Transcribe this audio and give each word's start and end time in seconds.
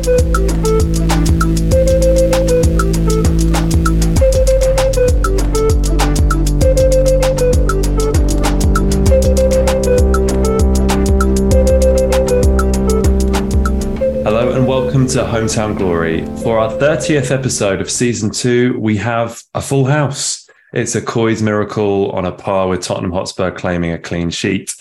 Hello 0.00 0.12
and 14.52 14.66
welcome 14.66 15.06
to 15.08 15.18
Hometown 15.18 15.76
Glory. 15.76 16.24
For 16.42 16.58
our 16.58 16.70
30th 16.70 17.30
episode 17.30 17.82
of 17.82 17.90
season 17.90 18.30
two, 18.30 18.78
we 18.78 18.96
have 18.96 19.42
a 19.54 19.60
full 19.60 19.84
house. 19.84 20.48
It's 20.72 20.94
a 20.94 21.02
Coy's 21.02 21.42
miracle 21.42 22.10
on 22.12 22.24
a 22.24 22.32
par 22.32 22.68
with 22.68 22.80
Tottenham 22.80 23.12
Hotspur 23.12 23.50
claiming 23.50 23.92
a 23.92 23.98
clean 23.98 24.30
sheet. 24.30 24.74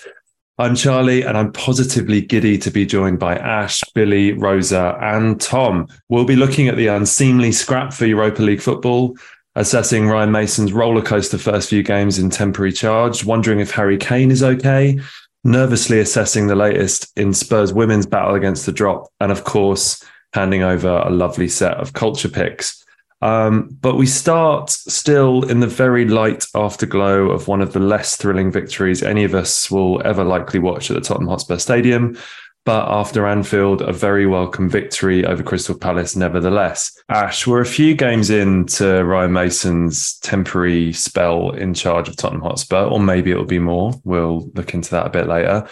I'm 0.59 0.75
Charlie, 0.75 1.21
and 1.21 1.37
I'm 1.37 1.53
positively 1.53 2.19
giddy 2.19 2.57
to 2.57 2.69
be 2.69 2.85
joined 2.85 3.17
by 3.17 3.37
Ash, 3.37 3.81
Billie, 3.95 4.33
Rosa, 4.33 4.97
and 5.01 5.39
Tom. 5.39 5.87
We'll 6.09 6.25
be 6.25 6.35
looking 6.35 6.67
at 6.67 6.75
the 6.75 6.87
unseemly 6.87 7.53
scrap 7.53 7.93
for 7.93 8.05
Europa 8.05 8.41
League 8.41 8.59
football, 8.59 9.15
assessing 9.55 10.09
Ryan 10.09 10.33
Mason's 10.33 10.73
rollercoaster 10.73 11.39
first 11.39 11.69
few 11.69 11.81
games 11.81 12.19
in 12.19 12.29
temporary 12.29 12.73
charge, 12.73 13.23
wondering 13.23 13.61
if 13.61 13.71
Harry 13.71 13.97
Kane 13.97 14.31
is 14.31 14.43
okay, 14.43 14.99
nervously 15.45 16.01
assessing 16.01 16.47
the 16.47 16.55
latest 16.55 17.09
in 17.17 17.33
Spurs 17.33 17.71
women's 17.71 18.05
battle 18.05 18.35
against 18.35 18.65
the 18.65 18.73
drop, 18.73 19.07
and 19.21 19.31
of 19.31 19.45
course, 19.45 20.03
handing 20.33 20.61
over 20.61 20.89
a 21.05 21.09
lovely 21.09 21.47
set 21.47 21.77
of 21.77 21.93
culture 21.93 22.27
picks. 22.27 22.83
Um, 23.21 23.77
but 23.81 23.95
we 23.95 24.05
start 24.05 24.69
still 24.69 25.43
in 25.49 25.59
the 25.59 25.67
very 25.67 26.05
light 26.05 26.45
afterglow 26.55 27.29
of 27.31 27.47
one 27.47 27.61
of 27.61 27.73
the 27.73 27.79
less 27.79 28.15
thrilling 28.15 28.51
victories 28.51 29.03
any 29.03 29.23
of 29.23 29.35
us 29.35 29.69
will 29.69 30.01
ever 30.05 30.23
likely 30.23 30.59
watch 30.59 30.89
at 30.89 30.95
the 30.95 31.01
Tottenham 31.01 31.27
Hotspur 31.27 31.57
Stadium. 31.57 32.17
But 32.65 32.87
after 32.89 33.25
Anfield, 33.25 33.81
a 33.81 33.91
very 33.91 34.27
welcome 34.27 34.69
victory 34.69 35.25
over 35.25 35.41
Crystal 35.41 35.77
Palace, 35.77 36.15
nevertheless. 36.15 36.91
Ash, 37.09 37.47
we're 37.47 37.61
a 37.61 37.65
few 37.65 37.95
games 37.95 38.29
into 38.29 39.03
Ryan 39.03 39.33
Mason's 39.33 40.19
temporary 40.19 40.93
spell 40.93 41.51
in 41.51 41.73
charge 41.73 42.09
of 42.09 42.15
Tottenham 42.15 42.43
Hotspur, 42.43 42.83
or 42.83 42.99
maybe 42.99 43.31
it'll 43.31 43.45
be 43.45 43.59
more. 43.59 43.93
We'll 44.03 44.51
look 44.53 44.73
into 44.73 44.91
that 44.91 45.07
a 45.07 45.09
bit 45.09 45.27
later. 45.27 45.67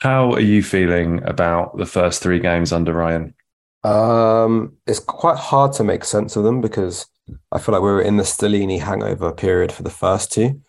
How 0.00 0.32
are 0.32 0.40
you 0.40 0.64
feeling 0.64 1.22
about 1.22 1.76
the 1.76 1.86
first 1.86 2.22
three 2.22 2.40
games 2.40 2.72
under 2.72 2.92
Ryan? 2.92 3.34
Um, 3.84 4.76
it's 4.86 5.00
quite 5.00 5.38
hard 5.38 5.72
to 5.74 5.84
make 5.84 6.04
sense 6.04 6.36
of 6.36 6.44
them 6.44 6.60
because 6.60 7.06
I 7.50 7.58
feel 7.58 7.72
like 7.74 7.82
we 7.82 7.90
were 7.90 8.02
in 8.02 8.16
the 8.16 8.22
Stellini 8.22 8.80
hangover 8.80 9.32
period 9.32 9.72
for 9.72 9.82
the 9.82 9.90
first 9.90 10.32
two. 10.32 10.60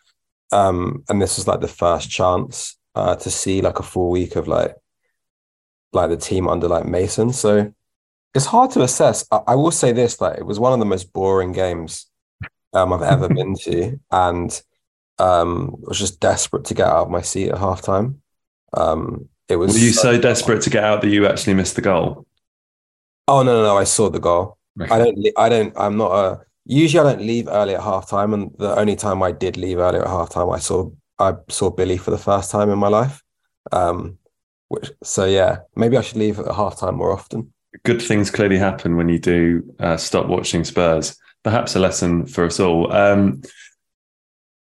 Um, 0.52 1.04
and 1.10 1.22
this 1.22 1.38
was 1.38 1.48
like 1.48 1.62
the 1.62 1.68
first 1.68 2.10
chance 2.10 2.78
uh, 2.96 3.16
to 3.16 3.30
see 3.30 3.62
like 3.62 3.80
a 3.80 3.84
full 3.84 4.10
week 4.10 4.36
of 4.36 4.48
like 4.48 4.76
like 5.94 6.10
the 6.10 6.18
team 6.18 6.48
under 6.48 6.68
like 6.68 6.86
Mason. 6.86 7.34
So 7.34 7.74
it's 8.34 8.46
hard 8.46 8.72
to 8.72 8.82
assess. 8.82 9.26
I, 9.32 9.42
I 9.48 9.56
will 9.56 9.72
say 9.72 9.92
this: 9.92 10.22
like 10.22 10.38
it 10.38 10.46
was 10.46 10.60
one 10.60 10.74
of 10.74 10.80
the 10.80 10.86
most 10.86 11.14
boring 11.14 11.52
games 11.52 12.08
um, 12.74 12.94
I've 12.94 13.02
ever 13.02 13.28
been 13.34 13.56
to, 13.64 14.00
and 14.12 14.62
um, 15.20 15.76
I 15.86 15.90
was 15.90 16.00
just 16.00 16.20
desperate 16.20 16.66
to 16.66 16.74
get 16.74 16.88
out 16.88 17.06
of 17.06 17.10
my 17.10 17.22
seat 17.22 17.50
at 17.50 17.60
halftime. 17.60 18.18
Um, 18.76 19.30
it 19.50 19.56
was. 19.56 19.74
Were 19.74 19.80
you 19.80 19.92
so, 19.92 20.14
so 20.14 20.22
desperate 20.22 20.62
to 20.64 20.70
get 20.70 20.84
out 20.84 21.02
that 21.02 21.10
you 21.10 21.28
actually 21.28 21.54
missed 21.54 21.76
the 21.76 21.82
goal? 21.82 22.26
Oh 23.28 23.44
no, 23.44 23.54
no, 23.56 23.64
no! 23.64 23.78
I 23.78 23.86
saw 23.86 24.10
the 24.10 24.20
goal. 24.20 24.58
Okay. 24.82 24.94
I 24.94 24.98
don't. 25.00 25.28
I 25.38 25.50
don't. 25.50 25.74
I'm 25.78 25.98
not 25.98 26.12
a. 26.12 26.42
Usually, 26.66 27.00
I 27.08 27.14
don't 27.14 27.26
leave 27.26 27.48
early 27.48 27.76
at 27.76 27.82
halftime, 27.82 28.34
and 28.34 28.52
the 28.58 28.78
only 28.78 28.96
time 28.96 29.24
I 29.24 29.32
did 29.32 29.58
leave 29.58 29.78
early 29.78 30.00
at 30.00 30.08
halftime, 30.08 30.54
I 30.54 30.60
saw 30.60 30.90
I 31.20 31.34
saw 31.50 31.70
Billie 31.70 31.98
for 31.98 32.12
the 32.12 32.18
first 32.18 32.52
time 32.52 32.70
in 32.70 32.80
my 32.80 32.90
life. 32.90 33.22
Um, 33.72 34.18
which 34.68 34.92
so 35.04 35.26
yeah, 35.26 35.60
maybe 35.76 35.98
I 35.98 36.02
should 36.02 36.18
leave 36.18 36.40
at 36.40 36.46
halftime 36.48 36.96
more 36.96 37.12
often. 37.12 37.54
Good 37.84 38.02
things 38.02 38.30
clearly 38.30 38.58
happen 38.58 38.98
when 38.98 39.10
you 39.10 39.20
do 39.20 39.76
uh, 39.80 39.98
stop 39.98 40.28
watching 40.28 40.64
Spurs. 40.64 41.18
Perhaps 41.44 41.76
a 41.76 41.80
lesson 41.80 42.26
for 42.26 42.46
us 42.46 42.60
all. 42.60 42.92
Um, 42.94 43.42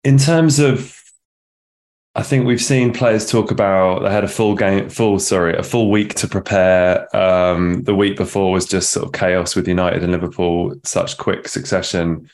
in 0.05 0.19
terms 0.19 0.59
of 0.59 1.02
I 2.15 2.23
think 2.23 2.45
we've 2.45 2.63
seen 2.63 2.93
players 2.93 3.31
talk 3.31 3.51
about 3.51 4.03
they 4.03 4.13
had 4.13 4.25
a 4.25 4.29
full 4.29 4.55
game, 4.55 4.91
full 4.91 5.19
sorry, 5.19 5.57
a 5.57 5.63
full 5.63 5.91
week 5.91 6.15
to 6.17 6.29
prepare. 6.29 7.15
Um, 7.17 7.85
the 7.85 7.95
week 7.95 8.19
before 8.19 8.53
was 8.53 8.67
just 8.67 8.91
sort 8.91 9.07
of 9.07 9.13
chaos 9.13 9.57
with 9.57 9.67
United 9.67 10.03
and 10.03 10.13
Liverpool, 10.13 10.75
such 10.85 11.17
quick 11.17 11.49
succession. 11.49 12.29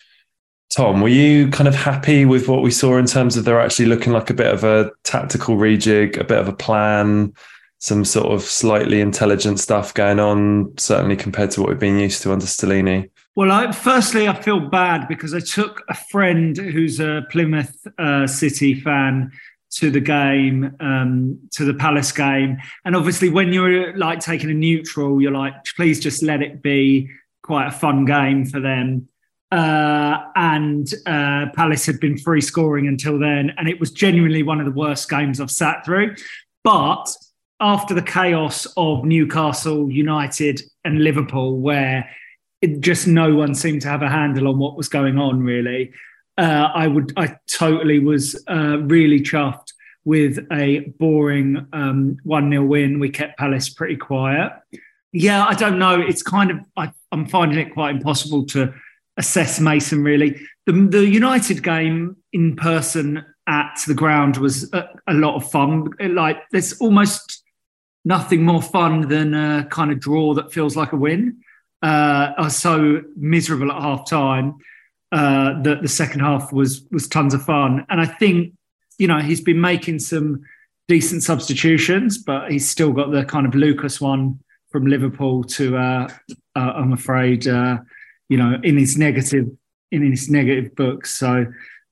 Tom, 0.70 1.00
were 1.00 1.08
you 1.08 1.48
kind 1.48 1.68
of 1.68 1.76
happy 1.76 2.24
with 2.24 2.48
what 2.48 2.62
we 2.62 2.72
saw 2.72 2.98
in 2.98 3.06
terms 3.06 3.36
of 3.36 3.44
they're 3.44 3.60
actually 3.60 3.86
looking 3.86 4.12
like 4.12 4.30
a 4.30 4.34
bit 4.34 4.52
of 4.52 4.64
a 4.64 4.90
tactical 5.04 5.56
rejig, 5.56 6.18
a 6.18 6.24
bit 6.24 6.38
of 6.38 6.48
a 6.48 6.52
plan, 6.52 7.32
some 7.78 8.04
sort 8.04 8.32
of 8.32 8.42
slightly 8.42 9.00
intelligent 9.00 9.60
stuff 9.60 9.94
going 9.94 10.18
on, 10.18 10.76
certainly 10.76 11.16
compared 11.16 11.52
to 11.52 11.60
what 11.60 11.70
we've 11.70 11.78
been 11.78 11.98
used 11.98 12.22
to 12.22 12.32
under 12.32 12.44
Stellini? 12.44 13.08
Well, 13.36 13.52
I, 13.52 13.70
firstly, 13.70 14.26
I 14.26 14.34
feel 14.34 14.58
bad 14.58 15.06
because 15.06 15.32
I 15.32 15.40
took 15.40 15.84
a 15.88 15.94
friend 15.94 16.56
who's 16.56 16.98
a 16.98 17.22
Plymouth 17.30 17.86
uh, 17.96 18.26
City 18.26 18.74
fan 18.74 19.30
to 19.70 19.90
the 19.90 20.00
game, 20.00 20.74
um, 20.80 21.38
to 21.52 21.64
the 21.64 21.74
Palace 21.74 22.12
game. 22.12 22.58
And 22.84 22.96
obviously, 22.96 23.28
when 23.28 23.52
you're 23.52 23.96
like 23.96 24.20
taking 24.20 24.50
a 24.50 24.54
neutral, 24.54 25.20
you're 25.20 25.32
like, 25.32 25.54
please 25.76 26.00
just 26.00 26.22
let 26.22 26.42
it 26.42 26.62
be 26.62 27.10
quite 27.42 27.68
a 27.68 27.72
fun 27.72 28.04
game 28.04 28.46
for 28.46 28.60
them. 28.60 29.08
Uh, 29.50 30.18
and 30.36 30.92
uh, 31.06 31.46
Palace 31.54 31.86
had 31.86 32.00
been 32.00 32.18
free 32.18 32.40
scoring 32.40 32.86
until 32.86 33.18
then. 33.18 33.52
And 33.56 33.68
it 33.68 33.80
was 33.80 33.90
genuinely 33.90 34.42
one 34.42 34.60
of 34.60 34.66
the 34.66 34.72
worst 34.72 35.08
games 35.08 35.40
I've 35.40 35.50
sat 35.50 35.84
through. 35.84 36.14
But 36.64 37.06
after 37.60 37.94
the 37.94 38.02
chaos 38.02 38.66
of 38.76 39.04
Newcastle, 39.04 39.90
United, 39.90 40.62
and 40.84 41.02
Liverpool, 41.02 41.58
where 41.58 42.08
it, 42.60 42.80
just 42.80 43.06
no 43.06 43.34
one 43.34 43.54
seemed 43.54 43.82
to 43.82 43.88
have 43.88 44.02
a 44.02 44.08
handle 44.08 44.48
on 44.48 44.58
what 44.58 44.76
was 44.76 44.88
going 44.88 45.18
on, 45.18 45.42
really 45.42 45.92
uh, 46.38 46.70
I 46.72 46.86
would 46.86 47.12
I 47.16 47.36
totally 47.48 47.98
was 47.98 48.42
uh, 48.48 48.78
really 48.82 49.20
chuffed 49.20 49.72
with 50.04 50.46
a 50.52 50.80
boring 50.98 51.66
um, 51.72 52.16
one 52.22 52.50
0 52.50 52.64
win. 52.64 53.00
We 53.00 53.10
kept 53.10 53.38
Palace 53.38 53.68
pretty 53.68 53.96
quiet. 53.96 54.52
Yeah, 55.12 55.44
I 55.44 55.54
don't 55.54 55.78
know. 55.78 56.00
It's 56.00 56.22
kind 56.22 56.50
of 56.52 56.58
I, 56.76 56.92
am 57.12 57.26
finding 57.26 57.58
it 57.58 57.74
quite 57.74 57.96
impossible 57.96 58.46
to 58.46 58.72
assess 59.16 59.58
Mason 59.58 60.04
really. 60.04 60.40
The, 60.66 60.72
the 60.72 61.06
United 61.06 61.62
game 61.62 62.16
in 62.32 62.54
person 62.54 63.24
at 63.48 63.80
the 63.86 63.94
ground 63.94 64.36
was 64.36 64.72
a, 64.72 64.88
a 65.08 65.14
lot 65.14 65.34
of 65.34 65.50
fun. 65.50 65.90
Like 66.00 66.38
there's 66.52 66.78
almost 66.80 67.42
nothing 68.04 68.44
more 68.44 68.62
fun 68.62 69.08
than 69.08 69.34
a 69.34 69.66
kind 69.70 69.90
of 69.90 69.98
draw 69.98 70.34
that 70.34 70.52
feels 70.52 70.76
like 70.76 70.92
a 70.92 70.96
win. 70.96 71.38
Uh, 71.82 72.32
I 72.38 72.42
was 72.42 72.56
so 72.56 73.02
miserable 73.16 73.72
at 73.72 73.82
half 73.82 74.08
time 74.08 74.58
uh, 75.12 75.60
that 75.62 75.82
the 75.82 75.88
second 75.88 76.20
half 76.20 76.52
was 76.52 76.84
was 76.90 77.08
tons 77.08 77.34
of 77.34 77.42
fun. 77.42 77.86
And 77.88 78.00
I 78.00 78.06
think 78.06 78.54
you 78.98 79.06
know 79.06 79.18
he's 79.18 79.40
been 79.40 79.60
making 79.60 80.00
some 80.00 80.42
decent 80.86 81.22
substitutions, 81.22 82.18
but 82.18 82.50
he's 82.50 82.68
still 82.68 82.92
got 82.92 83.10
the 83.10 83.24
kind 83.24 83.46
of 83.46 83.54
Lucas 83.54 84.00
one 84.00 84.40
from 84.70 84.86
Liverpool 84.86 85.44
to 85.44 85.76
uh, 85.76 86.08
uh, 86.56 86.58
I'm 86.58 86.92
afraid 86.92 87.46
uh, 87.46 87.78
you 88.28 88.36
know 88.36 88.58
in 88.62 88.76
his 88.76 88.98
negative 88.98 89.48
in 89.90 90.10
his 90.10 90.28
negative 90.28 90.74
books. 90.76 91.14
So 91.14 91.46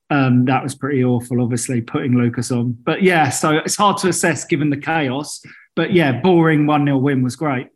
um, 0.09 0.45
that 0.45 0.63
was 0.63 0.75
pretty 0.75 1.03
awful, 1.03 1.41
obviously 1.41 1.81
putting 1.81 2.17
Lucas 2.17 2.51
on. 2.51 2.73
But 2.83 3.01
yeah, 3.01 3.29
so 3.29 3.57
it's 3.57 3.75
hard 3.75 3.97
to 3.97 4.09
assess 4.09 4.45
given 4.45 4.69
the 4.69 4.77
chaos. 4.77 5.41
But 5.75 5.93
yeah, 5.93 6.21
boring 6.21 6.65
one 6.65 6.85
0 6.85 6.97
win 6.97 7.23
was 7.23 7.35
great. 7.35 7.67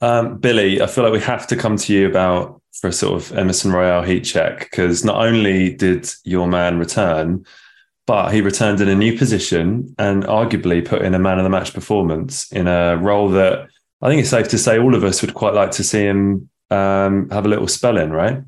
Um, 0.00 0.38
Billie, 0.38 0.82
I 0.82 0.86
feel 0.86 1.04
like 1.04 1.12
we 1.12 1.20
have 1.20 1.46
to 1.48 1.56
come 1.56 1.76
to 1.76 1.92
you 1.92 2.08
about 2.08 2.61
for 2.72 2.88
a 2.88 2.92
sort 2.92 3.14
of 3.14 3.36
Emerson 3.36 3.72
Royal 3.72 4.02
heat 4.02 4.22
check 4.22 4.60
because 4.60 5.04
not 5.04 5.24
only 5.24 5.74
did 5.74 6.10
your 6.24 6.48
man 6.48 6.78
return, 6.78 7.44
but 8.06 8.32
he 8.32 8.40
returned 8.40 8.80
in 8.80 8.88
a 8.88 8.94
new 8.94 9.16
position 9.16 9.94
and 9.98 10.24
arguably 10.24 10.84
put 10.84 11.02
in 11.02 11.14
a 11.14 11.18
man 11.18 11.38
of 11.38 11.44
the 11.44 11.50
match 11.50 11.72
performance 11.72 12.50
in 12.50 12.66
a 12.66 12.96
role 12.96 13.28
that 13.30 13.68
I 14.00 14.08
think 14.08 14.20
it's 14.20 14.30
safe 14.30 14.48
to 14.48 14.58
say 14.58 14.78
all 14.78 14.94
of 14.94 15.04
us 15.04 15.22
would 15.22 15.34
quite 15.34 15.54
like 15.54 15.70
to 15.72 15.84
see 15.84 16.02
him 16.02 16.50
um, 16.70 17.30
have 17.30 17.46
a 17.46 17.48
little 17.48 17.68
spell 17.68 17.96
in, 17.96 18.12
right? 18.12 18.42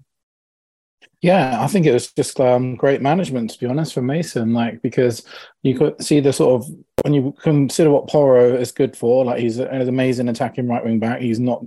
Yeah, 1.21 1.63
I 1.63 1.69
think 1.69 1.87
it 1.87 1.93
was 1.93 2.13
just 2.13 2.39
um, 2.41 2.75
great 2.75 3.01
management, 3.01 3.51
to 3.51 3.59
be 3.59 3.67
honest, 3.67 3.95
for 3.95 4.03
Mason. 4.03 4.53
Like 4.53 4.83
because 4.83 5.25
you 5.63 5.75
could 5.75 6.03
see 6.03 6.21
the 6.21 6.33
sort 6.33 6.61
of 6.61 6.71
when 7.03 7.15
you 7.15 7.35
consider 7.41 7.91
what 7.91 8.09
Porro 8.09 8.55
is 8.55 8.73
good 8.73 8.97
for, 8.97 9.25
like 9.25 9.41
he's 9.41 9.59
an 9.59 9.89
amazing 9.89 10.29
attacking 10.29 10.69
right 10.69 10.85
wing 10.85 10.99
back. 10.99 11.21
He's 11.21 11.41
not 11.41 11.65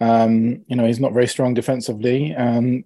um, 0.00 0.64
you 0.66 0.76
know, 0.76 0.86
he's 0.86 1.00
not 1.00 1.12
very 1.12 1.26
strong 1.26 1.54
defensively. 1.54 2.34
Um, 2.34 2.84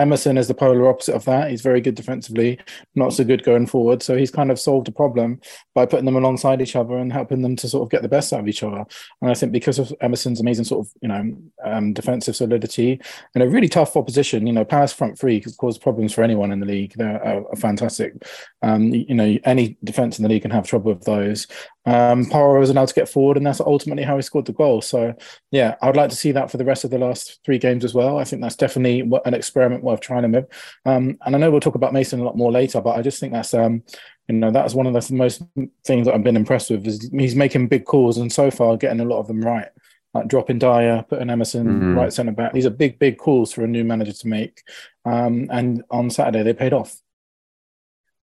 Emerson 0.00 0.38
is 0.38 0.48
the 0.48 0.54
polar 0.54 0.88
opposite 0.88 1.14
of 1.14 1.26
that. 1.26 1.50
He's 1.50 1.60
very 1.60 1.82
good 1.82 1.94
defensively, 1.94 2.58
not 2.94 3.12
so 3.12 3.22
good 3.22 3.44
going 3.44 3.66
forward. 3.66 4.02
So 4.02 4.16
he's 4.16 4.30
kind 4.30 4.50
of 4.50 4.58
solved 4.58 4.88
a 4.88 4.92
problem 4.92 5.40
by 5.74 5.84
putting 5.84 6.06
them 6.06 6.16
alongside 6.16 6.62
each 6.62 6.74
other 6.74 6.96
and 6.96 7.12
helping 7.12 7.42
them 7.42 7.54
to 7.56 7.68
sort 7.68 7.82
of 7.82 7.90
get 7.90 8.00
the 8.00 8.08
best 8.08 8.32
out 8.32 8.40
of 8.40 8.48
each 8.48 8.62
other. 8.62 8.86
And 9.20 9.30
I 9.30 9.34
think 9.34 9.52
because 9.52 9.78
of 9.78 9.92
Emerson's 10.00 10.40
amazing 10.40 10.64
sort 10.64 10.86
of, 10.86 10.92
you 11.02 11.08
know, 11.08 11.36
um, 11.64 11.92
defensive 11.92 12.34
solidity 12.34 12.98
and 13.34 13.44
a 13.44 13.48
really 13.48 13.68
tough 13.68 13.94
opposition. 13.94 14.46
You 14.46 14.54
know, 14.54 14.64
Palace 14.64 14.94
front 14.94 15.18
three 15.18 15.38
could 15.38 15.56
cause 15.58 15.76
problems 15.76 16.14
for 16.14 16.24
anyone 16.24 16.50
in 16.50 16.60
the 16.60 16.66
league. 16.66 16.94
They're 16.96 17.22
uh, 17.22 17.56
fantastic. 17.56 18.14
Um, 18.62 18.94
you 18.94 19.14
know, 19.14 19.38
any 19.44 19.76
defense 19.84 20.18
in 20.18 20.22
the 20.22 20.30
league 20.30 20.42
can 20.42 20.50
have 20.50 20.66
trouble 20.66 20.94
with 20.94 21.04
those. 21.04 21.46
Um, 21.86 22.26
Porro 22.26 22.60
was 22.60 22.70
allowed 22.70 22.88
to 22.88 22.94
get 22.94 23.08
forward, 23.08 23.36
and 23.36 23.46
that's 23.46 23.60
ultimately 23.60 24.02
how 24.02 24.16
he 24.16 24.22
scored 24.22 24.46
the 24.46 24.52
goal. 24.52 24.82
So, 24.82 25.14
yeah, 25.50 25.76
I 25.80 25.86
would 25.86 25.96
like 25.96 26.10
to 26.10 26.16
see 26.16 26.32
that 26.32 26.50
for 26.50 26.56
the 26.56 26.64
rest 26.64 26.84
of 26.84 26.90
the 26.90 26.98
last 26.98 27.40
three 27.44 27.58
games 27.58 27.84
as 27.84 27.94
well. 27.94 28.18
I 28.18 28.24
think 28.24 28.42
that's 28.42 28.56
definitely 28.56 29.00
an 29.24 29.34
experiment 29.34 29.82
worth 29.82 30.00
trying 30.00 30.22
to 30.22 30.28
move. 30.28 30.46
Um, 30.84 31.18
and 31.24 31.34
I 31.34 31.38
know 31.38 31.50
we'll 31.50 31.60
talk 31.60 31.74
about 31.74 31.92
Mason 31.92 32.20
a 32.20 32.24
lot 32.24 32.36
more 32.36 32.52
later, 32.52 32.80
but 32.80 32.98
I 32.98 33.02
just 33.02 33.18
think 33.18 33.32
that's 33.32 33.54
um, 33.54 33.82
you 34.28 34.36
know 34.36 34.50
that's 34.50 34.74
one 34.74 34.86
of 34.86 34.92
the 34.92 35.14
most 35.14 35.42
things 35.84 36.06
that 36.06 36.14
I've 36.14 36.24
been 36.24 36.36
impressed 36.36 36.70
with 36.70 36.86
is 36.86 37.10
he's 37.12 37.34
making 37.34 37.68
big 37.68 37.84
calls 37.84 38.18
and 38.18 38.32
so 38.32 38.50
far 38.50 38.76
getting 38.76 39.00
a 39.00 39.04
lot 39.04 39.20
of 39.20 39.26
them 39.26 39.40
right. 39.40 39.68
Like 40.12 40.26
dropping 40.26 40.58
Dier, 40.58 41.04
putting 41.08 41.30
Emerson 41.30 41.66
mm-hmm. 41.66 41.96
right 41.96 42.12
centre 42.12 42.32
back. 42.32 42.52
These 42.52 42.66
are 42.66 42.70
big, 42.70 42.98
big 42.98 43.16
calls 43.16 43.52
for 43.52 43.62
a 43.62 43.68
new 43.68 43.84
manager 43.84 44.12
to 44.12 44.28
make. 44.28 44.62
Um, 45.04 45.48
and 45.52 45.84
on 45.88 46.10
Saturday 46.10 46.42
they 46.42 46.52
paid 46.52 46.72
off. 46.72 46.96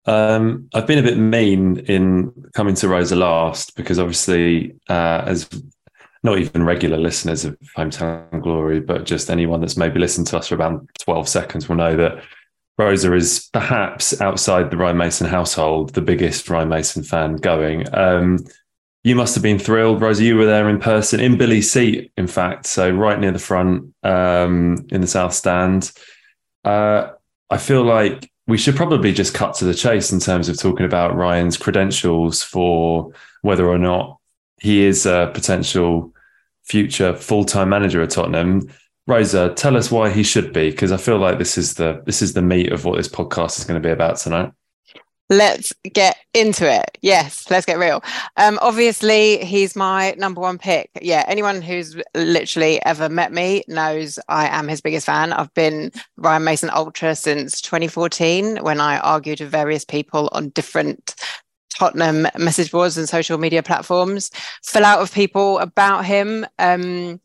Um, 0.04 0.68
I've 0.74 0.86
been 0.86 0.98
a 0.98 1.02
bit 1.02 1.18
mean 1.18 1.78
in 1.78 2.32
coming 2.54 2.74
to 2.76 2.88
Rosa 2.88 3.16
last 3.16 3.76
because 3.76 3.98
obviously, 3.98 4.74
uh, 4.88 5.22
as 5.26 5.48
not 6.22 6.38
even 6.38 6.64
regular 6.64 6.98
listeners 6.98 7.44
of 7.44 7.58
Hometown 7.76 8.42
Glory, 8.42 8.80
but 8.80 9.04
just 9.04 9.30
anyone 9.30 9.60
that's 9.60 9.76
maybe 9.76 9.98
listened 9.98 10.26
to 10.28 10.38
us 10.38 10.48
for 10.48 10.54
about 10.54 10.86
12 11.00 11.28
seconds 11.28 11.68
will 11.68 11.76
know 11.76 11.96
that 11.96 12.22
Rosa 12.78 13.12
is 13.14 13.48
perhaps 13.52 14.20
outside 14.20 14.70
the 14.70 14.76
Ryan 14.76 14.96
Mason 14.96 15.26
household, 15.26 15.94
the 15.94 16.00
biggest 16.00 16.48
Ryan 16.48 16.68
Mason 16.68 17.02
fan 17.02 17.36
going. 17.36 17.92
Um, 17.94 18.38
you 19.04 19.16
must 19.16 19.34
have 19.34 19.42
been 19.42 19.58
thrilled, 19.58 20.00
Rosa. 20.00 20.22
You 20.22 20.36
were 20.36 20.46
there 20.46 20.68
in 20.68 20.78
person, 20.78 21.18
in 21.18 21.36
Billie's 21.36 21.70
seat, 21.70 22.12
in 22.16 22.28
fact, 22.28 22.66
so 22.66 22.88
right 22.88 23.18
near 23.18 23.32
the 23.32 23.38
front 23.38 23.92
um, 24.04 24.86
in 24.90 25.00
the 25.00 25.08
south 25.08 25.34
stand. 25.34 25.90
Uh, 26.64 27.10
I 27.50 27.58
feel 27.58 27.82
like 27.82 28.31
we 28.46 28.58
should 28.58 28.76
probably 28.76 29.12
just 29.12 29.34
cut 29.34 29.54
to 29.54 29.64
the 29.64 29.74
chase 29.74 30.12
in 30.12 30.20
terms 30.20 30.48
of 30.48 30.58
talking 30.58 30.86
about 30.86 31.14
Ryan's 31.14 31.56
credentials 31.56 32.42
for 32.42 33.12
whether 33.42 33.66
or 33.66 33.78
not 33.78 34.18
he 34.60 34.82
is 34.84 35.06
a 35.06 35.30
potential 35.32 36.12
future 36.64 37.14
full-time 37.14 37.68
manager 37.68 38.02
at 38.02 38.10
Tottenham. 38.10 38.68
Rosa, 39.06 39.52
tell 39.56 39.76
us 39.76 39.90
why 39.90 40.10
he 40.10 40.22
should 40.22 40.52
be, 40.52 40.70
because 40.70 40.92
I 40.92 40.96
feel 40.96 41.18
like 41.18 41.38
this 41.38 41.58
is 41.58 41.74
the 41.74 42.02
this 42.06 42.22
is 42.22 42.34
the 42.34 42.42
meat 42.42 42.72
of 42.72 42.84
what 42.84 42.96
this 42.96 43.08
podcast 43.08 43.58
is 43.58 43.64
going 43.64 43.80
to 43.80 43.86
be 43.86 43.92
about 43.92 44.16
tonight. 44.16 44.52
Let's 45.32 45.72
get 45.94 46.18
into 46.34 46.70
it. 46.70 46.98
Yes, 47.00 47.50
let's 47.50 47.64
get 47.64 47.78
real. 47.78 48.04
Um, 48.36 48.58
obviously, 48.60 49.42
he's 49.42 49.74
my 49.74 50.14
number 50.18 50.42
one 50.42 50.58
pick. 50.58 50.90
Yeah, 51.00 51.24
anyone 51.26 51.62
who's 51.62 51.96
literally 52.14 52.84
ever 52.84 53.08
met 53.08 53.32
me 53.32 53.64
knows 53.66 54.18
I 54.28 54.48
am 54.48 54.68
his 54.68 54.82
biggest 54.82 55.06
fan. 55.06 55.32
I've 55.32 55.52
been 55.54 55.90
Ryan 56.18 56.44
Mason 56.44 56.68
Ultra 56.68 57.14
since 57.14 57.62
2014 57.62 58.58
when 58.58 58.78
I 58.78 58.98
argued 58.98 59.40
with 59.40 59.50
various 59.50 59.86
people 59.86 60.28
on 60.32 60.50
different 60.50 61.14
Tottenham 61.70 62.28
message 62.38 62.70
boards 62.70 62.98
and 62.98 63.08
social 63.08 63.38
media 63.38 63.62
platforms, 63.62 64.30
fill 64.62 64.84
out 64.84 65.00
of 65.00 65.14
people 65.14 65.60
about 65.60 66.04
him. 66.04 66.44
Um, 66.58 67.22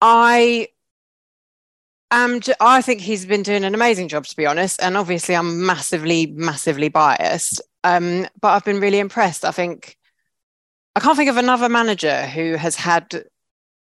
I 0.00 0.66
um, 2.12 2.40
I 2.60 2.82
think 2.82 3.00
he's 3.00 3.24
been 3.24 3.42
doing 3.42 3.64
an 3.64 3.74
amazing 3.74 4.08
job, 4.08 4.26
to 4.26 4.36
be 4.36 4.44
honest. 4.44 4.82
And 4.82 4.98
obviously, 4.98 5.34
I'm 5.34 5.64
massively, 5.64 6.26
massively 6.26 6.90
biased. 6.90 7.62
Um, 7.84 8.26
but 8.40 8.48
I've 8.48 8.64
been 8.66 8.80
really 8.80 8.98
impressed. 8.98 9.46
I 9.46 9.50
think 9.50 9.96
I 10.94 11.00
can't 11.00 11.16
think 11.16 11.30
of 11.30 11.38
another 11.38 11.70
manager 11.70 12.26
who 12.26 12.56
has 12.56 12.76
had 12.76 13.24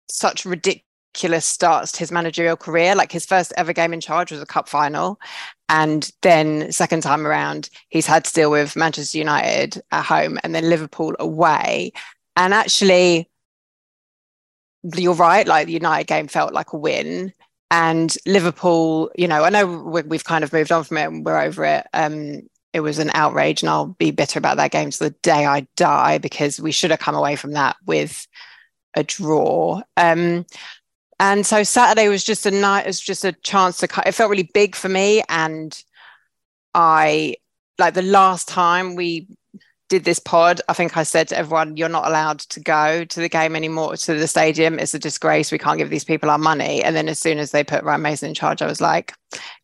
such 0.10 0.46
ridiculous 0.46 1.46
starts 1.46 1.92
to 1.94 2.00
his 2.00 2.12
managerial 2.12 2.56
career. 2.56 2.94
Like 2.94 3.12
his 3.12 3.26
first 3.26 3.52
ever 3.58 3.74
game 3.74 3.94
in 3.94 4.00
charge 4.00 4.32
was 4.32 4.42
a 4.42 4.46
cup 4.46 4.70
final. 4.70 5.20
And 5.68 6.12
then, 6.22 6.72
second 6.72 7.02
time 7.02 7.26
around, 7.26 7.72
he's 7.90 8.06
had 8.06 8.26
to 8.26 8.34
deal 8.34 8.52
with 8.52 8.76
Manchester 8.76 9.18
United 9.18 9.82
at 9.92 10.06
home 10.06 10.38
and 10.44 10.54
then 10.54 10.70
Liverpool 10.70 11.16
away. 11.20 11.94
And 12.36 12.54
actually, 12.54 13.28
you're 14.84 15.16
right, 15.16 15.48
like 15.48 15.66
the 15.66 15.74
United 15.74 16.06
game 16.06 16.28
felt 16.28 16.54
like 16.54 16.74
a 16.74 16.78
win 16.78 17.34
and 17.72 18.16
Liverpool, 18.26 19.12
you 19.16 19.28
know, 19.28 19.44
I 19.44 19.50
know 19.50 19.68
we've 19.68 20.24
kind 20.24 20.44
of 20.44 20.54
moved 20.54 20.72
on 20.72 20.84
from 20.84 20.98
it 20.98 21.06
and 21.06 21.26
we're 21.26 21.40
over 21.40 21.66
it. 21.66 21.86
Um, 21.94 22.42
it 22.74 22.82
was 22.82 23.00
an 23.00 23.12
outrage, 23.14 23.62
and 23.62 23.70
I'll 23.70 23.88
be 23.88 24.12
bitter 24.12 24.38
about 24.38 24.58
that 24.58 24.72
game 24.72 24.92
to 24.92 25.00
the 25.00 25.16
day 25.22 25.46
I 25.46 25.68
die 25.76 26.20
because 26.20 26.60
we 26.60 26.72
should 26.72 26.92
have 26.92 27.00
come 27.00 27.16
away 27.16 27.36
from 27.36 27.54
that 27.54 27.76
with 27.86 28.28
a 28.96 29.04
draw. 29.04 29.82
Um, 29.98 30.46
and 31.20 31.46
so 31.46 31.64
Saturday 31.64 32.08
was 32.08 32.24
just 32.24 32.46
a 32.46 32.52
night, 32.52 32.86
it 32.86 32.88
was 32.88 33.00
just 33.00 33.26
a 33.26 33.34
chance 33.34 33.78
to. 33.80 33.88
It 34.06 34.14
felt 34.14 34.30
really 34.30 34.50
big 34.54 34.76
for 34.76 34.90
me, 34.90 35.24
and 35.30 35.78
I 36.74 37.36
like 37.78 37.94
the 37.94 38.02
last 38.02 38.48
time 38.48 38.96
we 38.96 39.28
did 39.90 40.06
this 40.06 40.20
pod, 40.20 40.62
I 40.70 40.74
think 40.74 40.96
I 40.96 41.04
said 41.04 41.28
to 41.30 41.38
everyone, 41.38 41.76
you're 41.76 41.90
not 41.90 42.08
allowed 42.08 42.40
to 42.40 42.60
go 42.60 43.04
to 43.04 43.20
the 43.20 43.28
game 43.28 43.56
anymore, 43.56 43.98
to 43.98 44.14
the 44.14 44.28
stadium. 44.28 44.80
It's 44.80 44.94
a 44.94 45.00
disgrace. 45.00 45.52
We 45.52 45.58
can't 45.58 45.80
give 45.80 45.90
these 45.90 46.06
people 46.06 46.30
our 46.30 46.38
money. 46.38 46.84
And 46.84 46.96
then 46.96 47.10
as 47.10 47.20
soon 47.20 47.40
as 47.40 47.52
they 47.52 47.64
put 47.64 47.84
Ryan 47.84 48.04
Mason 48.04 48.30
in 48.30 48.36
charge, 48.36 48.62
I 48.62 48.68
was 48.68 48.80
like, 48.80 49.14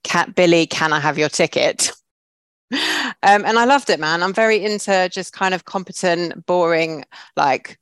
Cat 0.03 0.35
Billie, 0.35 0.65
can 0.65 0.91
I 0.91 0.99
have 0.99 1.19
your 1.19 1.29
ticket? 1.29 1.91
um, 2.71 3.45
and 3.45 3.59
I 3.59 3.65
loved 3.65 3.91
it, 3.91 3.99
man. 3.99 4.23
I'm 4.23 4.33
very 4.33 4.63
into 4.63 5.07
just 5.09 5.31
kind 5.31 5.53
of 5.53 5.65
competent, 5.65 6.45
boring, 6.47 7.05
like 7.37 7.77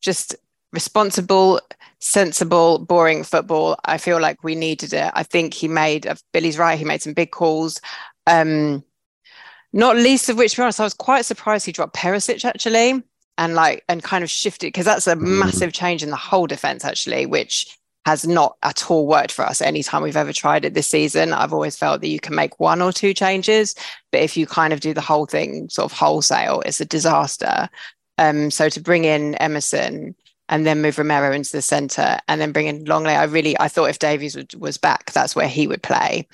just 0.00 0.36
responsible, 0.72 1.60
sensible, 1.98 2.78
boring 2.78 3.24
football. 3.24 3.76
I 3.84 3.98
feel 3.98 4.20
like 4.20 4.44
we 4.44 4.54
needed 4.54 4.92
it. 4.92 5.10
I 5.14 5.24
think 5.24 5.52
he 5.52 5.66
made, 5.66 6.06
Billie's 6.32 6.58
right, 6.58 6.78
he 6.78 6.84
made 6.84 7.02
some 7.02 7.12
big 7.12 7.32
calls. 7.32 7.80
Um, 8.28 8.84
not 9.76 9.96
least 9.96 10.28
of 10.30 10.38
which, 10.38 10.52
to 10.52 10.56
be 10.56 10.62
honest, 10.62 10.80
I 10.80 10.84
was 10.84 10.94
quite 10.94 11.26
surprised 11.26 11.66
he 11.66 11.72
dropped 11.72 11.94
Perisic 11.94 12.44
actually, 12.44 13.02
and 13.38 13.54
like 13.54 13.84
and 13.88 14.02
kind 14.02 14.24
of 14.24 14.30
shifted 14.30 14.68
because 14.68 14.86
that's 14.86 15.06
a 15.06 15.14
mm. 15.14 15.38
massive 15.38 15.72
change 15.72 16.02
in 16.02 16.10
the 16.10 16.16
whole 16.16 16.46
defense 16.46 16.84
actually, 16.84 17.26
which 17.26 17.78
has 18.06 18.26
not 18.26 18.56
at 18.62 18.90
all 18.90 19.06
worked 19.06 19.32
for 19.32 19.44
us 19.44 19.60
any 19.60 19.82
time 19.82 20.02
we've 20.02 20.16
ever 20.16 20.32
tried 20.32 20.64
it 20.64 20.74
this 20.74 20.86
season. 20.86 21.32
I've 21.32 21.52
always 21.52 21.76
felt 21.76 22.00
that 22.00 22.08
you 22.08 22.20
can 22.20 22.34
make 22.34 22.58
one 22.58 22.80
or 22.80 22.92
two 22.92 23.12
changes, 23.12 23.74
but 24.12 24.22
if 24.22 24.36
you 24.36 24.46
kind 24.46 24.72
of 24.72 24.80
do 24.80 24.94
the 24.94 25.00
whole 25.00 25.26
thing 25.26 25.68
sort 25.68 25.90
of 25.90 25.98
wholesale, 25.98 26.62
it's 26.64 26.80
a 26.80 26.84
disaster. 26.84 27.68
Um, 28.16 28.50
so 28.50 28.68
to 28.70 28.80
bring 28.80 29.04
in 29.04 29.34
Emerson 29.34 30.14
and 30.48 30.64
then 30.64 30.80
move 30.80 30.98
Romero 30.98 31.32
into 31.32 31.52
the 31.52 31.60
centre 31.60 32.18
and 32.28 32.40
then 32.40 32.52
bring 32.52 32.68
in 32.68 32.84
Lenglet, 32.84 33.18
I 33.18 33.24
really 33.24 33.58
I 33.58 33.68
thought 33.68 33.90
if 33.90 33.98
Davies 33.98 34.36
would, 34.36 34.54
was 34.54 34.78
back, 34.78 35.12
that's 35.12 35.36
where 35.36 35.48
he 35.48 35.66
would 35.66 35.82
play. 35.82 36.28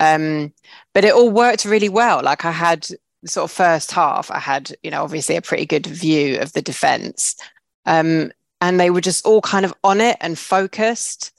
Um, 0.00 0.52
but 0.94 1.04
it 1.04 1.12
all 1.12 1.30
worked 1.30 1.64
really 1.64 1.88
well. 1.88 2.22
Like 2.22 2.44
I 2.44 2.52
had 2.52 2.86
sort 3.26 3.44
of 3.44 3.50
first 3.50 3.92
half, 3.92 4.30
I 4.30 4.38
had, 4.38 4.74
you 4.82 4.90
know, 4.90 5.02
obviously 5.02 5.36
a 5.36 5.42
pretty 5.42 5.66
good 5.66 5.86
view 5.86 6.38
of 6.40 6.52
the 6.52 6.62
defense. 6.62 7.36
Um, 7.84 8.32
and 8.60 8.80
they 8.80 8.90
were 8.90 9.00
just 9.00 9.26
all 9.26 9.42
kind 9.42 9.64
of 9.64 9.74
on 9.82 10.00
it 10.00 10.16
and 10.20 10.38
focused. 10.38 11.32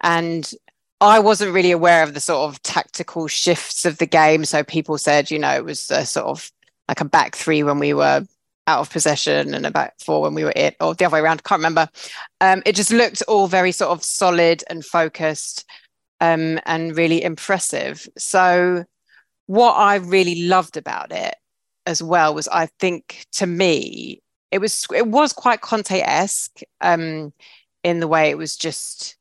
And 0.00 0.50
I 1.00 1.18
wasn't 1.18 1.52
really 1.52 1.72
aware 1.72 2.02
of 2.02 2.14
the 2.14 2.20
sort 2.20 2.48
of 2.48 2.62
tactical 2.62 3.26
shifts 3.26 3.84
of 3.84 3.98
the 3.98 4.06
game. 4.06 4.44
So 4.44 4.62
people 4.62 4.96
said, 4.96 5.30
you 5.30 5.38
know, 5.38 5.52
it 5.54 5.64
was 5.64 5.90
a 5.90 6.06
sort 6.06 6.26
of 6.26 6.50
like 6.88 7.00
a 7.00 7.04
back 7.04 7.36
three 7.36 7.62
when 7.62 7.78
we 7.78 7.94
were 7.94 8.26
out 8.66 8.80
of 8.80 8.90
possession 8.90 9.54
and 9.54 9.66
a 9.66 9.70
back 9.70 9.94
four 9.98 10.22
when 10.22 10.34
we 10.34 10.44
were 10.44 10.52
in, 10.52 10.72
or 10.80 10.94
the 10.94 11.04
other 11.04 11.14
way 11.14 11.20
around. 11.20 11.40
I 11.44 11.48
Can't 11.48 11.58
remember. 11.58 11.88
Um, 12.40 12.62
it 12.66 12.76
just 12.76 12.92
looked 12.92 13.22
all 13.28 13.46
very 13.46 13.72
sort 13.72 13.90
of 13.90 14.04
solid 14.04 14.62
and 14.68 14.84
focused 14.84 15.64
um, 16.20 16.60
and 16.66 16.96
really 16.96 17.22
impressive. 17.22 18.08
So, 18.16 18.84
what 19.50 19.72
I 19.72 19.96
really 19.96 20.42
loved 20.42 20.76
about 20.76 21.10
it 21.10 21.34
as 21.84 22.00
well 22.00 22.36
was 22.36 22.46
I 22.46 22.66
think 22.78 23.26
to 23.32 23.48
me 23.48 24.22
it 24.52 24.60
was 24.60 24.86
it 24.94 25.08
was 25.08 25.32
quite 25.32 25.60
Conte 25.60 26.00
esque 26.00 26.60
um, 26.80 27.32
in 27.82 27.98
the 27.98 28.06
way 28.06 28.30
it 28.30 28.38
was 28.38 28.56
just 28.56 29.16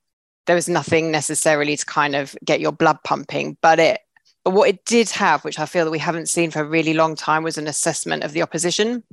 there 0.46 0.56
was 0.56 0.70
nothing 0.70 1.10
necessarily 1.10 1.76
to 1.76 1.84
kind 1.84 2.16
of 2.16 2.36
get 2.46 2.60
your 2.60 2.72
blood 2.72 3.00
pumping, 3.04 3.58
but 3.64 3.80
it 3.80 4.02
but 4.44 4.52
what 4.52 4.70
it 4.70 4.86
did 4.86 5.10
have, 5.10 5.44
which 5.44 5.58
I 5.58 5.66
feel 5.66 5.84
that 5.86 5.92
we 5.92 5.98
haven't 5.98 6.30
seen 6.30 6.52
for 6.52 6.62
a 6.62 6.70
really 6.70 6.94
long 6.94 7.16
time, 7.16 7.42
was 7.42 7.58
an 7.58 7.68
assessment 7.68 8.24
of 8.24 8.34
the 8.34 8.44
opposition. 8.44 9.04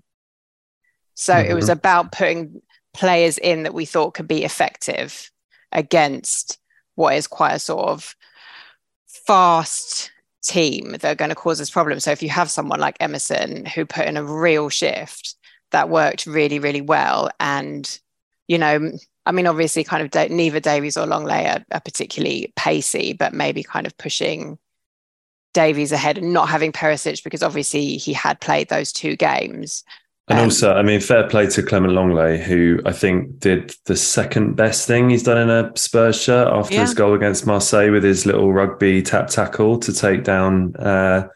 So 1.15 1.33
mm-hmm. 1.33 1.51
it 1.51 1.55
was 1.55 1.65
mm-hmm. 1.65 1.79
about 1.79 2.13
putting 2.13 2.61
players 2.93 3.39
in 3.39 3.63
that 3.63 3.73
we 3.73 3.87
thought 3.87 4.13
could 4.13 4.29
be 4.29 4.45
effective 4.45 5.31
against 5.73 6.59
what 6.95 7.17
is 7.17 7.27
quite 7.27 7.55
a 7.55 7.59
sort 7.59 7.89
of 7.89 8.15
fast 9.07 10.11
team 10.47 10.93
that 10.93 11.05
are 11.05 11.15
going 11.15 11.29
to 11.29 11.35
cause 11.35 11.61
us 11.61 11.71
problems. 11.71 12.05
So 12.05 12.11
if 12.11 12.23
you 12.23 12.31
have 12.31 12.51
someone 12.51 12.81
like 12.81 12.97
Emerson 13.01 13.67
who 13.67 13.85
put 13.85 14.07
in 14.07 14.17
a 14.17 14.25
real 14.25 14.69
shift, 14.69 15.35
that 15.73 15.89
worked 15.89 16.27
really, 16.27 16.59
really 16.59 16.81
well. 16.81 17.31
And, 17.41 17.99
you 18.49 18.59
know, 18.59 18.93
I 19.27 19.33
mean, 19.33 19.47
obviously, 19.47 19.83
kind 19.83 20.03
of 20.03 20.31
neither 20.31 20.61
Davies 20.61 20.97
or 20.97 21.07
Lenglet 21.07 21.57
are, 21.57 21.65
are 21.73 21.81
particularly 21.81 22.53
pacey, 22.57 23.13
but 23.13 23.35
maybe 23.35 23.63
kind 23.63 23.87
of 23.87 23.97
pushing 23.99 24.59
Davies 25.53 25.91
ahead 25.91 26.19
and 26.19 26.33
not 26.33 26.49
having 26.49 26.71
Perisic 26.71 27.25
because 27.25 27.43
obviously 27.43 27.97
he 27.97 28.13
had 28.13 28.41
played 28.41 28.69
those 28.69 28.93
two 28.93 29.17
games. 29.17 29.85
And 30.29 30.41
Um, 30.41 30.45
also, 30.47 30.73
I 30.75 30.83
mean, 30.83 31.01
fair 31.01 31.29
play 31.29 31.47
to 31.47 31.63
Clement 31.63 31.93
Lenglet, 31.95 32.41
who 32.43 32.81
I 32.85 32.91
think 32.93 33.39
did 33.39 33.75
the 33.87 33.95
second 33.97 34.57
best 34.57 34.87
thing 34.87 35.09
he's 35.09 35.23
done 35.23 35.39
in 35.39 35.51
a 35.51 35.71
Spurs 35.77 36.21
shirt 36.21 36.49
after 36.49 36.75
Yeah. 36.75 36.81
his 36.81 36.95
goal 36.95 37.15
against 37.15 37.47
Marseille 37.47 37.91
with 37.93 38.03
his 38.03 38.27
little 38.27 38.53
rugby 38.53 39.03
tap 39.03 39.29
tackle 39.29 39.79
to 39.79 39.93
take 39.93 40.25
down 40.25 40.75
uh, 40.77 41.29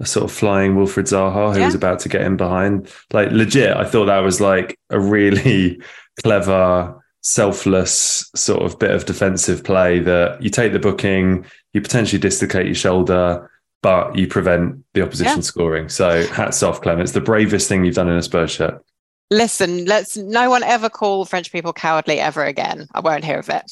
a 0.00 0.06
sort 0.06 0.24
of 0.24 0.30
flying 0.30 0.76
Wilfried 0.76 1.08
Zaha 1.08 1.52
who 1.52 1.58
Yeah. 1.58 1.66
was 1.66 1.74
about 1.74 1.98
to 2.00 2.08
get 2.08 2.20
in 2.22 2.36
behind. 2.36 2.88
Like, 3.12 3.32
legit, 3.32 3.76
I 3.76 3.84
thought 3.84 4.06
that 4.06 4.20
was 4.20 4.40
like 4.40 4.78
a 4.90 5.00
really 5.00 5.80
clever, 6.22 6.94
selfless 7.22 8.30
sort 8.36 8.62
of 8.62 8.78
bit 8.78 8.92
of 8.92 9.04
defensive 9.04 9.64
play 9.64 9.98
that 10.00 10.40
you 10.40 10.50
take 10.50 10.72
the 10.72 10.78
booking, 10.78 11.44
you 11.72 11.80
potentially 11.80 12.20
dislocate 12.20 12.66
your 12.66 12.74
shoulder. 12.76 13.50
But 13.82 14.16
you 14.16 14.26
prevent 14.26 14.84
the 14.94 15.02
opposition 15.02 15.36
Yeah. 15.38 15.42
scoring. 15.42 15.88
So 15.88 16.26
hats 16.28 16.62
off, 16.62 16.80
Clement. 16.80 17.02
It's 17.02 17.12
the 17.12 17.20
bravest 17.20 17.68
thing 17.68 17.84
you've 17.84 17.94
done 17.94 18.08
in 18.08 18.16
a 18.16 18.22
Spurs 18.22 18.50
shirt. 18.50 18.82
Listen, 19.30 19.84
let's 19.84 20.16
no 20.16 20.48
one 20.48 20.62
ever 20.62 20.88
call 20.88 21.26
French 21.26 21.52
people 21.52 21.74
cowardly 21.74 22.18
ever 22.18 22.42
again. 22.44 22.88
I 22.94 23.00
won't 23.00 23.26
hear 23.26 23.38
of 23.38 23.50
it. 23.50 23.70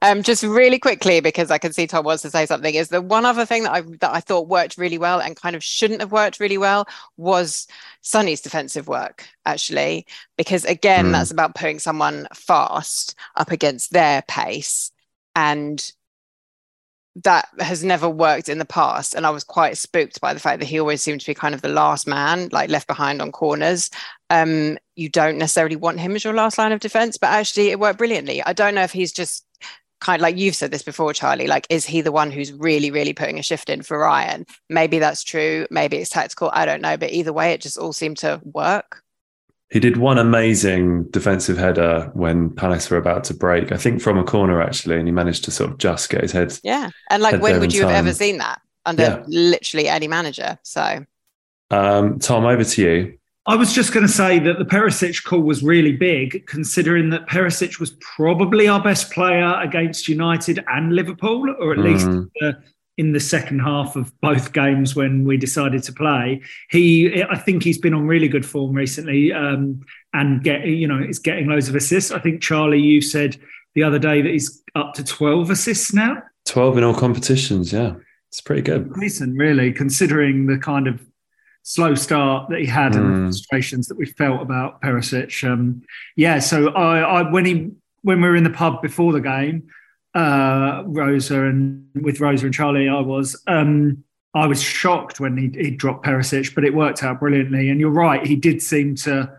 Um, 0.00 0.22
just 0.22 0.44
really 0.44 0.78
quickly, 0.78 1.20
because 1.20 1.50
I 1.50 1.58
can 1.58 1.72
see 1.72 1.88
Tom 1.88 2.04
wants 2.04 2.22
to 2.22 2.30
say 2.30 2.46
something, 2.46 2.72
is 2.72 2.88
the 2.88 3.02
one 3.02 3.24
other 3.24 3.44
thing 3.44 3.64
that 3.64 3.72
I 3.72 3.80
that 4.00 4.12
I 4.14 4.20
thought 4.20 4.46
worked 4.46 4.78
really 4.78 4.98
well 4.98 5.20
and 5.20 5.34
kind 5.34 5.56
of 5.56 5.64
shouldn't 5.64 6.00
have 6.00 6.12
worked 6.12 6.38
really 6.38 6.56
well 6.58 6.86
was 7.16 7.66
Sonny's 8.00 8.40
defensive 8.40 8.86
work, 8.86 9.26
actually. 9.44 10.06
Because 10.38 10.64
again, 10.64 11.06
Mm. 11.06 11.12
that's 11.12 11.32
about 11.32 11.56
putting 11.56 11.80
someone 11.80 12.28
fast 12.32 13.16
up 13.34 13.50
against 13.50 13.92
their 13.92 14.22
pace. 14.28 14.92
And 15.34 15.82
that 17.16 17.48
has 17.58 17.84
never 17.84 18.08
worked 18.08 18.48
in 18.48 18.58
the 18.58 18.64
past. 18.64 19.14
And 19.14 19.26
I 19.26 19.30
was 19.30 19.44
quite 19.44 19.76
spooked 19.76 20.20
by 20.20 20.32
the 20.32 20.40
fact 20.40 20.60
that 20.60 20.66
he 20.66 20.80
always 20.80 21.02
seemed 21.02 21.20
to 21.20 21.26
be 21.26 21.34
kind 21.34 21.54
of 21.54 21.62
the 21.62 21.68
last 21.68 22.06
man, 22.06 22.48
like 22.52 22.70
left 22.70 22.86
behind 22.86 23.20
on 23.20 23.32
corners. 23.32 23.90
Um, 24.30 24.78
you 24.96 25.08
don't 25.08 25.38
necessarily 25.38 25.76
want 25.76 26.00
him 26.00 26.16
as 26.16 26.24
your 26.24 26.32
last 26.32 26.56
line 26.58 26.72
of 26.72 26.80
defense, 26.80 27.18
but 27.18 27.28
actually 27.28 27.68
it 27.68 27.80
worked 27.80 27.98
brilliantly. 27.98 28.42
I 28.42 28.52
don't 28.52 28.74
know 28.74 28.82
if 28.82 28.92
he's 28.92 29.12
just 29.12 29.44
kind 30.00 30.20
of 30.20 30.22
like 30.22 30.36
you've 30.36 30.56
said 30.56 30.70
this 30.70 30.82
before, 30.82 31.12
Charlie. 31.12 31.46
Like, 31.46 31.66
is 31.70 31.84
he 31.84 32.00
the 32.00 32.12
one 32.12 32.30
who's 32.30 32.52
really, 32.52 32.90
really 32.90 33.12
putting 33.12 33.38
a 33.38 33.42
shift 33.42 33.70
in 33.70 33.82
for 33.82 33.98
Ryan? 33.98 34.46
Maybe 34.68 34.98
that's 34.98 35.22
true. 35.22 35.66
Maybe 35.70 35.98
it's 35.98 36.10
tactical. 36.10 36.50
I 36.52 36.64
don't 36.64 36.82
know. 36.82 36.96
But 36.96 37.12
either 37.12 37.32
way, 37.32 37.52
it 37.52 37.60
just 37.60 37.78
all 37.78 37.92
seemed 37.92 38.18
to 38.18 38.40
work. 38.44 39.02
He 39.72 39.80
did 39.80 39.96
one 39.96 40.18
amazing 40.18 41.04
defensive 41.04 41.56
header 41.56 42.10
when 42.12 42.50
Palace 42.50 42.90
were 42.90 42.98
about 42.98 43.24
to 43.24 43.34
break, 43.34 43.72
I 43.72 43.78
think 43.78 44.02
from 44.02 44.18
a 44.18 44.24
corner 44.24 44.60
actually, 44.60 44.98
and 44.98 45.08
he 45.08 45.12
managed 45.12 45.44
to 45.44 45.50
sort 45.50 45.70
of 45.70 45.78
just 45.78 46.10
get 46.10 46.20
his 46.20 46.32
head. 46.32 46.58
Yeah. 46.62 46.90
And 47.08 47.22
like, 47.22 47.32
Head 47.32 47.42
when 47.42 47.60
would 47.60 47.72
in 47.72 47.80
you 47.80 47.86
have 47.86 47.96
ever 48.04 48.12
seen 48.12 48.36
that 48.38 48.60
under 48.84 49.02
Yeah. 49.02 49.22
literally 49.28 49.88
any 49.88 50.08
manager? 50.08 50.58
So, 50.62 51.06
Um, 51.70 52.18
Tom, 52.18 52.44
over 52.44 52.64
to 52.64 52.82
you. 52.82 53.14
I 53.46 53.56
was 53.56 53.72
just 53.72 53.94
going 53.94 54.06
to 54.06 54.12
say 54.12 54.38
that 54.40 54.58
the 54.58 54.64
Perisic 54.66 55.24
call 55.24 55.40
was 55.40 55.62
really 55.62 55.92
big, 55.92 56.46
considering 56.46 57.08
that 57.10 57.26
Perisic 57.26 57.80
was 57.80 57.96
probably 58.16 58.68
our 58.68 58.80
best 58.80 59.10
player 59.10 59.58
against 59.60 60.06
United 60.06 60.62
and 60.68 60.94
Liverpool, 60.94 61.48
or 61.58 61.72
at 61.72 61.78
least 61.78 62.06
Mm. 62.06 62.28
In 62.98 63.12
the 63.12 63.20
second 63.20 63.60
half 63.60 63.96
of 63.96 64.12
both 64.20 64.52
games 64.52 64.94
when 64.94 65.24
we 65.24 65.36
decided 65.38 65.82
to 65.84 65.92
play. 65.92 66.40
He, 66.70 67.22
I 67.22 67.38
think, 67.38 67.62
he's 67.62 67.78
been 67.78 67.94
on 67.94 68.06
really 68.06 68.28
good 68.28 68.44
form 68.44 68.74
recently, 68.74 69.32
um, 69.32 69.80
and 70.12 70.42
get 70.44 70.66
you 70.66 70.86
know, 70.86 70.98
is 71.02 71.18
getting 71.18 71.46
loads 71.48 71.68
of 71.68 71.74
assists. 71.74 72.10
I 72.10 72.18
think 72.18 72.42
Charlie, 72.42 72.80
you 72.80 73.00
said 73.00 73.36
the 73.74 73.82
other 73.82 73.98
day 73.98 74.20
that 74.22 74.30
he's 74.30 74.62
up 74.74 74.92
to 74.94 75.04
twelve 75.04 75.50
assists 75.50 75.92
now. 75.94 76.22
12 76.44 76.78
in 76.78 76.84
all 76.84 76.94
competitions. 76.94 77.72
Yeah, 77.72 77.94
it's 78.28 78.40
pretty 78.40 78.62
good. 78.62 78.92
Decent, 78.94 79.38
really, 79.38 79.72
considering 79.72 80.46
the 80.46 80.58
kind 80.58 80.88
of 80.88 81.00
slow 81.62 81.94
start 81.94 82.50
that 82.50 82.58
he 82.58 82.66
had 82.66 82.96
and 82.96 83.04
the 83.14 83.18
Mm. 83.20 83.24
frustrations 83.26 83.86
that 83.86 83.96
we 83.96 84.04
felt 84.06 84.42
about 84.42 84.82
Perisic. 84.82 85.48
Um, 85.48 85.82
yeah, 86.16 86.40
so 86.40 86.68
I, 86.70 86.98
I 87.20 87.30
when 87.30 87.44
he 87.46 87.70
when 88.02 88.20
we 88.20 88.28
were 88.28 88.34
in 88.36 88.42
the 88.42 88.50
pub 88.50 88.82
before 88.82 89.12
the 89.12 89.20
game, 89.20 89.68
uh, 90.14 90.82
Rosa 90.86 91.44
and 91.46 91.86
with 92.00 92.20
Rosa 92.20 92.46
and 92.46 92.54
Charlie, 92.54 92.88
I 92.88 93.00
was 93.00 93.40
um, 93.46 94.04
I 94.34 94.46
was 94.46 94.62
shocked 94.62 95.20
when 95.20 95.36
he, 95.36 95.50
he 95.62 95.70
dropped 95.70 96.04
Perisic, 96.06 96.54
but 96.54 96.64
it 96.64 96.74
worked 96.74 97.02
out 97.02 97.20
brilliantly. 97.20 97.68
And 97.70 97.78
you're 97.80 97.90
right, 97.90 98.24
he 98.26 98.36
did 98.36 98.62
seem 98.62 98.94
to 98.96 99.30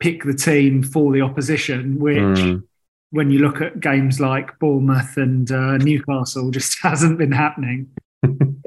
pick 0.00 0.24
the 0.24 0.34
team 0.34 0.82
for 0.82 1.12
the 1.12 1.22
opposition, 1.22 1.98
which 1.98 2.18
Mm. 2.18 2.62
when 3.10 3.30
you 3.30 3.38
look 3.38 3.60
at 3.60 3.80
games 3.80 4.20
like 4.20 4.58
Bournemouth 4.58 5.16
and 5.16 5.50
uh, 5.50 5.76
Newcastle, 5.78 6.50
just 6.50 6.78
hasn't 6.82 7.18
been 7.18 7.32
happening. 7.32 7.88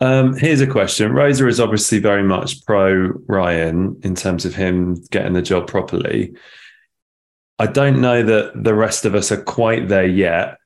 Um, 0.00 0.36
here's 0.36 0.60
a 0.60 0.66
question. 0.66 1.12
Rosa 1.12 1.46
is 1.46 1.60
obviously 1.60 2.00
very 2.00 2.24
much 2.24 2.66
pro 2.66 3.12
Ryan 3.28 4.00
in 4.02 4.16
terms 4.16 4.44
of 4.44 4.52
him 4.52 4.96
getting 5.12 5.32
the 5.32 5.42
job 5.42 5.68
properly. 5.68 6.34
I 7.60 7.68
don't 7.68 8.00
know 8.00 8.20
that 8.24 8.64
the 8.64 8.74
rest 8.74 9.04
of 9.04 9.14
us 9.14 9.30
are 9.30 9.40
quite 9.40 9.86
there 9.88 10.04
yet. 10.08 10.56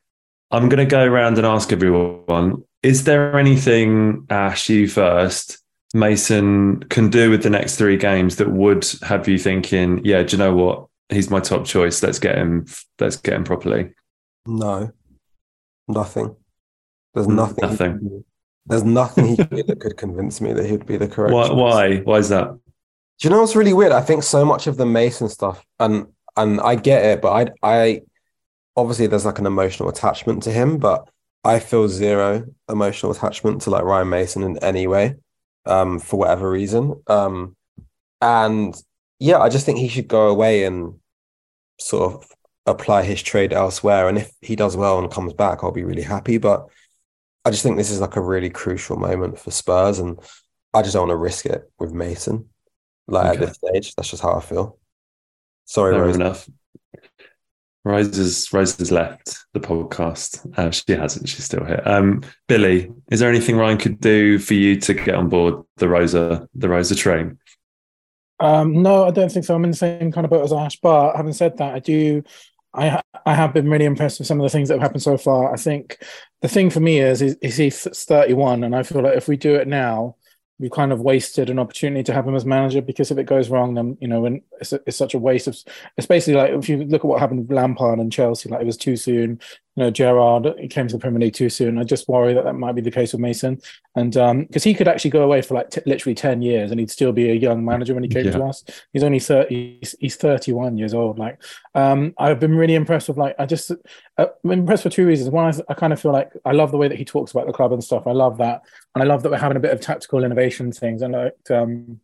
I'm 0.51 0.69
going 0.69 0.79
to 0.79 0.91
go 0.91 1.05
around 1.05 1.39
and 1.39 1.47
ask 1.47 1.73
everyone 1.73 2.63
is 2.83 3.05
there 3.05 3.37
anything, 3.37 4.27
Ash, 4.31 4.69
you 4.69 4.87
first, 4.87 5.59
Mason 5.93 6.81
can 6.85 7.11
do 7.11 7.31
with 7.31 7.43
the 7.43 7.51
next 7.51 7.77
three 7.77 7.97
games 7.97 8.37
that 8.37 8.51
would 8.51 8.87
have 9.03 9.27
you 9.27 9.39
thinking, 9.39 10.05
yeah, 10.05 10.23
do 10.23 10.37
you 10.37 10.39
know 10.39 10.55
what? 10.55 10.87
He's 11.09 11.31
my 11.31 11.41
top 11.41 11.65
choice. 11.65 12.03
Let's 12.03 12.19
get 12.21 12.37
him. 12.37 12.67
Let's 13.01 13.17
get 13.17 13.35
him 13.35 13.45
properly. 13.45 13.93
No, 14.47 14.93
nothing. 15.89 16.37
There's 17.15 17.27
Mm, 17.27 17.35
nothing. 17.35 17.69
nothing. 17.69 18.25
There's 18.67 18.85
nothing 18.85 19.27
he 19.29 19.37
could 19.37 19.51
do 19.51 19.63
that 19.65 19.81
could 19.81 19.97
convince 19.97 20.41
me 20.41 20.53
that 20.53 20.67
he'd 20.67 20.87
be 20.87 20.97
the 20.97 21.09
correct. 21.09 21.33
Why? 21.35 21.49
choice. 21.49 21.57
Why? 21.57 21.97
Why 22.01 22.19
is 22.19 22.29
that? 22.29 22.49
Do 22.49 22.59
you 23.23 23.31
know 23.31 23.41
what's 23.41 23.57
really 23.57 23.73
weird? 23.73 23.93
I 23.93 24.01
think 24.03 24.23
so 24.23 24.45
much 24.45 24.67
of 24.67 24.77
the 24.77 24.87
Mason 24.87 25.29
stuff, 25.29 25.65
and 25.81 26.07
and 26.37 26.61
I 26.61 26.75
get 26.75 27.05
it, 27.05 27.23
but 27.23 27.33
I 27.63 27.79
I 27.81 28.03
obviously 28.77 29.07
there's 29.07 29.25
like 29.25 29.39
an 29.39 29.47
emotional 29.47 29.89
attachment 29.89 30.43
to 30.45 30.53
him, 30.53 30.79
but 30.79 31.09
I 31.45 31.59
feel 31.61 31.89
zero 31.89 32.45
emotional 32.69 33.13
attachment 33.13 33.63
to 33.63 33.71
like 33.71 33.85
Ryan 33.85 34.09
Mason 34.09 34.43
in 34.43 34.59
any 34.59 34.87
way, 34.87 35.15
um, 35.65 35.99
for 35.99 36.19
whatever 36.19 36.51
reason. 36.51 37.03
Um, 37.07 37.57
and 38.21 38.75
yeah, 39.19 39.39
I 39.39 39.49
just 39.49 39.65
think 39.67 39.79
he 39.79 39.89
should 39.89 40.09
go 40.09 40.29
away 40.29 40.65
and 40.65 40.95
sort 41.79 42.15
of 42.15 42.29
apply 42.67 43.03
his 43.05 43.23
trade 43.23 43.53
elsewhere. 43.53 44.09
And 44.09 44.19
if 44.19 44.33
he 44.41 44.57
does 44.57 44.77
well 44.77 44.99
and 44.99 45.11
comes 45.11 45.33
back, 45.33 45.63
I'll 45.63 45.73
be 45.73 45.85
really 45.85 46.03
happy. 46.03 46.39
But 46.39 46.67
I 47.45 47.51
just 47.51 47.63
think 47.63 47.77
this 47.77 47.91
is 47.93 48.01
like 48.01 48.17
a 48.17 48.21
really 48.21 48.51
crucial 48.51 48.97
moment 48.97 49.39
for 49.39 49.51
Spurs, 49.53 50.01
and 50.01 50.19
I 50.75 50.83
just 50.83 50.95
don't 50.95 51.09
want 51.09 51.11
to 51.13 51.17
risk 51.17 51.47
it 51.47 51.71
with 51.79 51.93
Mason. 51.93 52.49
Like 53.07 53.37
Okay. 53.37 53.45
at 53.45 53.49
this 53.49 53.57
stage, 53.57 53.95
that's 53.95 54.11
just 54.11 54.23
how 54.23 54.33
I 54.35 54.41
feel. 54.41 54.79
Sorry, 55.65 55.95
Fair 55.95 56.03
Rose. 56.03 56.17
enough. 56.17 56.49
Rose 57.87 58.17
has 58.17 58.91
left 58.91 59.39
the 59.53 59.61
podcast. 59.61 60.45
Uh, 60.59 60.73
she 60.73 60.93
hasn't. 60.93 61.29
She's 61.29 61.45
still 61.45 61.65
here. 61.65 61.81
Um, 61.85 62.23
Billie, 62.49 62.91
is 63.13 63.21
there 63.21 63.31
anything 63.31 63.57
Ryan 63.57 63.79
could 63.79 64.01
do 64.01 64.41
for 64.41 64.55
you 64.55 64.81
to 64.81 64.93
get 64.93 65.15
on 65.15 65.29
board 65.29 65.63
the 65.77 65.89
Rosa 65.89 66.49
the 66.53 66.69
Rosa 66.69 66.97
train? 66.97 67.39
Um, 68.41 68.83
no, 68.83 69.05
I 69.05 69.13
don't 69.13 69.31
think 69.31 69.45
so. 69.45 69.55
I'm 69.55 69.63
in 69.63 69.71
the 69.71 69.77
same 69.77 70.11
kind 70.11 70.25
of 70.25 70.31
boat 70.33 70.43
as 70.43 70.53
Ash. 70.53 70.77
But 70.81 71.15
having 71.15 71.33
said 71.33 71.59
that, 71.59 71.75
I 71.75 71.79
do. 71.79 72.25
I 72.75 73.01
I 73.25 73.35
have 73.35 73.55
been 73.55 73.71
really 73.71 73.85
impressed 73.85 74.19
with 74.19 74.27
some 74.27 74.41
of 74.41 74.45
the 74.45 74.51
things 74.51 74.69
that 74.69 74.75
have 74.75 74.83
happened 74.83 75.05
so 75.05 75.17
far. 75.17 75.53
I 75.53 75.57
think 75.57 75.99
the 76.43 76.49
thing 76.49 76.71
for 76.71 76.81
me 76.81 76.99
is 76.99 77.23
is, 77.23 77.37
is 77.41 77.57
he's 77.57 77.83
31, 77.83 78.65
and 78.65 78.75
I 78.75 78.83
feel 78.83 79.03
like 79.03 79.17
if 79.17 79.29
we 79.29 79.37
do 79.37 79.55
it 79.55 79.69
now, 79.69 80.16
we 80.59 80.71
kind 80.71 80.93
of 80.93 81.01
wasted 81.01 81.51
an 81.51 81.59
opportunity 81.59 82.03
to 82.03 82.13
have 82.15 82.27
him 82.27 82.35
as 82.35 82.47
manager 82.47 82.81
because 82.81 83.11
if 83.11 83.19
it 83.19 83.25
goes 83.25 83.51
wrong, 83.51 83.75
then 83.75 83.97
you 84.01 84.09
know, 84.09 84.25
it's, 84.61 84.73
it's 84.73 84.97
such 84.97 85.15
a 85.15 85.19
waste 85.19 85.47
of. 85.47 85.57
It's 85.97 86.07
basically 86.07 86.41
like 86.41 86.51
if 86.53 86.69
you 86.69 86.85
look 86.85 87.03
at 87.03 87.09
what 87.09 87.21
happened 87.21 87.41
with 87.41 87.57
Lampard 87.57 87.99
and 87.99 88.13
Chelsea, 88.13 88.49
like 88.49 88.63
it 88.63 88.67
was 88.67 88.79
too 88.79 88.97
soon. 88.97 89.41
You 89.77 89.85
know, 89.85 89.91
Gerrard 89.91 90.55
he 90.59 90.69
came 90.69 90.89
to 90.89 90.95
the 90.95 90.99
Premier 90.99 91.21
League 91.21 91.35
too 91.35 91.51
soon. 91.51 91.79
I 91.79 91.85
just 91.85 92.09
worry 92.09 92.33
that 92.35 92.45
that 92.45 92.55
might 92.55 92.75
be 92.75 92.81
the 92.81 92.91
case 92.91 93.13
with 93.13 93.21
Mason, 93.21 93.61
and 93.95 94.17
um 94.17 94.45
because 94.45 94.65
he 94.65 94.75
could 94.75 94.89
actually 94.89 95.11
go 95.11 95.23
away 95.23 95.43
for 95.43 95.55
like 95.55 95.71
t- 95.71 95.83
literally 95.87 96.15
10 96.15 96.41
years 96.43 96.71
and 96.71 96.81
he'd 96.81 96.91
still 96.91 97.13
be 97.13 97.31
a 97.31 97.35
young 97.35 97.65
manager 97.65 97.95
when 97.95 98.03
he 98.03 98.09
came 98.09 98.25
to 98.25 98.45
us. 98.45 98.65
He's 98.93 99.03
only 99.03 99.21
30. 99.21 99.79
He's, 99.81 99.95
he's 100.01 100.17
31 100.17 100.79
years 100.79 100.95
old. 100.95 101.19
Like, 101.19 101.43
um, 101.75 102.15
I've 102.19 102.41
been 102.41 102.57
really 102.57 102.75
impressed 102.75 103.09
with 103.09 103.19
like 103.19 103.37
I 103.39 103.47
just 103.47 103.71
uh, 103.71 104.27
I'm 104.45 104.51
impressed 104.51 104.83
for 104.83 104.91
two 104.91 105.07
reasons. 105.07 105.31
One, 105.31 105.53
I, 105.53 105.73
I 105.73 105.75
kind 105.75 105.93
of 105.93 106.01
feel 106.01 106.13
like 106.13 106.33
I 106.45 106.53
love 106.53 106.71
the 106.71 106.79
way 106.79 106.89
that 106.89 106.99
he 106.99 107.05
talks 107.05 107.33
about 107.33 107.47
the 107.47 107.53
club 107.53 107.73
and 107.73 107.85
stuff. 107.85 108.07
I 108.07 108.13
love 108.13 108.39
that, 108.39 108.63
and 108.95 109.03
I 109.03 109.07
love 109.07 109.23
that 109.23 109.31
we're 109.31 109.39
having 109.39 109.57
a 109.57 109.61
bit 109.61 109.73
of 109.73 109.81
tactical 109.81 110.25
innovation 110.25 110.73
things. 110.73 111.03
And 111.03 111.13
like 111.13 111.51
um, 111.51 112.01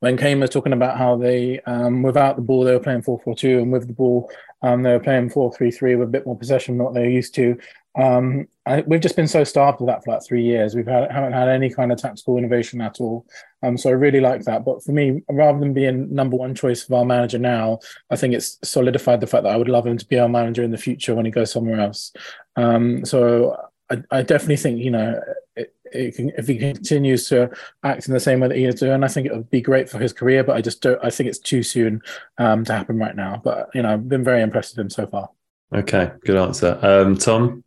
when 0.00 0.16
Kane 0.16 0.40
was 0.40 0.50
talking 0.50 0.72
about 0.72 0.98
how 0.98 1.16
they 1.16 1.60
um, 1.60 2.02
without 2.02 2.36
the 2.36 2.42
ball 2.42 2.64
they 2.64 2.72
were 2.72 2.80
playing 2.80 3.02
4-4-2 3.02 3.62
and 3.62 3.72
with 3.72 3.86
the 3.86 3.92
ball 3.92 4.30
um, 4.62 4.82
they 4.82 4.92
were 4.92 5.00
playing 5.00 5.30
4-3-3 5.30 5.98
with 5.98 6.08
a 6.08 6.10
bit 6.10 6.26
more 6.26 6.38
possession 6.38 6.76
than 6.76 6.84
what 6.84 6.94
they're 6.94 7.08
used 7.08 7.34
to. 7.36 7.58
Um, 7.98 8.46
I, 8.66 8.82
we've 8.82 9.00
just 9.00 9.16
been 9.16 9.26
so 9.26 9.42
starved 9.42 9.80
of 9.80 9.88
that 9.88 10.04
for 10.04 10.12
like 10.12 10.24
three 10.24 10.44
years. 10.44 10.74
Had, 10.74 11.10
haven't 11.10 11.32
had 11.32 11.48
any 11.48 11.70
kind 11.70 11.90
of 11.90 11.98
tactical 11.98 12.38
innovation 12.38 12.80
at 12.80 13.00
all. 13.00 13.26
Um, 13.62 13.76
so 13.76 13.90
I 13.90 13.94
really 13.94 14.20
like 14.20 14.44
that. 14.44 14.64
But 14.64 14.84
for 14.84 14.92
me, 14.92 15.22
rather 15.28 15.58
than 15.58 15.72
being 15.72 16.14
number 16.14 16.36
one 16.36 16.54
choice 16.54 16.84
of 16.84 16.92
our 16.92 17.04
manager 17.04 17.38
now, 17.38 17.80
I 18.10 18.16
think 18.16 18.34
it's 18.34 18.58
solidified 18.62 19.20
the 19.20 19.26
fact 19.26 19.42
that 19.44 19.52
I 19.52 19.56
would 19.56 19.68
love 19.68 19.86
him 19.86 19.98
to 19.98 20.06
be 20.06 20.18
our 20.18 20.28
manager 20.28 20.62
in 20.62 20.70
the 20.70 20.78
future 20.78 21.14
when 21.14 21.24
he 21.24 21.32
goes 21.32 21.50
somewhere 21.50 21.80
else. 21.80 22.12
Um, 22.56 23.04
so 23.04 23.56
I, 23.90 24.02
I 24.10 24.22
definitely 24.22 24.56
think 24.56 24.78
you 24.78 24.90
know 24.90 25.20
it, 25.60 25.74
it 25.92 26.14
can, 26.16 26.30
if 26.36 26.46
he 26.46 26.58
continues 26.58 27.28
to 27.28 27.50
act 27.82 28.06
in 28.06 28.14
the 28.14 28.20
same 28.20 28.40
way 28.40 28.48
that 28.48 28.56
he 28.56 28.64
is 28.64 28.76
doing, 28.76 29.04
I 29.04 29.08
think 29.08 29.26
it 29.26 29.34
would 29.34 29.50
be 29.50 29.60
great 29.60 29.88
for 29.88 29.98
his 29.98 30.12
career. 30.12 30.44
But 30.44 30.56
I 30.56 30.60
just 30.60 30.82
don't. 30.82 31.02
I 31.02 31.10
think 31.10 31.28
it's 31.28 31.38
too 31.38 31.62
soon 31.62 32.02
um, 32.38 32.64
to 32.64 32.72
happen 32.72 32.98
right 32.98 33.14
now. 33.14 33.40
But 33.42 33.70
you 33.74 33.82
know, 33.82 33.92
I've 33.92 34.08
been 34.08 34.24
very 34.24 34.42
impressed 34.42 34.76
with 34.76 34.84
him 34.84 34.90
so 34.90 35.06
far. 35.06 35.30
Okay, 35.74 36.10
good 36.24 36.36
answer, 36.36 36.78
um, 36.82 37.16
Tom. 37.16 37.62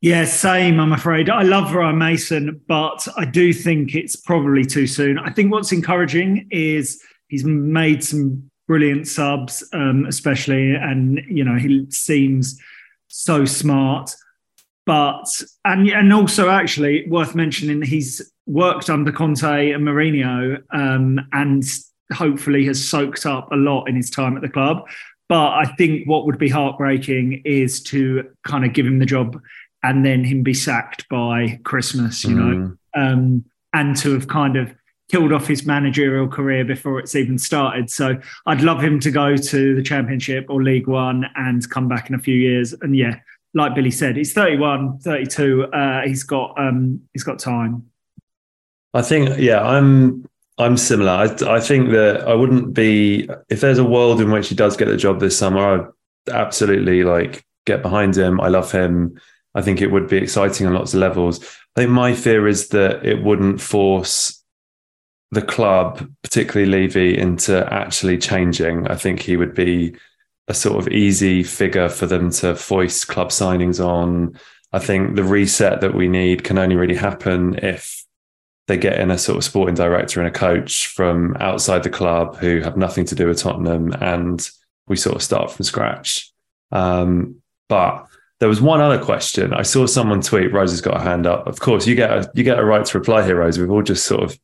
Yeah, 0.00 0.24
same. 0.24 0.80
I'm 0.80 0.92
afraid. 0.92 1.30
I 1.30 1.42
love 1.42 1.74
Ryan 1.74 1.98
Mason, 1.98 2.60
but 2.66 3.06
I 3.16 3.24
do 3.24 3.52
think 3.52 3.94
it's 3.94 4.16
probably 4.16 4.64
too 4.64 4.88
soon. 4.88 5.16
I 5.16 5.30
think 5.30 5.52
what's 5.52 5.70
encouraging 5.70 6.48
is 6.50 7.00
he's 7.28 7.44
made 7.44 8.02
some 8.02 8.50
brilliant 8.66 9.06
subs, 9.06 9.62
um, 9.72 10.06
especially, 10.06 10.74
and 10.74 11.20
you 11.28 11.44
know 11.44 11.56
he 11.56 11.86
seems 11.90 12.60
so 13.06 13.44
smart. 13.44 14.14
But 14.84 15.26
and 15.64 15.88
and 15.88 16.12
also 16.12 16.50
actually 16.50 17.06
worth 17.08 17.34
mentioning, 17.34 17.82
he's 17.82 18.32
worked 18.46 18.90
under 18.90 19.12
Conte 19.12 19.70
and 19.70 19.86
Mourinho, 19.86 20.62
um, 20.70 21.20
and 21.32 21.64
hopefully 22.12 22.66
has 22.66 22.86
soaked 22.86 23.26
up 23.26 23.50
a 23.52 23.56
lot 23.56 23.88
in 23.88 23.96
his 23.96 24.10
time 24.10 24.36
at 24.36 24.42
the 24.42 24.48
club. 24.48 24.84
But 25.28 25.52
I 25.52 25.64
think 25.78 26.06
what 26.06 26.26
would 26.26 26.38
be 26.38 26.48
heartbreaking 26.48 27.42
is 27.44 27.82
to 27.84 28.28
kind 28.44 28.64
of 28.64 28.72
give 28.72 28.86
him 28.86 28.98
the 28.98 29.06
job 29.06 29.40
and 29.82 30.04
then 30.04 30.24
him 30.24 30.42
be 30.42 30.54
sacked 30.54 31.08
by 31.08 31.60
Christmas, 31.64 32.24
you 32.24 32.36
mm. 32.36 32.36
know, 32.36 32.76
um, 32.94 33.44
and 33.72 33.96
to 33.96 34.12
have 34.12 34.28
kind 34.28 34.56
of 34.56 34.74
killed 35.10 35.32
off 35.32 35.46
his 35.46 35.66
managerial 35.66 36.28
career 36.28 36.64
before 36.64 36.98
it's 36.98 37.14
even 37.14 37.38
started. 37.38 37.90
So 37.90 38.18
I'd 38.46 38.62
love 38.62 38.82
him 38.82 39.00
to 39.00 39.10
go 39.10 39.36
to 39.36 39.74
the 39.74 39.82
Championship 39.82 40.46
or 40.48 40.62
League 40.62 40.86
One 40.86 41.26
and 41.34 41.68
come 41.70 41.88
back 41.88 42.08
in 42.08 42.14
a 42.14 42.18
few 42.18 42.36
years. 42.36 42.72
And 42.80 42.96
yeah, 42.96 43.16
like 43.54 43.74
Billie 43.74 43.90
said, 43.90 44.16
he's 44.16 44.32
31, 44.32 44.98
32. 45.00 45.64
Uh, 45.64 46.02
he's 46.02 46.22
got 46.22 46.58
um, 46.58 47.00
he's 47.12 47.22
got 47.22 47.38
time. 47.38 47.90
I 48.94 49.02
think 49.02 49.38
yeah, 49.38 49.62
I'm 49.62 50.26
I'm 50.58 50.76
similar. 50.76 51.10
I, 51.10 51.56
I 51.56 51.60
think 51.60 51.90
that 51.90 52.26
I 52.26 52.34
wouldn't 52.34 52.74
be 52.74 53.28
if 53.48 53.60
there's 53.60 53.78
a 53.78 53.84
world 53.84 54.20
in 54.20 54.30
which 54.30 54.48
he 54.48 54.54
does 54.54 54.76
get 54.76 54.88
the 54.88 54.96
job 54.96 55.20
this 55.20 55.36
summer. 55.38 55.60
I'd 56.28 56.32
absolutely 56.32 57.04
like 57.04 57.44
get 57.66 57.82
behind 57.82 58.16
him. 58.16 58.40
I 58.40 58.48
love 58.48 58.70
him. 58.72 59.20
I 59.54 59.62
think 59.62 59.80
it 59.80 59.88
would 59.88 60.08
be 60.08 60.16
exciting 60.16 60.66
on 60.66 60.74
lots 60.74 60.94
of 60.94 61.00
levels. 61.00 61.44
I 61.76 61.82
think 61.82 61.90
my 61.90 62.14
fear 62.14 62.48
is 62.48 62.68
that 62.68 63.04
it 63.04 63.22
wouldn't 63.22 63.60
force 63.60 64.42
the 65.30 65.42
club, 65.42 66.06
particularly 66.22 66.70
Levy, 66.70 67.16
into 67.16 67.66
actually 67.72 68.18
changing. 68.18 68.86
I 68.88 68.96
think 68.96 69.20
he 69.20 69.36
would 69.36 69.54
be 69.54 69.94
a 70.52 70.54
sort 70.54 70.78
of 70.78 70.92
easy 70.92 71.42
figure 71.42 71.88
for 71.88 72.04
them 72.04 72.30
to 72.30 72.54
foist 72.54 73.08
club 73.08 73.30
signings 73.30 73.82
on. 73.82 74.38
I 74.70 74.78
think 74.78 75.16
the 75.16 75.24
reset 75.24 75.80
that 75.80 75.94
we 75.94 76.08
need 76.08 76.44
can 76.44 76.58
only 76.58 76.76
really 76.76 76.94
happen 76.94 77.58
if 77.62 78.04
they 78.68 78.76
get 78.76 79.00
in 79.00 79.10
a 79.10 79.16
sort 79.16 79.38
of 79.38 79.44
sporting 79.44 79.74
director 79.74 80.20
and 80.20 80.28
a 80.28 80.38
coach 80.38 80.88
from 80.88 81.36
outside 81.40 81.82
the 81.82 81.90
club 81.90 82.36
who 82.36 82.60
have 82.60 82.76
nothing 82.76 83.06
to 83.06 83.14
do 83.14 83.26
with 83.26 83.38
Tottenham 83.38 83.94
and 84.00 84.46
we 84.88 84.96
sort 84.96 85.16
of 85.16 85.22
start 85.22 85.50
from 85.50 85.64
scratch. 85.64 86.30
Um, 86.70 87.36
but 87.70 88.06
there 88.40 88.48
was 88.50 88.60
one 88.60 88.82
other 88.82 89.02
question. 89.02 89.54
I 89.54 89.62
saw 89.62 89.86
someone 89.86 90.20
tweet. 90.20 90.52
Rose 90.52 90.70
has 90.70 90.82
got 90.82 91.00
a 91.00 91.02
hand 91.02 91.26
up. 91.26 91.46
Of 91.46 91.60
course, 91.60 91.86
you 91.86 91.94
get 91.94 92.10
a 92.10 92.30
you 92.34 92.44
get 92.44 92.58
a 92.58 92.64
right 92.64 92.84
to 92.84 92.98
reply 92.98 93.24
here, 93.24 93.36
Rose. 93.36 93.58
We've 93.58 93.70
all 93.70 93.82
just 93.82 94.04
sort 94.04 94.22
of 94.22 94.38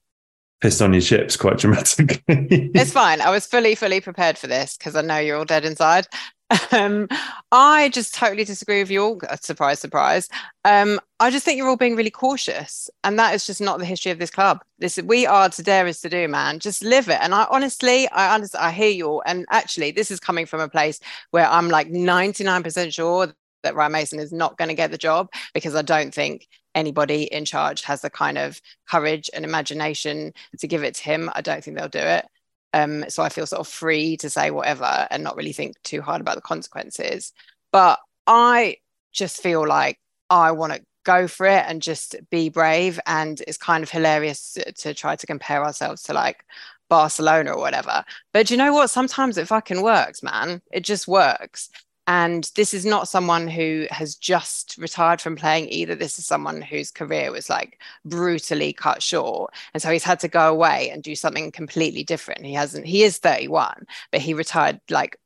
pissed 0.61 0.83
on 0.83 0.93
your 0.93 1.03
chips 1.03 1.37
quite 1.37 1.59
dramatically. 1.59 2.23
it's 2.29 2.93
fine. 2.93 3.21
I 3.21 3.31
was 3.31 3.47
fully, 3.47 3.75
fully 3.75 4.00
prepared 4.00 4.38
for 4.38 4.47
this 4.47 4.77
because 4.77 4.97
I 4.97 5.03
know 5.03 5.19
you're 5.19 5.37
all 5.37 5.45
dead 5.45 5.65
inside. 5.65 6.07
Um, 6.73 7.09
I 7.53 7.91
just 7.91 8.15
totally 8.15 8.45
disagree 8.45 8.81
with 8.81 8.91
you 8.91 9.03
all. 9.03 9.21
Uh, 9.29 9.37
surprise, 9.37 9.81
surprise. 9.81 10.29
Um, 10.65 10.99
I 11.21 11.31
just 11.31 11.45
think 11.45 11.59
you're 11.59 11.69
all 11.69 11.77
being 11.77 11.97
really 11.97 12.11
cautious, 12.11 12.88
and 13.05 13.19
that 13.19 13.35
is 13.35 13.47
just 13.47 13.61
not 13.61 13.79
the 13.79 13.85
history 13.85 14.12
of 14.12 14.19
this 14.19 14.31
club. 14.31 14.62
This 14.79 14.99
we 14.99 15.27
are 15.27 15.49
to 15.50 15.62
dare 15.62 15.87
is 15.87 16.00
to 16.00 16.09
do, 16.09 16.27
man. 16.27 16.59
Just 16.59 16.83
live 16.83 17.09
it. 17.09 17.19
And 17.21 17.35
I 17.35 17.47
honestly, 17.50 18.09
I 18.09 18.35
understand. 18.35 18.65
I 18.65 18.71
hear 18.71 18.88
you 18.88 19.09
all, 19.09 19.23
and 19.27 19.45
actually, 19.50 19.91
this 19.91 20.11
is 20.11 20.21
coming 20.21 20.47
from 20.47 20.61
a 20.61 20.69
place 20.69 21.00
where 21.33 21.47
I'm 21.47 21.69
like 21.69 21.88
99% 21.88 22.95
sure 22.95 23.35
that 23.62 23.75
Ryan 23.75 23.93
Mason 23.93 24.19
is 24.21 24.33
not 24.33 24.57
going 24.57 24.69
to 24.69 24.75
get 24.75 24.91
the 24.91 24.99
job 24.99 25.29
because 25.55 25.75
I 25.75 25.83
don't 25.83 26.15
think 26.15 26.47
anybody 26.75 27.25
in 27.25 27.45
charge 27.45 27.83
has 27.83 28.03
the 28.03 28.11
kind 28.11 28.38
of 28.38 28.61
courage 28.88 29.31
and 29.35 29.45
imagination 29.45 30.33
to 30.59 30.69
give 30.69 30.85
it 30.85 30.95
to 30.97 31.03
him. 31.03 31.31
I 31.35 31.41
don't 31.41 31.62
think 31.62 31.77
they'll 31.77 31.88
do 31.88 31.99
it. 31.99 32.27
Um, 32.73 33.05
so 33.09 33.23
I 33.23 33.29
feel 33.31 33.47
sort 33.47 33.61
of 33.61 33.69
free 33.69 34.17
to 34.19 34.31
say 34.31 34.50
whatever 34.50 35.07
and 35.11 35.25
not 35.25 35.37
really 35.37 35.53
think 35.53 35.81
too 35.83 36.03
hard 36.03 36.21
about 36.21 36.37
the 36.37 36.43
consequences. 36.43 37.33
But 37.73 37.99
I 38.27 38.77
just 39.12 39.43
feel 39.43 39.67
like 39.67 39.99
I 40.31 40.53
want 40.53 40.75
to 40.75 40.85
go 41.05 41.27
for 41.27 41.47
it 41.47 41.64
and 41.66 41.81
just 41.81 42.16
be 42.31 42.51
brave. 42.51 43.01
And 43.07 43.40
it's 43.47 43.57
kind 43.57 43.83
of 43.83 43.90
hilarious 43.90 44.53
to, 44.55 44.73
to 44.73 44.94
try 44.94 45.16
to 45.16 45.27
compare 45.27 45.64
ourselves 45.64 46.03
to 46.05 46.12
like 46.12 46.44
Barcelona 46.88 47.53
or 47.53 47.59
whatever. 47.59 48.05
But 48.33 48.51
you 48.51 48.57
know 48.57 48.73
what? 48.73 48.90
Sometimes 48.90 49.38
it 49.38 49.49
fucking 49.49 49.83
works, 49.83 50.23
man. 50.23 50.61
It 50.71 50.85
just 50.85 51.09
works. 51.09 51.71
And 52.09 52.51
this 52.57 52.73
is 52.73 52.87
not 52.87 53.07
someone 53.07 53.47
who 53.49 53.87
has 53.90 54.14
just 54.14 54.77
retired 54.79 55.21
from 55.21 55.37
playing 55.37 55.68
either. 55.68 55.94
This 55.94 56.18
is 56.18 56.25
someone 56.25 56.62
whose 56.62 56.90
career 56.90 57.31
was 57.31 57.51
like 57.51 57.83
brutally 58.03 58.73
cut 58.73 59.03
short. 59.03 59.53
And 59.75 59.83
so 59.83 59.90
he's 59.90 60.05
had 60.05 60.18
to 60.21 60.29
go 60.29 60.51
away 60.51 60.88
and 60.88 61.03
do 61.03 61.14
something 61.14 61.53
completely 61.53 62.03
different. 62.03 62.47
He 62.47 62.55
hasn't, 62.55 62.87
he 62.87 63.03
is 63.03 63.18
31, 63.18 63.87
but 64.11 64.23
he 64.23 64.33
retired 64.33 64.81
like 64.88 65.21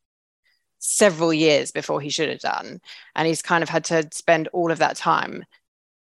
several 0.81 1.33
years 1.33 1.71
before 1.71 2.01
he 2.01 2.11
should 2.11 2.29
have 2.29 2.41
done. 2.41 2.81
And 3.15 3.29
he's 3.29 3.43
kind 3.43 3.63
of 3.63 3.69
had 3.69 3.85
to 3.85 4.09
spend 4.11 4.49
all 4.49 4.73
of 4.73 4.79
that 4.79 4.97
time 4.97 5.45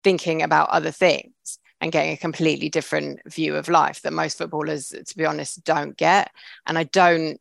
thinking 0.01 0.41
about 0.41 0.69
other 0.69 0.91
things 0.91 1.59
and 1.81 1.91
getting 1.91 2.13
a 2.13 2.17
completely 2.17 2.69
different 2.69 3.19
view 3.29 3.57
of 3.57 3.67
life 3.67 4.01
that 4.03 4.13
most 4.13 4.37
footballers, 4.37 4.93
to 5.05 5.17
be 5.17 5.25
honest, 5.25 5.61
don't 5.65 5.97
get. 5.97 6.31
And 6.65 6.77
I 6.77 6.85
don't 6.85 7.37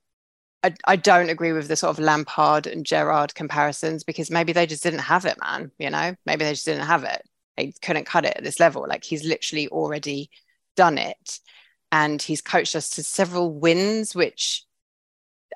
I, 0.62 0.74
I 0.86 0.96
don't 0.96 1.30
agree 1.30 1.52
with 1.52 1.68
the 1.68 1.76
sort 1.76 1.96
of 1.96 2.02
Lampard 2.02 2.66
and 2.66 2.84
Gerrard 2.84 3.34
comparisons 3.34 4.02
because 4.02 4.30
maybe 4.30 4.52
they 4.52 4.66
just 4.66 4.82
didn't 4.82 5.00
have 5.00 5.24
it, 5.24 5.38
man. 5.40 5.70
You 5.78 5.90
know, 5.90 6.14
maybe 6.26 6.44
they 6.44 6.52
just 6.52 6.64
didn't 6.64 6.86
have 6.86 7.04
it. 7.04 7.22
They 7.56 7.72
couldn't 7.82 8.06
cut 8.06 8.24
it 8.24 8.36
at 8.36 8.44
this 8.44 8.60
level. 8.60 8.86
Like 8.88 9.04
he's 9.04 9.24
literally 9.24 9.68
already 9.68 10.30
done 10.76 10.98
it. 10.98 11.40
And 11.90 12.20
he's 12.20 12.42
coached 12.42 12.76
us 12.76 12.90
to 12.90 13.02
several 13.02 13.52
wins, 13.52 14.14
which 14.14 14.64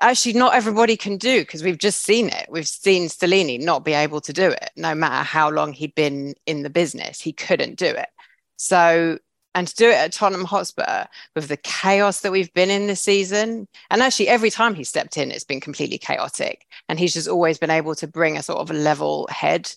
actually 0.01 0.33
not 0.33 0.55
everybody 0.55 0.97
can 0.97 1.17
do 1.17 1.41
because 1.41 1.63
we've 1.63 1.77
just 1.77 2.01
seen 2.01 2.29
it. 2.29 2.47
We've 2.49 2.67
seen 2.67 3.07
Stellini 3.07 3.61
not 3.61 3.85
be 3.85 3.93
able 3.93 4.21
to 4.21 4.33
do 4.33 4.47
it, 4.47 4.71
no 4.75 4.95
matter 4.95 5.23
how 5.23 5.49
long 5.49 5.73
he'd 5.73 5.95
been 5.95 6.33
in 6.45 6.63
the 6.63 6.69
business. 6.69 7.21
He 7.21 7.33
couldn't 7.33 7.77
do 7.77 7.85
it. 7.85 8.09
So 8.57 9.19
and 9.55 9.67
to 9.67 9.75
do 9.75 9.89
it 9.89 9.95
at 9.95 10.11
Tottenham 10.11 10.45
Hotspur 10.45 11.05
with 11.35 11.47
the 11.47 11.57
chaos 11.57 12.21
that 12.21 12.31
we've 12.31 12.53
been 12.53 12.69
in 12.69 12.87
this 12.87 13.01
season. 13.01 13.67
And 13.91 14.01
actually, 14.01 14.27
every 14.27 14.49
time 14.49 14.73
he 14.73 14.83
stepped 14.83 15.17
in, 15.17 15.31
it's 15.31 15.43
been 15.43 15.59
completely 15.59 15.97
chaotic. 15.97 16.65
And 16.89 16.99
he's 16.99 17.13
just 17.13 17.27
always 17.27 17.57
been 17.57 17.69
able 17.69 17.95
to 17.95 18.07
bring 18.07 18.37
a 18.37 18.43
sort 18.43 18.59
of 18.59 18.71
a 18.71 18.73
level 18.73 19.27
head 19.31 19.71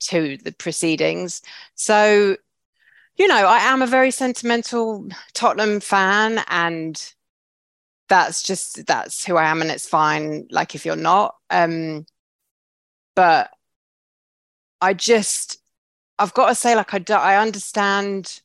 to 0.00 0.36
the 0.38 0.52
proceedings. 0.52 1.42
So, 1.74 2.36
you 3.16 3.28
know, 3.28 3.46
I 3.46 3.58
am 3.58 3.82
a 3.82 3.86
very 3.86 4.10
sentimental 4.10 5.08
Tottenham 5.32 5.80
fan, 5.80 6.42
and 6.48 7.00
that's 8.08 8.42
just 8.42 8.86
that's 8.86 9.24
who 9.24 9.36
I 9.36 9.48
am, 9.48 9.62
and 9.62 9.70
it's 9.70 9.88
fine. 9.88 10.48
Like 10.50 10.74
if 10.74 10.84
you're 10.84 10.96
not, 10.96 11.36
um, 11.50 12.06
but 13.14 13.50
I 14.80 14.94
just 14.94 15.60
I've 16.18 16.34
got 16.34 16.48
to 16.48 16.54
say, 16.54 16.74
like 16.76 16.94
I 16.94 16.98
do, 16.98 17.14
I 17.14 17.40
understand 17.40 18.40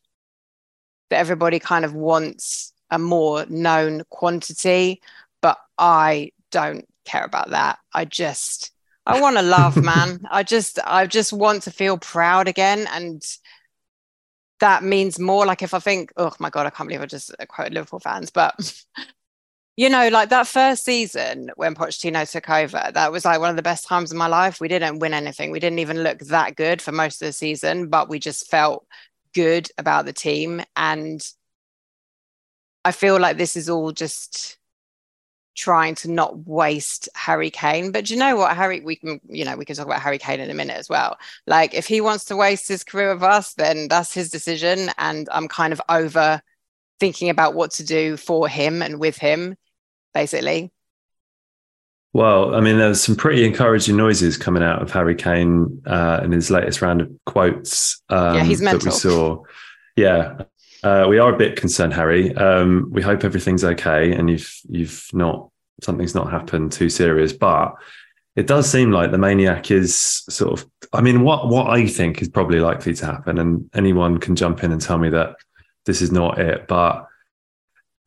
that 1.10 1.18
everybody 1.20 1.60
kind 1.60 1.86
of 1.86 1.94
wants 1.94 2.74
a 2.90 3.00
more 3.00 3.46
known 3.48 4.04
quantity, 4.10 5.02
but 5.42 5.58
I 5.78 6.32
don't 6.52 6.88
care 7.06 7.24
about 7.24 7.52
that. 7.52 7.80
I 7.94 8.06
just 8.06 8.72
I 9.06 9.22
want 9.22 9.38
to 9.38 9.44
love, 9.44 9.76
man. 9.84 10.22
I 10.30 10.44
just 10.44 10.80
I 10.86 11.08
just 11.08 11.34
want 11.34 11.64
to 11.64 11.72
feel 11.72 11.98
proud 11.98 12.48
again 12.48 12.88
and 12.92 13.24
that 14.60 14.84
means 14.84 15.20
more 15.20 15.46
like 15.46 15.62
if 15.64 15.74
I 15.74 15.80
think, 15.80 16.12
oh 16.18 16.34
my 16.40 16.50
God, 16.50 16.66
I 16.66 16.70
can't 16.70 16.90
believe 16.90 17.02
I 17.02 17.06
just 17.06 17.34
quoted 17.48 17.74
Liverpool 17.74 18.00
fans, 18.00 18.30
but 18.30 18.56
you 19.78 19.90
know, 19.90 20.10
like 20.10 20.30
that 20.30 20.48
first 20.48 20.84
season 20.84 21.52
when 21.56 21.76
Pochettino 21.76 22.30
took 22.30 22.50
over, 22.50 22.92
that 22.94 23.12
was 23.12 23.24
like 23.24 23.40
one 23.40 23.50
of 23.50 23.56
the 23.56 23.62
best 23.62 23.88
times 23.88 24.12
of 24.12 24.18
my 24.18 24.28
life. 24.28 24.60
We 24.60 24.68
didn't 24.68 25.00
win 25.00 25.14
anything. 25.14 25.52
We 25.52 25.60
didn't 25.62 25.80
even 25.80 26.04
look 26.04 26.20
that 26.20 26.58
good 26.58 26.82
for 26.82 26.92
most 26.92 27.22
of 27.22 27.28
the 27.28 27.32
season, 27.32 27.88
but 27.88 28.10
we 28.10 28.20
just 28.20 28.50
felt 28.50 28.86
good 29.34 29.70
about 29.78 30.06
the 30.06 30.14
team. 30.14 30.62
And 30.76 31.22
I 32.86 32.92
feel 32.92 33.20
like 33.20 33.38
this 33.38 33.56
is 33.56 33.70
all 33.70 33.92
just 33.92 34.58
trying 35.56 35.94
to 35.94 36.10
not 36.10 36.48
waste 36.48 37.10
Harry 37.16 37.50
Kane. 37.50 37.92
But 37.92 38.10
you 38.10 38.18
know 38.18 38.38
what, 38.38 38.56
Harry, 38.56 38.80
we 38.80 38.96
can, 38.96 39.20
you 39.28 39.44
know, 39.44 39.58
we 39.58 39.66
can 39.66 39.76
talk 39.76 39.86
about 39.86 40.02
Harry 40.02 40.18
Kane 40.18 40.40
in 40.40 40.50
a 40.50 40.54
minute 40.54 40.78
as 40.78 40.90
well. 40.90 41.18
Like 41.48 41.74
if 41.74 41.86
he 41.86 42.02
wants 42.02 42.26
to 42.26 42.38
waste 42.38 42.68
his 42.68 42.84
career 42.84 43.14
with 43.14 43.24
us, 43.24 43.54
then 43.56 43.88
that's 43.90 44.14
his 44.14 44.30
decision. 44.30 44.90
And 44.98 45.28
I'm 45.32 45.48
kind 45.48 45.74
of 45.74 45.82
over 45.90 46.42
thinking 47.00 47.30
about 47.30 47.56
what 47.56 47.72
to 47.72 47.86
do 47.86 48.16
for 48.18 48.48
him 48.48 48.82
and 48.82 49.00
with 49.00 49.18
him, 49.18 49.56
basically. 50.14 50.72
Well, 52.14 52.56
I 52.56 52.60
mean, 52.60 52.78
there's 52.78 53.02
some 53.02 53.16
pretty 53.16 53.46
encouraging 53.46 53.96
noises 53.96 54.36
coming 54.36 54.64
out 54.64 54.82
of 54.82 54.92
Harry 54.92 55.16
Kane 55.16 55.82
uh, 55.86 56.22
in 56.24 56.32
his 56.32 56.50
latest 56.50 56.82
round 56.82 57.02
of 57.02 57.12
quotes. 57.26 58.02
Um, 58.10 58.36
Yeah, 58.36 58.44
he's 58.44 58.60
That 58.62 58.84
we 58.84 58.92
saw. 58.92 59.44
Yeah, 59.96 60.42
uh, 60.84 61.06
we 61.08 61.20
are 61.20 61.34
a 61.34 61.38
bit 61.38 61.56
concerned, 61.56 61.94
Harry. 61.94 62.34
Um, 62.36 62.88
we 62.92 63.02
hope 63.02 63.24
everything's 63.24 63.64
okay, 63.64 64.14
and 64.14 64.30
you've 64.30 64.60
you've 64.70 65.08
not 65.14 65.50
something's 65.84 66.16
not 66.16 66.32
happened 66.32 66.72
too 66.72 66.90
serious, 66.90 67.34
but 67.34 67.76
it 68.36 68.48
does 68.48 68.70
seem 68.70 68.92
like 68.92 69.12
the 69.12 69.18
maniac 69.18 69.72
is 69.72 69.96
sort 70.30 70.60
of. 70.60 70.70
I 70.94 71.02
mean, 71.02 71.22
what 71.24 71.50
what 71.50 71.68
I 71.68 71.86
think 71.86 72.22
is 72.22 72.30
probably 72.30 72.60
likely 72.60 72.94
to 72.96 73.06
happen, 73.06 73.38
and 73.38 73.70
anyone 73.74 74.20
can 74.20 74.36
jump 74.36 74.64
in 74.64 74.72
and 74.72 74.82
tell 74.82 74.98
me 74.98 75.10
that 75.10 75.36
this 75.86 76.02
is 76.02 76.12
not 76.12 76.40
it, 76.40 76.68
but 76.68 77.06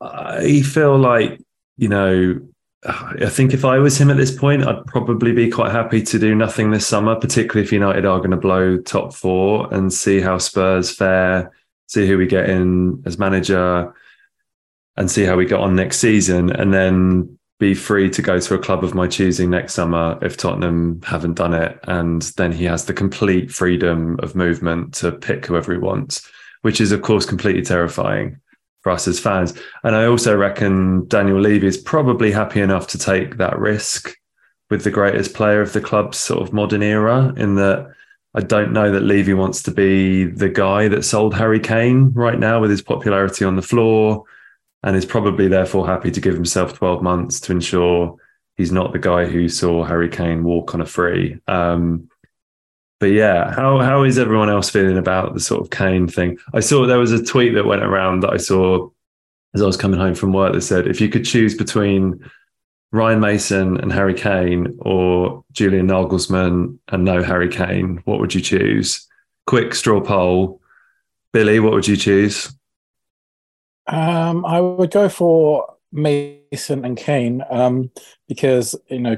I 0.01 0.63
feel 0.63 0.99
like 0.99 1.41
you 1.77 1.89
know 1.89 2.41
I 2.85 3.29
think 3.29 3.55
if 3.55 3.65
I 3.65 3.79
was 3.79 4.01
him 4.01 4.11
at 4.11 4.17
this 4.17 4.37
point, 4.37 4.67
I'd 4.67 4.85
probably 4.87 5.33
be 5.33 5.49
quite 5.49 5.71
happy 5.71 6.03
to 6.03 6.19
do 6.19 6.35
nothing 6.35 6.73
this 6.73 6.87
summer, 6.87 7.15
particularly 7.15 7.65
if 7.65 7.73
United 7.73 8.05
are 8.05 8.19
going 8.19 8.33
to 8.33 8.37
blow 8.37 8.77
top 8.79 9.15
four 9.15 9.73
and 9.73 9.93
see 9.93 10.21
how 10.21 10.39
Spurs 10.39 10.91
fare, 10.91 11.53
see 11.87 12.09
who 12.09 12.19
we 12.19 12.27
get 12.27 12.51
in 12.51 13.01
as 13.07 13.21
manager, 13.21 13.95
and 14.97 15.09
see 15.09 15.23
how 15.23 15.37
we 15.37 15.47
get 15.47 15.61
on 15.61 15.77
next 15.77 15.99
season, 15.99 16.51
and 16.51 16.75
then 16.75 17.39
be 17.61 17.73
free 17.73 18.11
to 18.11 18.21
go 18.21 18.41
to 18.41 18.55
a 18.55 18.59
club 18.59 18.83
of 18.83 18.97
my 18.97 19.07
choosing 19.07 19.49
next 19.49 19.75
summer 19.75 20.19
if 20.21 20.37
Tottenham 20.37 21.01
haven't 21.05 21.35
done 21.35 21.55
it. 21.55 21.79
And 21.85 22.23
then 22.37 22.51
he 22.51 22.65
has 22.65 22.87
the 22.87 22.93
complete 22.93 23.53
freedom 23.53 24.19
of 24.21 24.35
movement 24.35 24.95
to 24.95 25.13
pick 25.13 25.47
whoever 25.47 25.73
he 25.73 25.79
wants, 25.79 26.29
which 26.63 26.81
is, 26.81 26.91
of 26.91 27.03
course, 27.03 27.25
completely 27.25 27.63
terrifying 27.63 28.41
for 28.83 28.91
us 28.91 29.09
as 29.09 29.21
fans. 29.21 29.55
And 29.85 29.97
I 29.97 30.07
also 30.07 30.37
reckon 30.37 31.07
Daniel 31.09 31.41
Levy 31.41 31.67
is 31.67 31.79
probably 31.79 32.33
happy 32.33 32.61
enough 32.61 32.87
to 32.89 32.99
take 32.99 33.37
that 33.39 33.59
risk 33.59 34.17
with 34.71 34.85
the 34.85 34.91
greatest 34.91 35.35
player 35.35 35.61
of 35.61 35.73
the 35.73 35.81
club's 35.81 36.19
sort 36.19 36.43
of 36.43 36.53
modern 36.53 36.83
era, 36.83 37.33
in 37.37 37.57
that 37.57 37.93
I 38.35 38.41
don't 38.41 38.73
know 38.73 38.91
that 38.91 39.03
Levy 39.03 39.35
wants 39.35 39.63
to 39.65 39.71
be 39.71 40.25
the 40.25 40.49
guy 40.49 40.89
that 40.89 41.05
sold 41.05 41.35
Harry 41.35 41.61
Kane 41.61 42.13
right 42.15 42.39
now 42.39 42.61
with 42.61 42.71
his 42.71 42.83
popularity 42.83 43.45
on 43.45 43.57
the 43.57 43.63
floor, 43.63 44.25
and 44.83 44.97
is 44.97 45.05
probably 45.05 45.49
therefore 45.49 45.87
happy 45.87 46.11
to 46.11 46.21
give 46.21 46.35
himself 46.35 46.75
12 46.75 47.03
months 47.03 47.39
to 47.41 47.53
ensure 47.53 48.17
he's 48.57 48.73
not 48.73 48.93
the 48.93 48.99
guy 48.99 49.27
who 49.27 49.49
saw 49.49 49.85
Harry 49.85 50.09
Kane 50.09 50.43
walk 50.43 50.75
on 50.75 50.81
a 50.81 50.87
free. 50.87 51.39
Um, 51.47 52.09
but 53.03 53.11
yeah, 53.11 53.53
how 53.53 53.81
how 53.81 54.05
is 54.05 54.17
everyone 54.17 54.49
else 54.49 54.71
feeling 54.71 54.97
about 54.97 55.35
the 55.35 55.41
sort 55.41 55.61
of 55.61 55.71
Kane 55.71 56.07
thing? 56.07 56.39
I 56.55 56.61
saw 56.61 56.87
there 56.87 57.01
was 57.01 57.11
a 57.11 57.21
tweet 57.21 57.53
that 57.55 57.67
went 57.67 57.83
around 57.83 58.21
that 58.21 58.33
I 58.33 58.37
saw 58.37 58.91
as 59.57 59.61
I 59.61 59.67
was 59.67 59.77
coming 59.77 59.99
home 59.99 60.15
from 60.15 60.33
work 60.33 60.53
that 60.53 60.61
said 60.61 60.87
if 60.87 61.01
you 61.01 61.09
could 61.09 61.25
choose 61.25 61.57
between 61.57 62.25
Ryan 62.93 63.19
Mason 63.19 63.81
and 63.81 63.93
Harry 63.93 64.15
Kane 64.15 64.79
or 64.83 65.45
Julian 65.51 65.89
Nagelsmann 65.89 66.79
and 66.93 67.05
no 67.05 67.25
Harry 67.25 67.49
Kane, 67.49 68.01
what 68.05 68.21
would 68.21 68.37
you 68.37 68.41
choose? 68.41 69.05
Quick 69.49 69.75
straw 69.75 70.01
poll. 70.01 70.61
Billie, 71.33 71.59
what 71.59 71.73
would 71.73 71.89
you 71.89 71.97
choose? 71.97 72.55
Um, 73.89 74.47
I 74.47 74.61
would 74.61 74.93
go 74.93 75.09
for 75.09 75.75
Mason 75.91 76.85
and 76.85 76.97
Kane 76.97 77.43
um, 77.51 77.91
because 78.29 78.77
you 78.89 79.01
know 79.01 79.17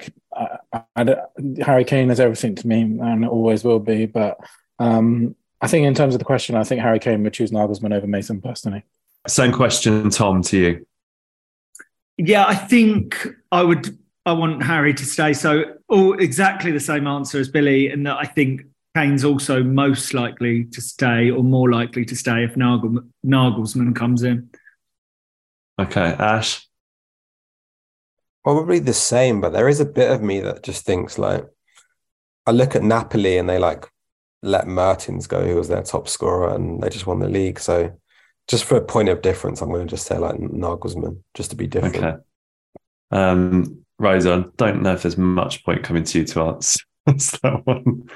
Harry 1.63 1.85
Kane 1.85 2.11
is 2.11 2.21
everything 2.21 2.55
to 2.57 2.67
me 2.67 2.83
and 2.83 3.27
always 3.27 3.65
will 3.65 3.81
be. 3.81 4.07
But 4.07 4.39
um, 4.79 5.35
I 5.61 5.67
think 5.67 5.87
in 5.87 5.95
terms 5.95 6.15
of 6.15 6.19
the 6.19 6.25
question, 6.25 6.57
I 6.57 6.65
think 6.65 6.81
Harry 6.81 6.99
Kane 6.99 7.23
would 7.23 7.33
choose 7.33 7.51
Nagelsmann 7.51 7.95
over 7.95 8.07
Mason 8.07 8.41
personally. 8.41 8.85
Same 9.27 9.53
question, 9.53 10.11
Tom, 10.11 10.43
to 10.43 10.59
you. 10.59 10.87
Yeah, 12.17 12.45
I 12.47 12.55
think 12.55 13.27
I 13.51 13.63
would. 13.63 13.99
I 14.27 14.33
want 14.33 14.63
Harry 14.63 14.95
to 14.95 15.05
stay. 15.05 15.33
So, 15.33 15.65
all 15.89 16.19
exactly 16.19 16.71
the 16.71 16.81
same 16.81 17.07
answer 17.07 17.39
as 17.39 17.49
Billie, 17.49 17.91
in 17.91 18.05
that 18.05 18.19
I 18.19 18.25
think 18.25 18.63
Kane's 18.95 19.25
also 19.25 19.63
most 19.63 20.15
likely 20.15 20.65
to 20.67 20.81
stay, 20.81 21.31
or 21.31 21.43
more 21.43 21.71
likely 21.71 22.05
to 22.05 22.15
stay 22.15 22.45
if 22.45 22.57
Nagel, 22.57 23.01
Nagelsmann 23.27 23.97
comes 23.97 24.23
in. 24.23 24.51
Okay, 25.81 26.15
Ash. 26.19 26.67
Probably 28.45 28.79
the 28.79 28.95
same, 28.95 29.41
but 29.41 29.53
there 29.53 29.69
is 29.69 29.81
a 29.81 29.87
bit 29.87 30.11
of 30.11 30.23
me 30.23 30.41
that 30.41 30.63
just 30.63 30.85
thinks 30.85 31.19
like 31.19 31.47
I 32.47 32.51
look 32.53 32.77
at 32.77 32.83
Napoli 32.83 33.39
and 33.39 33.49
they 33.49 33.59
like 33.59 33.87
let 34.43 34.69
Mertens 34.69 35.27
go, 35.27 35.45
who 35.45 35.57
was 35.57 35.69
their 35.69 35.83
top 35.83 36.09
scorer, 36.09 36.55
and 36.55 36.83
they 36.83 36.91
just 36.91 37.07
won 37.07 37.19
the 37.19 37.29
league. 37.29 37.59
So 37.59 37.99
just 38.47 38.65
for 38.65 38.77
a 38.77 38.85
point 38.85 39.09
of 39.09 39.23
difference, 39.23 39.63
I'm 39.63 39.71
going 39.71 39.87
to 39.87 39.91
just 39.91 40.07
say 40.07 40.19
like 40.19 40.37
Nagelsmann, 40.37 41.23
just 41.33 41.51
to 41.51 41.57
be 41.57 41.67
different. 41.67 41.97
Okay. 41.97 42.17
Um, 43.11 43.85
Rosa, 43.99 44.33
I 44.33 44.51
don't 44.57 44.83
know 44.83 44.93
if 44.93 45.03
there's 45.03 45.17
much 45.17 45.65
point 45.65 45.83
coming 45.83 46.05
to 46.05 46.19
you 46.19 46.25
to 46.27 46.41
answer 46.43 46.81
that 47.07 47.61
one. 47.65 48.09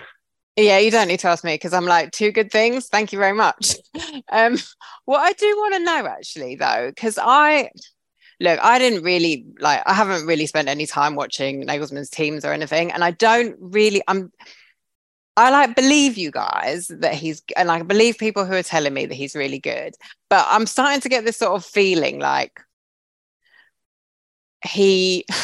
Yeah, 0.57 0.79
you 0.79 0.91
don't 0.91 1.07
need 1.07 1.21
to 1.21 1.29
ask 1.29 1.45
me 1.45 1.55
because 1.55 1.73
I'm 1.73 1.87
like 1.87 2.11
two 2.11 2.33
good 2.33 2.51
things. 2.51 2.89
Thank 2.89 3.13
you 3.13 3.19
very 3.19 3.35
much. 3.35 3.77
Um, 4.31 4.59
what 5.07 5.21
I 5.21 5.33
do 5.33 5.47
want 5.57 5.75
to 5.75 5.81
know 5.81 6.07
actually, 6.07 6.57
though, 6.57 6.91
because 6.95 7.19
I 7.21 7.71
look, 8.41 8.59
I 8.63 8.79
didn't 8.79 9.03
really 9.03 9.47
like, 9.61 9.83
I 9.87 9.95
haven't 9.95 10.27
really 10.27 10.47
spent 10.47 10.69
any 10.69 10.87
time 10.87 11.15
watching 11.15 11.65
Nagelsmann's 11.67 12.11
teams 12.11 12.45
or 12.45 12.53
anything, 12.53 12.93
and 12.93 13.05
I 13.05 13.13
don't 13.13 13.57
really. 13.61 14.03
I'm. 14.09 14.33
I 15.37 15.51
like 15.51 15.77
believe 15.77 16.19
you 16.19 16.33
guys 16.33 16.89
that 16.89 17.15
he's, 17.15 17.43
and 17.57 17.71
I 17.71 17.83
believe 17.83 18.19
people 18.19 18.45
who 18.45 18.55
are 18.55 18.63
telling 18.65 18.93
me 18.93 19.07
that 19.07 19.15
he's 19.15 19.37
really 19.37 19.61
good, 19.61 19.95
but 20.29 20.45
I'm 20.49 20.67
starting 20.67 21.01
to 21.03 21.09
get 21.09 21.25
this 21.25 21.37
sort 21.37 21.53
of 21.53 21.65
feeling 21.65 22.19
like 22.19 22.61
he. 24.65 25.25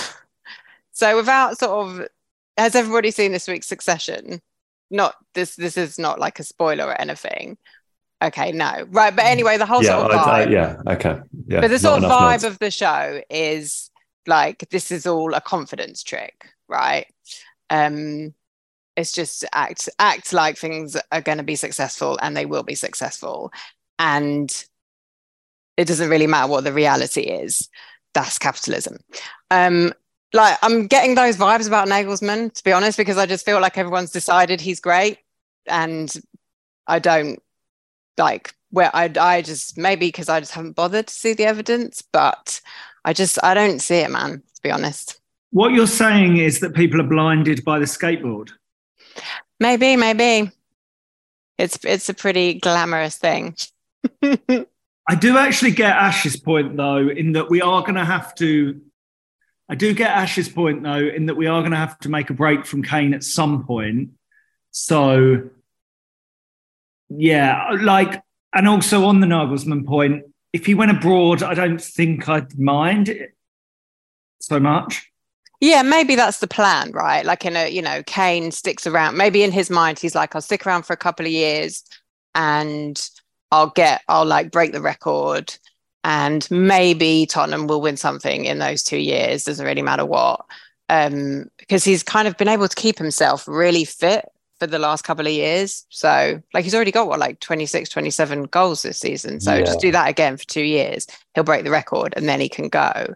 So 0.96 1.16
without 1.16 1.58
sort 1.58 1.72
of, 1.72 2.08
has 2.56 2.76
everybody 2.76 3.10
seen 3.10 3.32
this 3.32 3.48
week's 3.48 3.66
Succession? 3.66 4.40
not 4.90 5.14
this 5.34 5.56
this 5.56 5.76
is 5.76 5.98
not 5.98 6.18
like 6.18 6.38
a 6.38 6.44
spoiler 6.44 6.86
or 6.86 7.00
anything 7.00 7.58
okay 8.24 8.52
no. 8.52 8.86
Right 8.90 9.14
but 9.14 9.24
anyway 9.24 9.56
the 9.56 9.66
whole 9.66 9.82
yeah, 9.82 9.98
sort 9.98 10.12
of 10.12 10.18
I- 10.20 10.22
I- 10.42 10.46
vibe. 10.46 10.50
yeah, 10.50 10.92
okay. 10.94 11.20
Yeah. 11.46 11.60
but 11.60 11.68
the 11.70 11.78
sort 11.78 12.02
of 12.02 12.10
vibe 12.10 12.44
of 12.44 12.58
the 12.58 12.70
show 12.70 13.20
is 13.30 13.90
like 14.26 14.68
this 14.70 14.90
is 14.90 15.06
all 15.06 15.34
a 15.34 15.40
confidence 15.40 16.02
trick 16.02 16.48
right? 16.68 17.06
Um 17.70 18.34
it's 18.96 19.12
just 19.12 19.44
act 19.52 19.88
act 19.98 20.32
like 20.32 20.56
things 20.56 20.96
are 21.10 21.20
going 21.20 21.38
to 21.38 21.44
be 21.44 21.56
successful 21.56 22.18
and 22.22 22.36
they 22.36 22.46
will 22.46 22.62
be 22.62 22.76
successful. 22.76 23.52
And 23.98 24.50
it 25.76 25.86
doesn't 25.88 26.08
really 26.10 26.28
matter 26.28 26.48
what 26.50 26.64
the 26.64 26.72
reality 26.72 27.22
is. 27.22 27.68
That's 28.14 28.38
capitalism. 28.38 28.98
Um 29.50 29.92
like 30.32 30.58
i'm 30.62 30.88
getting 30.88 31.14
those 31.14 31.36
vibes 31.36 31.66
about 31.68 31.86
nagelsmann 31.86 32.52
to 32.52 32.64
be 32.64 32.72
honest 32.72 32.98
because 32.98 33.16
i 33.16 33.24
just 33.24 33.44
feel 33.46 33.60
like 33.60 33.78
everyone's 33.78 34.10
decided 34.10 34.60
he's 34.60 34.80
great 34.80 35.18
and 35.66 36.12
i 36.88 36.98
don't 36.98 37.40
like 38.18 38.54
where 38.70 38.90
i 38.94 39.10
i 39.20 39.42
just 39.42 39.76
maybe 39.78 40.06
because 40.08 40.28
i 40.28 40.40
just 40.40 40.52
haven't 40.52 40.72
bothered 40.76 41.06
to 41.06 41.14
see 41.14 41.32
the 41.32 41.44
evidence 41.44 42.02
but 42.12 42.60
i 43.04 43.12
just 43.12 43.38
i 43.44 43.54
don't 43.54 43.80
see 43.80 43.96
it 43.96 44.10
man 44.10 44.42
to 44.54 44.62
be 44.62 44.70
honest 44.70 45.20
What 45.50 45.72
you're 45.72 45.86
saying 45.86 46.38
is 46.38 46.60
that 46.60 46.74
people 46.74 47.00
are 47.00 47.06
blinded 47.06 47.64
by 47.64 47.78
the 47.78 47.86
skateboard. 47.86 48.50
maybe 49.60 49.96
maybe 49.96 50.50
it's 51.58 51.78
it's 51.84 52.08
a 52.08 52.14
pretty 52.14 52.54
glamorous 52.54 53.16
thing 53.16 53.56
I 55.06 55.14
do 55.14 55.36
actually 55.36 55.72
get 55.72 55.94
Ash's 55.96 56.36
point 56.36 56.76
though, 56.78 57.08
in 57.08 57.32
that 57.32 57.50
we 57.50 57.60
are 57.60 57.82
going 57.82 57.96
to 57.96 58.04
have 58.06 58.34
to. 58.36 58.80
I 59.68 59.74
do 59.74 59.92
get 59.92 60.10
Ash's 60.10 60.48
point 60.48 60.82
though, 60.82 61.08
in 61.08 61.26
that 61.26 61.34
we 61.36 61.46
are 61.46 61.60
going 61.60 61.72
to 61.72 61.76
have 61.76 61.98
to 62.00 62.08
make 62.08 62.30
a 62.30 62.32
break 62.32 62.64
from 62.64 62.82
Kane 62.82 63.12
at 63.12 63.22
some 63.22 63.64
point. 63.66 64.10
So, 64.70 65.50
yeah, 67.08 67.70
like, 67.80 68.22
and 68.54 68.68
also 68.68 69.04
on 69.04 69.20
the 69.20 69.26
Nagelsmann 69.26 69.86
point, 69.86 70.24
if 70.52 70.66
he 70.66 70.74
went 70.74 70.90
abroad, 70.90 71.42
I 71.42 71.54
don't 71.54 71.82
think 71.82 72.28
I'd 72.28 72.58
mind 72.58 73.14
so 74.40 74.60
much. 74.60 75.10
Yeah, 75.60 75.82
maybe 75.82 76.14
that's 76.14 76.38
the 76.38 76.46
plan, 76.46 76.92
right? 76.92 77.24
Like 77.24 77.44
in 77.44 77.56
a, 77.56 77.68
you 77.68 77.82
know, 77.82 78.02
Kane 78.04 78.50
sticks 78.50 78.86
around. 78.86 79.16
Maybe 79.16 79.42
in 79.42 79.50
his 79.50 79.70
mind, 79.70 79.98
he's 79.98 80.14
like, 80.14 80.34
I'll 80.34 80.42
stick 80.42 80.66
around 80.66 80.82
for 80.84 80.92
a 80.92 80.98
couple 80.98 81.24
of 81.26 81.32
years 81.32 81.82
and 82.34 83.00
I'll 83.50 83.70
get, 83.70 84.02
I'll 84.08 84.26
like 84.26 84.50
break 84.50 84.72
the 84.72 84.80
record. 84.80 85.56
And 86.02 86.46
maybe 86.50 87.26
Tottenham 87.26 87.66
will 87.66 87.80
win 87.80 87.96
something 87.96 88.44
in 88.44 88.58
those 88.58 88.82
two 88.82 88.98
years. 88.98 89.44
Doesn't 89.44 89.64
really 89.64 89.82
matter 89.82 90.04
what. 90.04 90.44
Um, 90.90 91.46
because 91.58 91.82
he's 91.82 92.02
kind 92.02 92.28
of 92.28 92.36
been 92.36 92.48
able 92.48 92.68
to 92.68 92.76
keep 92.76 92.98
himself 92.98 93.48
really 93.48 93.86
fit 93.86 94.26
for 94.64 94.70
the 94.70 94.78
last 94.78 95.02
couple 95.02 95.26
of 95.26 95.32
years. 95.32 95.84
So, 95.90 96.40
like, 96.52 96.64
he's 96.64 96.74
already 96.74 96.90
got 96.90 97.06
what, 97.08 97.18
like 97.18 97.40
26, 97.40 97.88
27 97.90 98.44
goals 98.44 98.82
this 98.82 98.98
season. 98.98 99.40
So, 99.40 99.54
Yeah. 99.54 99.64
just 99.64 99.80
do 99.80 99.92
that 99.92 100.08
again 100.08 100.36
for 100.36 100.44
two 100.46 100.62
years. 100.62 101.06
He'll 101.34 101.44
break 101.44 101.64
the 101.64 101.70
record 101.70 102.14
and 102.16 102.28
then 102.28 102.40
he 102.40 102.48
can 102.48 102.68
go. 102.68 103.14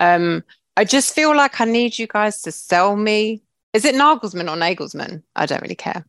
Um, 0.00 0.44
I 0.76 0.84
just 0.84 1.14
feel 1.14 1.34
like 1.34 1.60
I 1.60 1.64
need 1.64 1.98
you 1.98 2.06
guys 2.06 2.42
to 2.42 2.52
sell 2.52 2.96
me. 2.96 3.42
Is 3.72 3.84
it 3.84 3.94
Nagelsmann 3.94 4.50
or 4.50 4.56
Nagelsmann? 4.56 5.22
I 5.34 5.46
don't 5.46 5.62
really 5.62 5.74
care. 5.74 6.04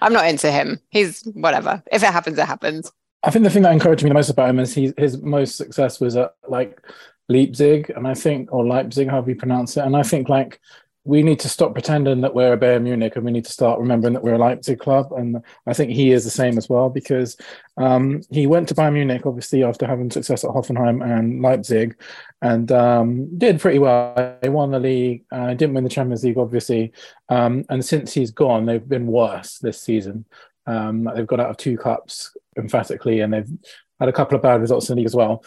I'm 0.00 0.12
not 0.12 0.26
into 0.26 0.50
him. 0.50 0.80
He's 0.90 1.22
whatever. 1.34 1.82
If 1.92 2.02
it 2.02 2.12
happens, 2.12 2.38
it 2.38 2.46
happens. 2.46 2.90
I 3.22 3.30
think 3.30 3.44
the 3.44 3.50
thing 3.50 3.62
that 3.62 3.72
encouraged 3.72 4.02
me 4.02 4.08
the 4.10 4.14
most 4.14 4.30
about 4.30 4.48
him 4.50 4.58
is 4.58 4.72
he, 4.74 4.92
his 4.96 5.20
most 5.20 5.56
success 5.56 6.00
was 6.00 6.16
at 6.16 6.34
like 6.48 6.80
Leipzig, 7.28 7.90
and 7.90 8.06
I 8.06 8.14
think 8.14 8.52
or 8.52 8.66
Leipzig, 8.66 9.08
however 9.08 9.30
you 9.30 9.36
pronounce 9.36 9.76
it, 9.76 9.84
and 9.84 9.96
I 9.96 10.02
think 10.02 10.28
like 10.28 10.60
we 11.06 11.22
need 11.22 11.38
to 11.40 11.50
stop 11.50 11.74
pretending 11.74 12.22
that 12.22 12.34
we're 12.34 12.54
a 12.54 12.58
Bayern 12.58 12.82
Munich 12.82 13.14
and 13.14 13.24
we 13.26 13.30
need 13.30 13.44
to 13.44 13.52
start 13.52 13.78
remembering 13.78 14.14
that 14.14 14.22
we're 14.22 14.34
a 14.34 14.38
Leipzig 14.38 14.78
club. 14.78 15.12
And 15.12 15.42
I 15.66 15.74
think 15.74 15.92
he 15.92 16.12
is 16.12 16.24
the 16.24 16.30
same 16.30 16.56
as 16.56 16.68
well 16.68 16.88
because 16.88 17.36
um, 17.76 18.22
he 18.30 18.46
went 18.46 18.68
to 18.68 18.74
Bayern 18.74 18.94
Munich, 18.94 19.26
obviously, 19.26 19.62
after 19.62 19.86
having 19.86 20.10
success 20.10 20.44
at 20.44 20.50
Hoffenheim 20.50 21.04
and 21.04 21.42
Leipzig 21.42 22.00
and 22.40 22.72
um, 22.72 23.38
did 23.38 23.60
pretty 23.60 23.78
well. 23.78 24.38
They 24.40 24.48
won 24.48 24.70
the 24.70 24.80
league, 24.80 25.24
uh, 25.30 25.52
didn't 25.52 25.74
win 25.74 25.84
the 25.84 25.90
Champions 25.90 26.24
League, 26.24 26.38
obviously. 26.38 26.92
Um, 27.28 27.66
and 27.68 27.84
since 27.84 28.14
he's 28.14 28.30
gone, 28.30 28.64
they've 28.64 28.88
been 28.88 29.06
worse 29.06 29.58
this 29.58 29.82
season. 29.82 30.24
Um, 30.66 31.10
they've 31.14 31.26
got 31.26 31.40
out 31.40 31.50
of 31.50 31.58
two 31.58 31.76
cups 31.76 32.34
emphatically, 32.56 33.20
and 33.20 33.30
they've 33.30 33.50
had 34.00 34.08
a 34.08 34.12
couple 34.12 34.36
of 34.36 34.42
bad 34.42 34.62
results 34.62 34.88
in 34.88 34.94
the 34.94 35.00
league 35.00 35.06
as 35.06 35.14
well. 35.14 35.44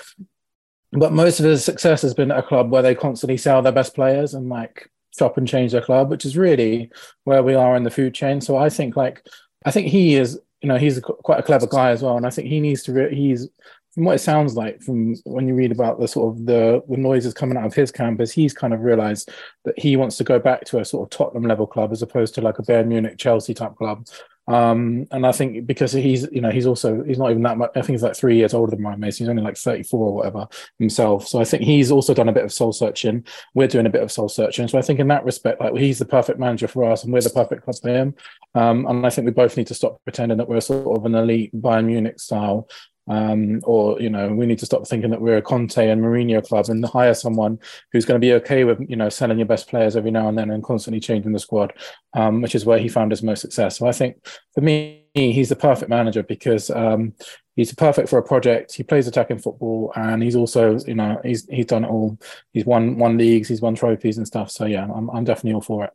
But 0.92 1.14
most 1.14 1.40
of 1.40 1.46
his 1.48 1.66
success 1.66 2.04
has 2.04 2.14
been 2.14 2.32
at 2.32 2.38
a 2.38 2.44
club 2.44 2.70
where 2.70 2.84
they 2.84 2.94
constantly 2.94 3.38
sell 3.38 3.64
their 3.64 3.72
best 3.72 3.96
players 3.96 4.36
and 4.36 4.50
like 4.50 4.90
chop 5.18 5.38
and 5.38 5.48
change 5.48 5.72
their 5.72 5.82
club, 5.82 6.10
which 6.10 6.26
is 6.26 6.38
really 6.38 6.90
where 7.24 7.44
we 7.44 7.56
are 7.56 7.76
in 7.76 7.84
the 7.84 7.92
food 7.92 8.14
chain. 8.14 8.42
So 8.42 8.58
I 8.58 8.70
think 8.70 8.96
like 8.96 9.26
I 9.66 9.72
think 9.72 9.88
he 9.88 10.16
is, 10.16 10.40
you 10.62 10.70
know, 10.70 10.78
he's 10.78 10.98
a, 10.98 11.02
quite 11.02 11.40
a 11.40 11.44
clever 11.44 11.68
guy 11.68 11.90
as 11.90 12.02
well, 12.02 12.18
and 12.18 12.26
I 12.26 12.30
think 12.30 12.48
he 12.48 12.60
needs 12.60 12.84
to. 12.84 12.94
Re- 12.94 13.16
he's 13.16 13.50
from 13.98 14.06
what 14.06 14.16
it 14.16 14.20
sounds 14.20 14.56
like 14.56 14.80
from 14.80 15.16
when 15.26 15.48
you 15.48 15.56
read 15.56 15.72
about 15.72 16.00
the 16.00 16.08
sort 16.08 16.32
of 16.32 16.46
the, 16.46 16.84
the 16.88 16.98
noises 16.98 17.34
coming 17.34 17.58
out 17.58 17.66
of 17.66 17.74
his 17.74 17.92
campus, 17.92 18.32
he's 18.32 18.54
kind 18.54 18.72
of 18.72 18.82
realized 18.82 19.32
that 19.66 19.78
he 19.80 19.98
wants 19.98 20.18
to 20.18 20.24
go 20.24 20.38
back 20.38 20.66
to 20.66 20.80
a 20.80 20.86
sort 20.86 21.04
of 21.04 21.18
Tottenham 21.18 21.50
level 21.50 21.66
club 21.66 21.92
as 21.92 22.04
opposed 22.04 22.36
to 22.36 22.42
like 22.42 22.60
a 22.60 22.62
Bayern 22.62 22.90
Munich, 22.90 23.18
Chelsea 23.18 23.56
type 23.56 23.76
club. 23.76 24.06
Um, 24.48 25.08
and 25.12 25.26
I 25.26 25.34
think 25.34 25.68
because 25.68 25.92
he's, 25.92 26.28
you 26.32 26.40
know, 26.40 26.50
he's 26.50 26.66
also 26.66 27.04
he's 27.04 27.18
not 27.18 27.32
even 27.32 27.44
that 27.44 27.58
much. 27.58 27.72
I 27.76 27.82
think 27.82 27.92
he's 27.92 28.04
like 28.04 28.16
three 28.16 28.38
years 28.38 28.54
older 28.54 28.76
than 28.76 28.84
Ryan 28.84 29.00
Mason. 29.00 29.26
He's 29.26 29.30
only 29.30 29.44
like 29.44 29.58
thirty 29.58 29.84
four 29.84 30.08
or 30.08 30.14
whatever 30.14 30.48
himself. 30.80 31.28
So 31.28 31.40
I 31.40 31.44
think 31.44 31.64
he's 31.64 31.92
also 31.92 32.14
done 32.14 32.30
a 32.30 32.34
bit 32.34 32.46
of 32.46 32.54
soul 32.54 32.72
searching. 32.72 33.26
We're 33.54 33.68
doing 33.68 33.86
a 33.86 33.90
bit 33.90 34.04
of 34.04 34.12
soul 34.12 34.30
searching. 34.30 34.68
So 34.68 34.78
I 34.78 34.82
think 34.82 35.00
in 35.00 35.08
that 35.10 35.26
respect, 35.26 35.60
like 35.60 35.76
he's 35.76 36.00
the 36.00 36.06
perfect 36.06 36.40
manager 36.40 36.68
for 36.68 36.90
us, 36.90 37.04
and 37.04 37.12
we're 37.12 37.22
the 37.22 37.30
perfect 37.30 37.64
club 37.64 37.76
for 37.82 37.90
him. 37.90 38.16
Um, 38.56 38.86
and 38.88 39.06
I 39.06 39.10
think 39.10 39.26
we 39.26 39.32
both 39.32 39.58
need 39.58 39.68
to 39.68 39.76
stop 39.76 40.02
pretending 40.04 40.38
that 40.38 40.48
we're 40.48 40.62
sort 40.62 40.98
of 40.98 41.06
an 41.06 41.16
elite 41.16 41.54
Bayern 41.54 41.86
Munich 41.86 42.20
style 42.20 42.68
um, 43.08 43.62
or 43.64 44.00
you 44.02 44.10
know 44.10 44.30
we 44.30 44.46
need 44.46 44.60
to 44.60 44.66
stop 44.66 44.88
thinking 44.88 45.10
that 45.12 45.22
we're 45.22 45.38
a 45.38 45.42
Conte 45.42 45.78
and 45.78 46.02
Mourinho 46.02 46.46
club 46.46 46.70
and 46.70 46.84
hire 46.86 47.14
someone 47.14 47.60
who's 47.92 48.06
going 48.06 48.20
to 48.20 48.26
be 48.26 48.34
okay 48.34 48.64
with 48.64 48.80
you 48.88 48.96
know 48.96 49.10
selling 49.10 49.38
your 49.38 49.48
best 49.48 49.70
players 49.70 49.96
every 49.96 50.12
now 50.12 50.28
and 50.28 50.38
then 50.38 50.52
and 50.52 50.64
constantly 50.64 51.00
changing 51.00 51.32
the 51.32 51.40
squad, 51.40 51.74
um, 52.14 52.42
which 52.42 52.56
is 52.56 52.66
where 52.66 52.80
he 52.80 52.90
found 52.90 53.12
his 53.12 53.24
most 53.24 53.42
success. 53.42 53.78
So 53.78 53.88
I 53.88 53.92
think 53.92 54.18
for 54.54 54.62
me, 54.62 55.06
he's 55.14 55.50
the 55.50 55.56
perfect 55.56 55.90
manager 55.90 56.24
because 56.24 56.70
um, 56.70 57.14
he's 57.56 57.74
perfect 57.74 58.10
for 58.10 58.20
a 58.20 58.24
project. 58.24 58.74
He 58.74 58.84
plays 58.84 59.08
attacking 59.08 59.40
football 59.40 59.92
and 59.96 60.22
he's 60.22 60.36
also 60.36 60.78
you 60.80 60.96
know 60.96 61.20
he's 61.24 61.48
he's 61.48 61.66
done 61.66 61.86
it 61.86 61.90
all. 61.90 62.18
He's 62.54 62.66
won 62.66 62.98
won 62.98 63.18
leagues, 63.18 63.48
he's 63.48 63.62
won 63.62 63.76
trophies 63.76 64.18
and 64.18 64.28
stuff. 64.28 64.52
So 64.52 64.66
yeah, 64.66 64.88
I'm 64.94 65.10
I'm 65.10 65.24
definitely 65.24 65.54
all 65.54 65.62
for 65.62 65.86
it. 65.86 65.92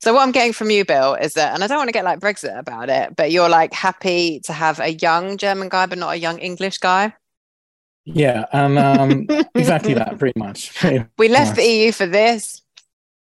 So 0.00 0.12
what 0.12 0.22
I'm 0.22 0.32
getting 0.32 0.52
from 0.52 0.70
you, 0.70 0.84
Bill, 0.84 1.14
is 1.14 1.34
that, 1.34 1.54
and 1.54 1.64
I 1.64 1.66
don't 1.66 1.78
want 1.78 1.88
to 1.88 1.92
get 1.92 2.04
like 2.04 2.20
Brexit 2.20 2.58
about 2.58 2.90
it, 2.90 3.16
but 3.16 3.30
you're 3.30 3.48
like 3.48 3.72
happy 3.72 4.40
to 4.40 4.52
have 4.52 4.78
a 4.78 4.92
young 4.92 5.38
German 5.38 5.68
guy, 5.68 5.86
but 5.86 5.98
not 5.98 6.14
a 6.14 6.18
young 6.18 6.38
English 6.38 6.78
guy. 6.78 7.14
Yeah, 8.04 8.44
and 8.52 8.78
um, 8.78 9.26
exactly 9.54 9.94
that, 9.94 10.18
pretty 10.18 10.38
much. 10.38 10.72
we 11.18 11.28
left 11.28 11.56
the 11.56 11.64
EU 11.64 11.92
for 11.92 12.06
this. 12.06 12.62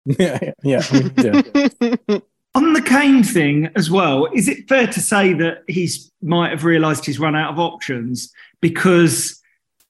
Yeah, 0.06 0.52
yeah. 0.62 0.82
On 2.54 2.74
the 2.74 2.82
Kane 2.84 3.24
thing 3.24 3.70
as 3.74 3.90
well, 3.90 4.26
is 4.34 4.48
it 4.48 4.68
fair 4.68 4.86
to 4.86 5.00
say 5.00 5.32
that 5.32 5.62
he's 5.66 6.12
might 6.20 6.50
have 6.50 6.62
realised 6.62 7.06
he's 7.06 7.18
run 7.18 7.34
out 7.34 7.50
of 7.50 7.58
options 7.58 8.30
because 8.60 9.42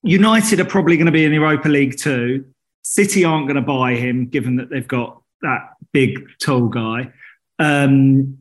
United 0.05 0.61
are 0.61 0.65
probably 0.65 0.97
going 0.97 1.07
to 1.07 1.13
be 1.13 1.25
in 1.25 1.33
Europa 1.33 1.69
League 1.69 1.99
too. 1.99 2.45
City 2.85 3.25
aren't 3.25 3.49
going 3.49 3.57
to 3.57 3.61
buy 3.61 3.97
him, 3.97 4.29
given 4.29 4.55
that 4.55 4.71
they've 4.71 4.87
got 4.87 5.21
that 5.43 5.71
big, 5.93 6.29
tall 6.41 6.69
guy. 6.69 7.13
Um, 7.59 8.39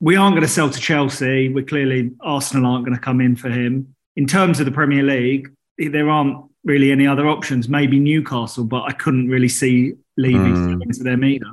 we 0.00 0.16
aren't 0.16 0.34
going 0.34 0.46
to 0.46 0.52
sell 0.52 0.70
to 0.70 0.80
Chelsea. 0.80 1.48
We're 1.48 1.64
clearly 1.64 2.12
Arsenal 2.20 2.70
aren't 2.70 2.84
going 2.84 2.96
to 2.96 3.02
come 3.02 3.20
in 3.20 3.36
for 3.36 3.48
him. 3.48 3.94
In 4.16 4.26
terms 4.26 4.60
of 4.60 4.66
the 4.66 4.72
Premier 4.72 5.02
League, 5.02 5.50
there 5.78 6.08
aren't 6.08 6.46
really 6.64 6.92
any 6.92 7.06
other 7.06 7.28
options. 7.28 7.68
Maybe 7.68 7.98
Newcastle, 7.98 8.64
but 8.64 8.82
I 8.82 8.92
couldn't 8.92 9.28
really 9.28 9.48
see 9.48 9.94
Levy 10.16 10.38
mm. 10.38 10.82
into 10.82 11.02
them 11.02 11.24
either. 11.24 11.52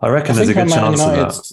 I 0.00 0.08
reckon 0.08 0.32
I 0.32 0.36
there's 0.36 0.48
a 0.48 0.54
good 0.54 0.68
chance 0.68 1.00
of 1.00 1.12
that. 1.12 1.52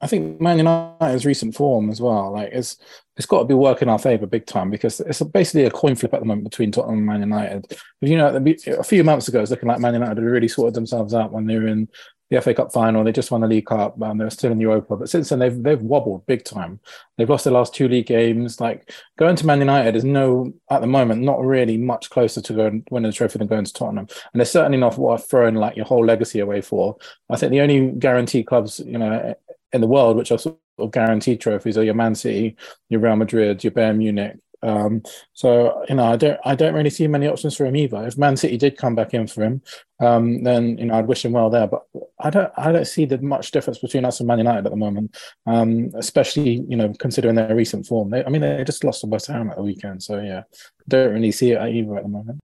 I 0.00 0.06
think 0.06 0.40
Man 0.40 0.58
United's 0.58 1.26
recent 1.26 1.56
form 1.56 1.90
as 1.90 2.00
well, 2.00 2.32
like 2.32 2.50
it's 2.52 2.76
it's 3.16 3.26
got 3.26 3.40
to 3.40 3.44
be 3.44 3.54
working 3.54 3.88
our 3.88 3.98
favour 3.98 4.26
big 4.26 4.46
time 4.46 4.70
because 4.70 5.00
it's 5.00 5.20
basically 5.22 5.64
a 5.64 5.70
coin 5.70 5.96
flip 5.96 6.14
at 6.14 6.20
the 6.20 6.26
moment 6.26 6.48
between 6.48 6.70
Tottenham 6.70 6.98
and 6.98 7.06
Man 7.06 7.20
United. 7.20 7.76
You 8.00 8.16
know, 8.16 8.44
a 8.78 8.84
few 8.84 9.02
months 9.02 9.26
ago, 9.26 9.40
it's 9.40 9.50
looking 9.50 9.68
like 9.68 9.80
Man 9.80 9.94
United 9.94 10.18
had 10.18 10.24
really 10.24 10.46
sorted 10.46 10.74
themselves 10.74 11.14
out 11.14 11.32
when 11.32 11.46
they 11.46 11.56
were 11.56 11.66
in 11.66 11.88
the 12.30 12.40
FA 12.40 12.54
Cup 12.54 12.72
final. 12.72 13.02
They 13.02 13.12
just 13.12 13.30
won 13.30 13.40
the 13.40 13.48
League 13.48 13.66
Cup 13.66 14.00
and 14.00 14.20
they're 14.20 14.30
still 14.30 14.52
in 14.52 14.60
Europa. 14.60 14.96
But 14.96 15.08
since 15.08 15.30
then, 15.30 15.38
they've 15.38 15.62
they've 15.62 15.80
wobbled 15.80 16.26
big 16.26 16.44
time. 16.44 16.78
They've 17.16 17.28
lost 17.28 17.44
their 17.44 17.52
last 17.52 17.74
two 17.74 17.88
league 17.88 18.06
games. 18.06 18.60
Like 18.60 18.92
going 19.18 19.36
to 19.36 19.46
Man 19.46 19.58
United 19.58 19.96
is 19.96 20.04
no 20.04 20.52
at 20.70 20.80
the 20.80 20.86
moment 20.86 21.22
not 21.22 21.44
really 21.44 21.76
much 21.76 22.10
closer 22.10 22.40
to 22.40 22.52
going 22.52 22.84
winning 22.90 23.10
the 23.10 23.16
trophy 23.16 23.38
than 23.38 23.48
going 23.48 23.64
to 23.64 23.72
Tottenham. 23.72 24.08
And 24.32 24.42
it's 24.42 24.50
certainly 24.50 24.78
not 24.78 24.98
worth 24.98 25.28
throwing 25.28 25.54
like 25.54 25.76
your 25.76 25.86
whole 25.86 26.04
legacy 26.04 26.40
away 26.40 26.60
for. 26.60 26.96
I 27.30 27.36
think 27.36 27.50
the 27.50 27.62
only 27.62 27.90
guaranteed 27.92 28.46
clubs, 28.46 28.78
you 28.80 28.98
know, 28.98 29.34
in 29.72 29.80
the 29.80 29.86
world, 29.86 30.16
which 30.16 30.32
are 30.32 30.38
sort 30.38 30.58
of 30.78 30.90
guaranteed 30.90 31.40
trophies, 31.40 31.76
are 31.76 31.84
your 31.84 31.94
Man 31.94 32.14
City, 32.14 32.56
your 32.88 33.00
Real 33.00 33.16
Madrid, 33.16 33.62
your 33.62 33.72
Bayern 33.72 33.98
Munich. 33.98 34.36
Um, 34.60 35.02
so 35.34 35.84
you 35.88 35.94
know, 35.94 36.04
I 36.04 36.16
don't, 36.16 36.40
I 36.44 36.54
don't 36.56 36.74
really 36.74 36.90
see 36.90 37.06
many 37.06 37.28
options 37.28 37.56
for 37.56 37.64
him 37.64 37.76
either. 37.76 38.04
If 38.06 38.18
Man 38.18 38.36
City 38.36 38.56
did 38.56 38.76
come 38.76 38.94
back 38.94 39.14
in 39.14 39.26
for 39.26 39.44
him, 39.44 39.62
um, 40.00 40.42
then 40.42 40.78
you 40.78 40.86
know, 40.86 40.94
I'd 40.94 41.06
wish 41.06 41.24
him 41.24 41.32
well 41.32 41.48
there. 41.48 41.68
But 41.68 41.84
I 42.18 42.30
don't, 42.30 42.52
I 42.56 42.72
don't 42.72 42.86
see 42.86 43.04
the 43.04 43.18
much 43.18 43.52
difference 43.52 43.78
between 43.78 44.04
us 44.04 44.18
and 44.18 44.26
Man 44.26 44.38
United 44.38 44.66
at 44.66 44.72
the 44.72 44.76
moment. 44.76 45.16
Um, 45.46 45.92
especially 45.94 46.64
you 46.68 46.76
know, 46.76 46.92
considering 46.98 47.36
their 47.36 47.54
recent 47.54 47.86
form. 47.86 48.10
They, 48.10 48.24
I 48.24 48.28
mean, 48.30 48.42
they 48.42 48.64
just 48.64 48.82
lost 48.82 49.02
to 49.02 49.06
West 49.06 49.28
Ham 49.28 49.50
at 49.50 49.56
the 49.56 49.62
weekend, 49.62 50.02
so 50.02 50.20
yeah, 50.20 50.42
don't 50.88 51.14
really 51.14 51.32
see 51.32 51.52
it 51.52 51.60
either 51.60 51.96
at 51.96 52.02
the 52.02 52.08
moment. 52.08 52.40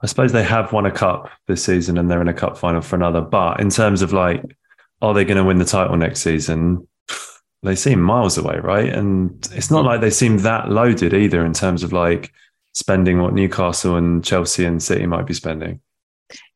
I 0.00 0.06
suppose 0.06 0.32
they 0.32 0.44
have 0.44 0.72
won 0.72 0.86
a 0.86 0.92
cup 0.92 1.30
this 1.48 1.64
season 1.64 1.98
and 1.98 2.08
they're 2.08 2.20
in 2.20 2.28
a 2.28 2.34
cup 2.34 2.56
final 2.56 2.80
for 2.80 2.94
another. 2.94 3.20
But 3.20 3.58
in 3.58 3.68
terms 3.68 4.00
of 4.00 4.12
like 4.12 4.44
are 5.00 5.14
they 5.14 5.24
going 5.24 5.36
to 5.36 5.44
win 5.44 5.58
the 5.58 5.64
title 5.64 5.96
next 5.96 6.20
season? 6.20 6.86
They 7.62 7.74
seem 7.74 8.00
miles 8.00 8.38
away, 8.38 8.58
right? 8.58 8.92
And 8.92 9.30
it's 9.52 9.70
not 9.70 9.84
like 9.84 10.00
they 10.00 10.10
seem 10.10 10.38
that 10.38 10.70
loaded 10.70 11.12
either 11.12 11.44
in 11.44 11.52
terms 11.52 11.82
of 11.82 11.92
like 11.92 12.32
spending 12.72 13.20
what 13.20 13.34
Newcastle 13.34 13.96
and 13.96 14.24
Chelsea 14.24 14.64
and 14.64 14.82
City 14.82 15.06
might 15.06 15.26
be 15.26 15.34
spending. 15.34 15.80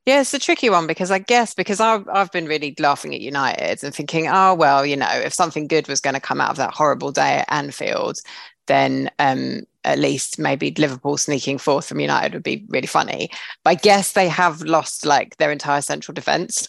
Yeah, 0.07 0.21
it's 0.21 0.35
a 0.35 0.39
tricky 0.39 0.69
one 0.69 0.89
because 0.89 1.13
I 1.13 1.21
guess 1.21 1.55
because 1.55 1.79
I've 1.79 2.09
I've 2.09 2.33
been 2.33 2.47
really 2.47 2.75
laughing 2.81 3.15
at 3.15 3.21
United 3.21 3.85
and 3.85 3.95
thinking, 3.95 4.27
oh 4.29 4.55
well, 4.55 4.85
you 4.85 4.97
know, 4.97 5.09
if 5.11 5.33
something 5.33 5.69
good 5.69 5.87
was 5.87 6.01
going 6.01 6.15
to 6.15 6.21
come 6.21 6.41
out 6.41 6.51
of 6.51 6.57
that 6.57 6.75
horrible 6.75 7.13
day 7.13 7.39
at 7.39 7.53
Anfield, 7.53 8.19
then 8.67 9.11
um, 9.21 9.63
at 9.85 10.01
least 10.01 10.41
maybe 10.41 10.75
Liverpool 10.77 11.17
sneaking 11.17 11.59
fourth 11.59 11.87
from 11.87 12.01
United 12.01 12.35
would 12.35 12.43
be 12.43 12.65
really 12.69 12.87
funny. 12.89 13.31
But 13.63 13.71
I 13.71 13.75
guess 13.77 14.13
they 14.13 14.29
have 14.29 14.63
lost 14.63 15.07
like 15.07 15.37
their 15.37 15.53
entire 15.53 15.83
central 15.83 16.15
defence. 16.15 16.69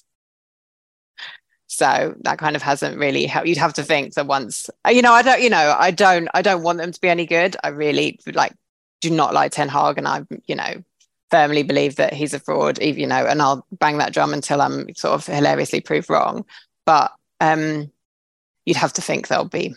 So 1.84 2.16
that 2.22 2.38
kind 2.38 2.56
of 2.56 2.62
hasn't 2.62 2.98
really 2.98 3.26
helped. 3.26 3.46
You'd 3.46 3.58
have 3.58 3.74
to 3.74 3.84
think 3.84 4.14
that 4.14 4.26
once, 4.26 4.70
you 4.90 5.02
know, 5.02 5.12
I 5.12 5.22
don't, 5.22 5.42
you 5.42 5.50
know, 5.50 5.76
I 5.78 5.92
don't, 5.92 6.30
I 6.34 6.42
don't 6.42 6.64
want 6.64 6.78
them 6.78 6.94
to 6.94 7.02
be 7.02 7.10
any 7.10 7.26
good. 7.26 7.58
I 7.62 7.68
really 7.70 8.18
like, 8.34 8.54
do 9.02 9.10
not 9.10 9.34
like 9.34 9.52
Ten 9.52 9.68
Hag, 9.68 9.98
and 9.98 10.08
I, 10.08 10.26
you 10.46 10.56
know, 10.56 10.82
firmly 11.30 11.62
believe 11.62 11.98
that 11.98 12.14
he's 12.14 12.34
a 12.34 12.40
fraud. 12.40 12.80
Even 12.80 13.02
you 13.02 13.08
know, 13.08 13.26
and 13.26 13.42
I'll 13.42 13.68
bang 13.74 13.98
that 13.98 14.14
drum 14.14 14.34
until 14.34 14.62
I'm 14.62 14.96
sort 14.96 15.16
of 15.16 15.26
hilariously 15.26 15.82
proved 15.82 16.10
wrong. 16.10 16.46
But 16.86 17.12
um, 17.42 17.92
you'd 18.66 18.78
have 18.78 18.94
to 18.94 19.02
think 19.02 19.28
they'll 19.28 19.44
be 19.44 19.76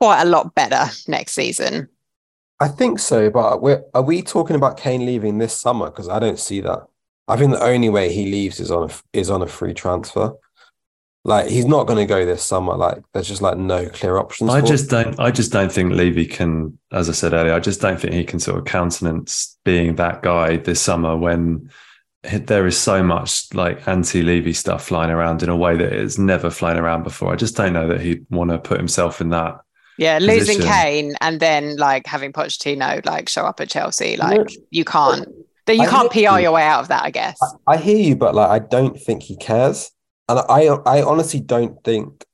quite 0.00 0.22
a 0.22 0.28
lot 0.28 0.56
better 0.56 0.90
next 1.06 1.34
season. 1.34 1.88
I 2.58 2.66
think 2.66 2.98
so, 2.98 3.30
but 3.30 3.60
are 3.94 4.02
we 4.02 4.22
talking 4.22 4.56
about 4.56 4.76
Kane 4.76 5.06
leaving 5.06 5.38
this 5.38 5.56
summer? 5.56 5.86
Because 5.86 6.08
I 6.08 6.18
don't 6.18 6.40
see 6.40 6.60
that. 6.62 6.88
I 7.28 7.36
think 7.36 7.52
the 7.52 7.62
only 7.62 7.88
way 7.88 8.12
he 8.12 8.30
leaves 8.30 8.60
is 8.60 8.70
on 8.70 8.90
a 8.90 8.94
is 9.12 9.30
on 9.30 9.42
a 9.42 9.46
free 9.46 9.74
transfer. 9.74 10.34
Like 11.24 11.48
he's 11.48 11.66
not 11.66 11.86
going 11.86 12.00
to 12.00 12.06
go 12.06 12.26
this 12.26 12.42
summer. 12.42 12.76
Like 12.76 13.02
there's 13.12 13.28
just 13.28 13.42
like 13.42 13.56
no 13.56 13.88
clear 13.88 14.18
options. 14.18 14.50
I 14.50 14.60
just 14.60 14.90
don't. 14.90 15.18
I 15.20 15.30
just 15.30 15.52
don't 15.52 15.70
think 15.70 15.92
Levy 15.92 16.26
can, 16.26 16.78
as 16.90 17.08
I 17.08 17.12
said 17.12 17.32
earlier, 17.32 17.54
I 17.54 17.60
just 17.60 17.80
don't 17.80 18.00
think 18.00 18.12
he 18.12 18.24
can 18.24 18.40
sort 18.40 18.58
of 18.58 18.64
countenance 18.64 19.56
being 19.64 19.96
that 19.96 20.22
guy 20.22 20.56
this 20.56 20.80
summer 20.80 21.16
when 21.16 21.70
there 22.24 22.66
is 22.66 22.78
so 22.78 23.02
much 23.02 23.52
like 23.52 23.86
anti-Levy 23.88 24.52
stuff 24.52 24.84
flying 24.86 25.10
around 25.10 25.42
in 25.42 25.48
a 25.48 25.56
way 25.56 25.76
that 25.76 25.92
it's 25.92 26.18
never 26.18 26.50
flying 26.50 26.78
around 26.78 27.02
before. 27.02 27.32
I 27.32 27.36
just 27.36 27.56
don't 27.56 27.72
know 27.72 27.88
that 27.88 28.00
he'd 28.00 28.26
want 28.30 28.50
to 28.50 28.58
put 28.58 28.78
himself 28.78 29.20
in 29.20 29.30
that. 29.30 29.60
Yeah, 29.98 30.18
losing 30.18 30.56
position. 30.56 30.72
Kane 30.72 31.14
and 31.20 31.38
then 31.38 31.76
like 31.76 32.06
having 32.06 32.32
Pochettino 32.32 33.04
like 33.06 33.28
show 33.28 33.44
up 33.44 33.60
at 33.60 33.68
Chelsea, 33.68 34.16
like 34.16 34.50
you 34.70 34.84
can't 34.84 35.28
that 35.72 35.82
you 35.82 35.88
I 35.88 35.90
can't 35.90 36.10
PR 36.10 36.38
you. 36.38 36.44
your 36.44 36.52
way 36.52 36.62
out 36.62 36.80
of 36.80 36.88
that, 36.88 37.04
I 37.04 37.10
guess. 37.10 37.38
I, 37.42 37.74
I, 37.74 37.76
hear 37.76 37.96
you, 37.96 38.16
but 38.16 38.34
like 38.34 38.50
I 38.50 38.58
don't 38.58 38.98
think 38.98 39.22
he 39.22 39.36
cares. 39.36 39.90
And 40.28 40.38
I 40.38 40.66
I 40.86 41.02
honestly 41.02 41.40
don't 41.40 41.82
think 41.84 42.24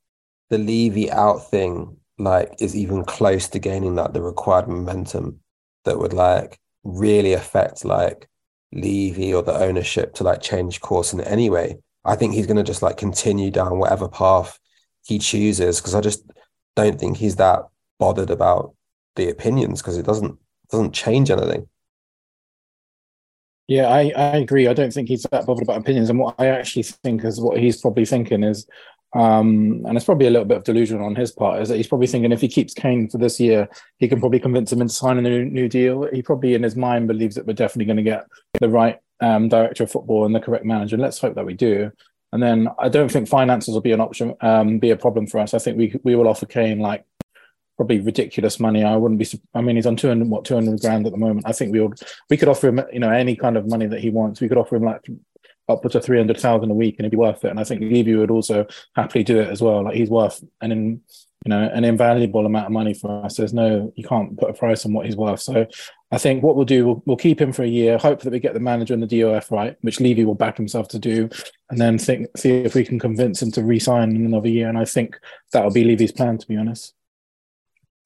the 0.50 0.58
Levy 0.58 1.10
out 1.10 1.50
thing 1.50 1.96
like 2.18 2.54
is 2.60 2.74
even 2.74 3.04
close 3.04 3.48
to 3.48 3.58
gaining 3.58 3.94
like 3.94 4.12
the 4.12 4.22
required 4.22 4.68
momentum 4.68 5.40
that 5.84 5.98
would 5.98 6.12
like 6.12 6.58
really 6.84 7.32
affect 7.32 7.84
like 7.84 8.28
Levy 8.72 9.32
or 9.32 9.42
the 9.42 9.54
ownership 9.54 10.14
to 10.14 10.24
like 10.24 10.40
change 10.40 10.80
course 10.80 11.12
in 11.12 11.20
any 11.20 11.48
way. 11.48 11.78
I 12.04 12.16
think 12.16 12.34
he's 12.34 12.46
going 12.46 12.56
to 12.56 12.62
just 12.62 12.82
like 12.82 12.96
continue 12.96 13.50
down 13.50 13.78
whatever 13.78 14.08
path 14.08 14.58
he 15.04 15.18
chooses 15.18 15.80
because 15.80 15.94
I 15.94 16.00
just 16.00 16.24
don't 16.76 16.98
think 16.98 17.16
he's 17.16 17.36
that 17.36 17.62
bothered 17.98 18.30
about 18.30 18.74
the 19.16 19.28
opinions 19.28 19.80
because 19.80 19.98
it 19.98 20.06
doesn't 20.06 20.38
doesn't 20.70 20.92
change 20.92 21.30
anything. 21.30 21.68
Yeah, 23.68 23.88
I, 23.88 24.12
I 24.16 24.36
agree. 24.38 24.66
I 24.66 24.72
don't 24.72 24.92
think 24.92 25.08
he's 25.08 25.24
that 25.24 25.44
bothered 25.44 25.62
about 25.62 25.76
opinions. 25.76 26.08
And 26.08 26.18
what 26.18 26.34
I 26.38 26.46
actually 26.46 26.84
think 26.84 27.24
is 27.24 27.38
what 27.40 27.58
he's 27.58 27.80
probably 27.80 28.06
thinking 28.06 28.42
is, 28.42 28.66
um, 29.14 29.84
and 29.86 29.96
it's 29.96 30.06
probably 30.06 30.26
a 30.26 30.30
little 30.30 30.46
bit 30.46 30.56
of 30.56 30.64
delusion 30.64 31.02
on 31.02 31.14
his 31.14 31.32
part, 31.32 31.60
is 31.60 31.68
that 31.68 31.76
he's 31.76 31.86
probably 31.86 32.06
thinking 32.06 32.32
if 32.32 32.40
he 32.40 32.48
keeps 32.48 32.72
Kane 32.72 33.10
for 33.10 33.18
this 33.18 33.38
year, 33.38 33.68
he 33.98 34.08
can 34.08 34.20
probably 34.20 34.40
convince 34.40 34.72
him 34.72 34.80
into 34.80 34.94
signing 34.94 35.26
a 35.26 35.28
new, 35.28 35.44
new 35.44 35.68
deal. 35.68 36.08
He 36.10 36.22
probably 36.22 36.54
in 36.54 36.62
his 36.62 36.76
mind 36.76 37.08
believes 37.08 37.34
that 37.34 37.46
we're 37.46 37.52
definitely 37.52 37.84
going 37.84 37.98
to 37.98 38.02
get 38.02 38.24
the 38.58 38.70
right 38.70 38.98
um, 39.20 39.50
director 39.50 39.84
of 39.84 39.90
football 39.90 40.24
and 40.24 40.34
the 40.34 40.40
correct 40.40 40.64
manager. 40.64 40.96
And 40.96 41.02
let's 41.02 41.18
hope 41.18 41.34
that 41.34 41.46
we 41.46 41.54
do. 41.54 41.92
And 42.32 42.42
then 42.42 42.68
I 42.78 42.88
don't 42.88 43.10
think 43.10 43.28
finances 43.28 43.74
will 43.74 43.82
be 43.82 43.92
an 43.92 44.00
option, 44.00 44.34
um, 44.40 44.78
be 44.78 44.90
a 44.90 44.96
problem 44.96 45.26
for 45.26 45.40
us. 45.40 45.52
I 45.52 45.58
think 45.58 45.76
we 45.76 45.94
we 46.04 46.14
will 46.14 46.28
offer 46.28 46.46
Kane 46.46 46.78
like 46.78 47.04
probably 47.78 48.00
ridiculous 48.00 48.60
money. 48.60 48.84
I 48.84 48.96
wouldn't 48.96 49.20
be. 49.20 49.40
I 49.54 49.62
mean, 49.62 49.76
he's 49.76 49.86
on 49.86 49.96
two 49.96 50.08
hundred 50.08 50.28
what 50.28 50.44
two 50.44 50.54
hundred 50.54 50.80
grand 50.80 51.06
at 51.06 51.12
the 51.12 51.18
moment. 51.18 51.46
I 51.46 51.52
think 51.52 51.72
we 51.72 51.80
would 51.80 51.98
we 52.28 52.36
could 52.36 52.48
offer 52.48 52.68
him 52.68 52.80
you 52.92 52.98
know 52.98 53.10
any 53.10 53.36
kind 53.36 53.56
of 53.56 53.66
money 53.66 53.86
that 53.86 54.00
he 54.00 54.10
wants. 54.10 54.40
We 54.40 54.48
could 54.48 54.58
offer 54.58 54.76
him 54.76 54.84
like 54.84 55.06
upwards 55.68 55.94
of 55.94 56.04
three 56.04 56.18
hundred 56.18 56.40
thousand 56.40 56.70
a 56.70 56.74
week, 56.74 56.96
and 56.98 57.06
it'd 57.06 57.12
be 57.12 57.16
worth 57.16 57.44
it. 57.44 57.50
And 57.50 57.60
I 57.60 57.64
think 57.64 57.80
Levy 57.80 58.16
would 58.16 58.32
also 58.32 58.66
happily 58.96 59.24
do 59.24 59.40
it 59.40 59.48
as 59.48 59.62
well. 59.62 59.84
Like 59.84 59.94
he's 59.94 60.10
worth 60.10 60.42
an 60.60 60.72
in, 60.72 61.00
you 61.44 61.50
know 61.50 61.70
an 61.72 61.84
invaluable 61.84 62.44
amount 62.44 62.66
of 62.66 62.72
money 62.72 62.94
for 62.94 63.24
us. 63.24 63.36
There's 63.36 63.54
no 63.54 63.92
you 63.94 64.04
can't 64.04 64.36
put 64.36 64.50
a 64.50 64.54
price 64.54 64.84
on 64.84 64.92
what 64.92 65.06
he's 65.06 65.16
worth. 65.16 65.40
So 65.40 65.64
I 66.10 66.18
think 66.18 66.42
what 66.42 66.56
we'll 66.56 66.64
do 66.64 66.84
we'll, 66.84 67.02
we'll 67.06 67.16
keep 67.16 67.40
him 67.40 67.52
for 67.52 67.62
a 67.62 67.68
year. 67.68 67.96
Hope 67.96 68.22
that 68.22 68.32
we 68.32 68.40
get 68.40 68.54
the 68.54 68.60
manager 68.60 68.92
and 68.92 69.02
the 69.02 69.20
DOF 69.20 69.52
right, 69.52 69.76
which 69.82 70.00
Levy 70.00 70.24
will 70.24 70.34
back 70.34 70.56
himself 70.56 70.88
to 70.88 70.98
do, 70.98 71.28
and 71.70 71.80
then 71.80 71.96
think 71.96 72.26
see 72.36 72.50
if 72.50 72.74
we 72.74 72.84
can 72.84 72.98
convince 72.98 73.40
him 73.40 73.52
to 73.52 73.62
re-sign 73.62 74.16
in 74.16 74.26
another 74.26 74.48
year. 74.48 74.68
And 74.68 74.78
I 74.78 74.84
think 74.84 75.16
that'll 75.52 75.70
be 75.70 75.84
Levy's 75.84 76.10
plan, 76.10 76.38
to 76.38 76.48
be 76.48 76.56
honest. 76.56 76.94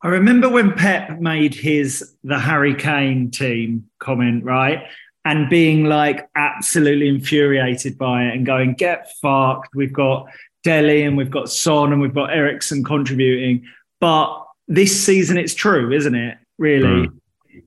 I 0.02 0.08
remember 0.08 0.48
when 0.48 0.72
Pep 0.72 1.20
made 1.20 1.54
his 1.54 2.14
the 2.24 2.38
Harry 2.38 2.74
Kane 2.74 3.30
team 3.30 3.88
comment, 4.00 4.42
right? 4.44 4.84
And 5.24 5.48
being 5.48 5.84
like 5.84 6.28
absolutely 6.34 7.08
infuriated 7.08 7.96
by 7.96 8.24
it 8.24 8.34
and 8.34 8.44
going, 8.44 8.74
get 8.74 9.12
fucked. 9.20 9.76
We've 9.76 9.92
got 9.92 10.26
Dele 10.64 11.04
and 11.04 11.16
we've 11.16 11.30
got 11.30 11.48
Son 11.48 11.92
and 11.92 12.02
we've 12.02 12.14
got 12.14 12.32
Eriksen 12.32 12.82
contributing. 12.82 13.64
But 14.00 14.44
this 14.66 15.04
season, 15.04 15.38
it's 15.38 15.54
true, 15.54 15.92
isn't 15.92 16.14
it? 16.14 16.38
Really? 16.58 17.06
Mm. 17.06 17.18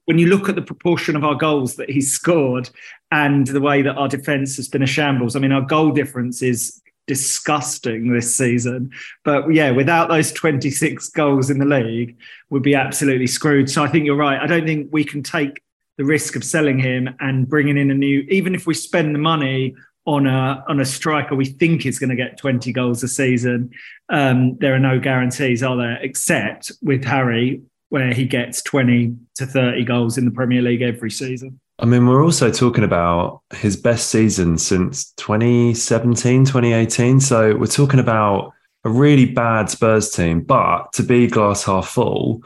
When 0.04 0.20
you 0.20 0.28
look 0.28 0.50
at 0.50 0.56
the 0.56 0.62
proportion 0.62 1.16
of 1.16 1.24
our 1.24 1.36
goals 1.36 1.76
that 1.76 1.90
he's 1.90 2.12
scored 2.20 2.70
and 3.12 3.48
the 3.48 3.62
way 3.62 3.82
that 3.82 3.96
our 3.96 4.10
defense 4.10 4.58
has 4.58 4.68
been 4.68 4.84
a 4.84 4.88
shambles, 4.88 5.38
I 5.38 5.40
mean, 5.40 5.54
our 5.54 5.62
goal 5.62 5.92
difference 5.92 6.42
is 6.42 6.82
disgusting 7.08 8.12
this 8.12 8.36
season. 8.36 8.92
But 9.24 9.54
yeah, 9.54 9.72
without 9.72 10.10
those 10.10 10.32
26 10.32 11.10
goals 11.10 11.50
in 11.50 11.60
the 11.60 11.66
league, 11.66 12.18
we'd 12.50 12.64
be 12.64 12.76
absolutely 12.76 13.28
screwed. 13.28 13.70
So 13.70 13.84
I 13.84 13.88
think 13.88 14.06
you're 14.06 14.16
right. 14.16 14.40
I 14.40 14.48
don't 14.48 14.66
think 14.66 14.90
we 14.92 15.04
can 15.04 15.24
take 15.24 15.62
the 15.98 16.06
risk 16.06 16.36
of 16.36 16.44
selling 16.44 16.80
him 16.80 17.16
and 17.20 17.48
bringing 17.48 17.78
in 17.78 17.92
a 17.92 17.94
new, 17.94 18.22
even 18.30 18.56
if 18.56 18.68
we 18.68 18.74
spend 18.74 19.16
the 19.16 19.20
money 19.20 19.76
on 20.06 20.28
a 20.28 20.64
on 20.68 20.80
a 20.80 20.86
striker 20.86 21.36
we 21.36 21.46
think 21.46 21.84
is 21.86 21.98
going 21.98 22.12
to 22.12 22.16
get 22.16 22.38
20 22.38 22.72
goals 22.72 23.04
a 23.04 23.08
season. 23.08 23.72
Um, 24.10 24.58
there 24.60 24.76
are 24.76 24.80
no 24.80 25.00
guarantees, 25.00 25.64
are 25.64 25.76
there? 25.76 25.98
Except 26.02 26.72
with 26.82 27.04
Harry, 27.04 27.62
where 27.90 28.14
he 28.14 28.26
gets 28.26 28.62
20 28.62 29.16
to 29.36 29.46
30 29.46 29.84
goals 29.86 30.18
in 30.18 30.26
the 30.26 30.32
Premier 30.32 30.62
League 30.62 30.82
every 30.82 31.12
season. 31.12 31.60
I 31.78 31.86
mean, 31.86 32.08
we're 32.08 32.24
also 32.24 32.52
talking 32.52 32.86
about 32.86 33.42
his 33.54 33.76
best 33.76 34.10
season 34.10 34.58
since 34.58 35.12
2017, 35.14 36.46
2018. 36.46 37.20
So 37.20 37.56
we're 37.56 37.66
talking 37.68 38.00
about 38.00 38.54
a 38.86 38.90
really 38.90 39.26
bad 39.26 39.70
Spurs 39.70 40.10
team, 40.10 40.42
but 40.42 40.94
to 40.94 41.04
be 41.04 41.28
glass 41.28 41.66
half 41.66 41.90
full, 41.90 42.44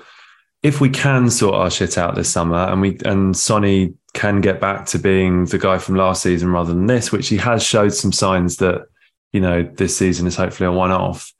if 0.63 0.81
we 0.81 0.89
can 0.89 1.29
sort 1.29 1.55
our 1.55 1.69
shit 1.69 1.97
out 1.97 2.15
this 2.15 2.29
summer 2.29 2.57
and 2.57 2.81
we 2.81 2.97
and 3.05 3.37
Sonny 3.37 3.93
can 4.13 4.41
get 4.41 4.59
back 4.59 4.87
to 4.87 4.99
being 4.99 5.45
the 5.45 5.59
guy 5.59 5.77
from 5.77 5.95
last 5.95 6.23
season 6.23 6.49
rather 6.49 6.73
than 6.73 6.87
this, 6.87 7.11
which 7.11 7.29
he 7.29 7.37
has 7.37 7.61
showed 7.63 7.93
some 7.93 8.11
signs 8.11 8.57
that, 8.57 8.87
you 9.31 9.39
know, 9.39 9.61
this 9.61 9.95
season 9.95 10.25
is 10.25 10.35
hopefully 10.35 10.67
a 10.67 10.71
one 10.71 10.91
off 10.91 11.31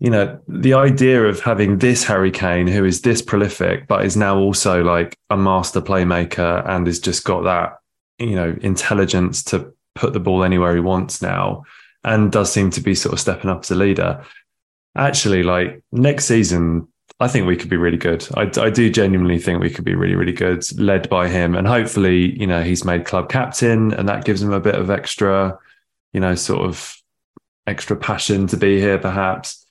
you 0.00 0.08
know, 0.08 0.40
the 0.48 0.72
idea 0.72 1.24
of 1.24 1.40
having 1.40 1.78
this 1.78 2.04
Harry 2.04 2.30
Kane, 2.30 2.66
who 2.66 2.86
is 2.86 3.02
this 3.02 3.20
prolific, 3.20 3.86
but 3.86 4.04
is 4.04 4.16
now 4.16 4.38
also 4.38 4.82
like 4.82 5.16
a 5.28 5.36
master 5.36 5.82
playmaker 5.82 6.66
and 6.66 6.86
has 6.86 6.98
just 6.98 7.24
got 7.24 7.42
that, 7.42 7.78
you 8.18 8.34
know, 8.34 8.56
intelligence 8.62 9.44
to 9.44 9.74
put 9.94 10.14
the 10.14 10.20
ball 10.20 10.42
anywhere 10.42 10.74
he 10.74 10.80
wants 10.80 11.20
now 11.20 11.64
and 12.02 12.32
does 12.32 12.50
seem 12.50 12.70
to 12.70 12.80
be 12.80 12.94
sort 12.94 13.12
of 13.12 13.20
stepping 13.20 13.50
up 13.50 13.60
as 13.60 13.70
a 13.70 13.74
leader. 13.74 14.24
Actually, 14.96 15.42
like 15.42 15.82
next 15.92 16.24
season, 16.24 16.88
I 17.20 17.28
think 17.28 17.46
we 17.46 17.56
could 17.56 17.68
be 17.68 17.76
really 17.76 17.98
good. 17.98 18.26
I, 18.34 18.50
I 18.58 18.70
do 18.70 18.88
genuinely 18.88 19.38
think 19.38 19.60
we 19.60 19.68
could 19.68 19.84
be 19.84 19.94
really, 19.94 20.14
really 20.14 20.32
good, 20.32 20.64
led 20.80 21.10
by 21.10 21.28
him. 21.28 21.54
And 21.54 21.66
hopefully, 21.66 22.40
you 22.40 22.46
know, 22.46 22.62
he's 22.62 22.86
made 22.86 23.04
club 23.04 23.28
captain 23.28 23.92
and 23.92 24.08
that 24.08 24.24
gives 24.24 24.40
him 24.40 24.52
a 24.52 24.60
bit 24.60 24.76
of 24.76 24.88
extra, 24.88 25.58
you 26.14 26.20
know, 26.20 26.34
sort 26.34 26.62
of 26.62 26.96
extra 27.66 27.96
passion 27.96 28.46
to 28.46 28.56
be 28.56 28.80
here, 28.80 28.98
perhaps 28.98 29.66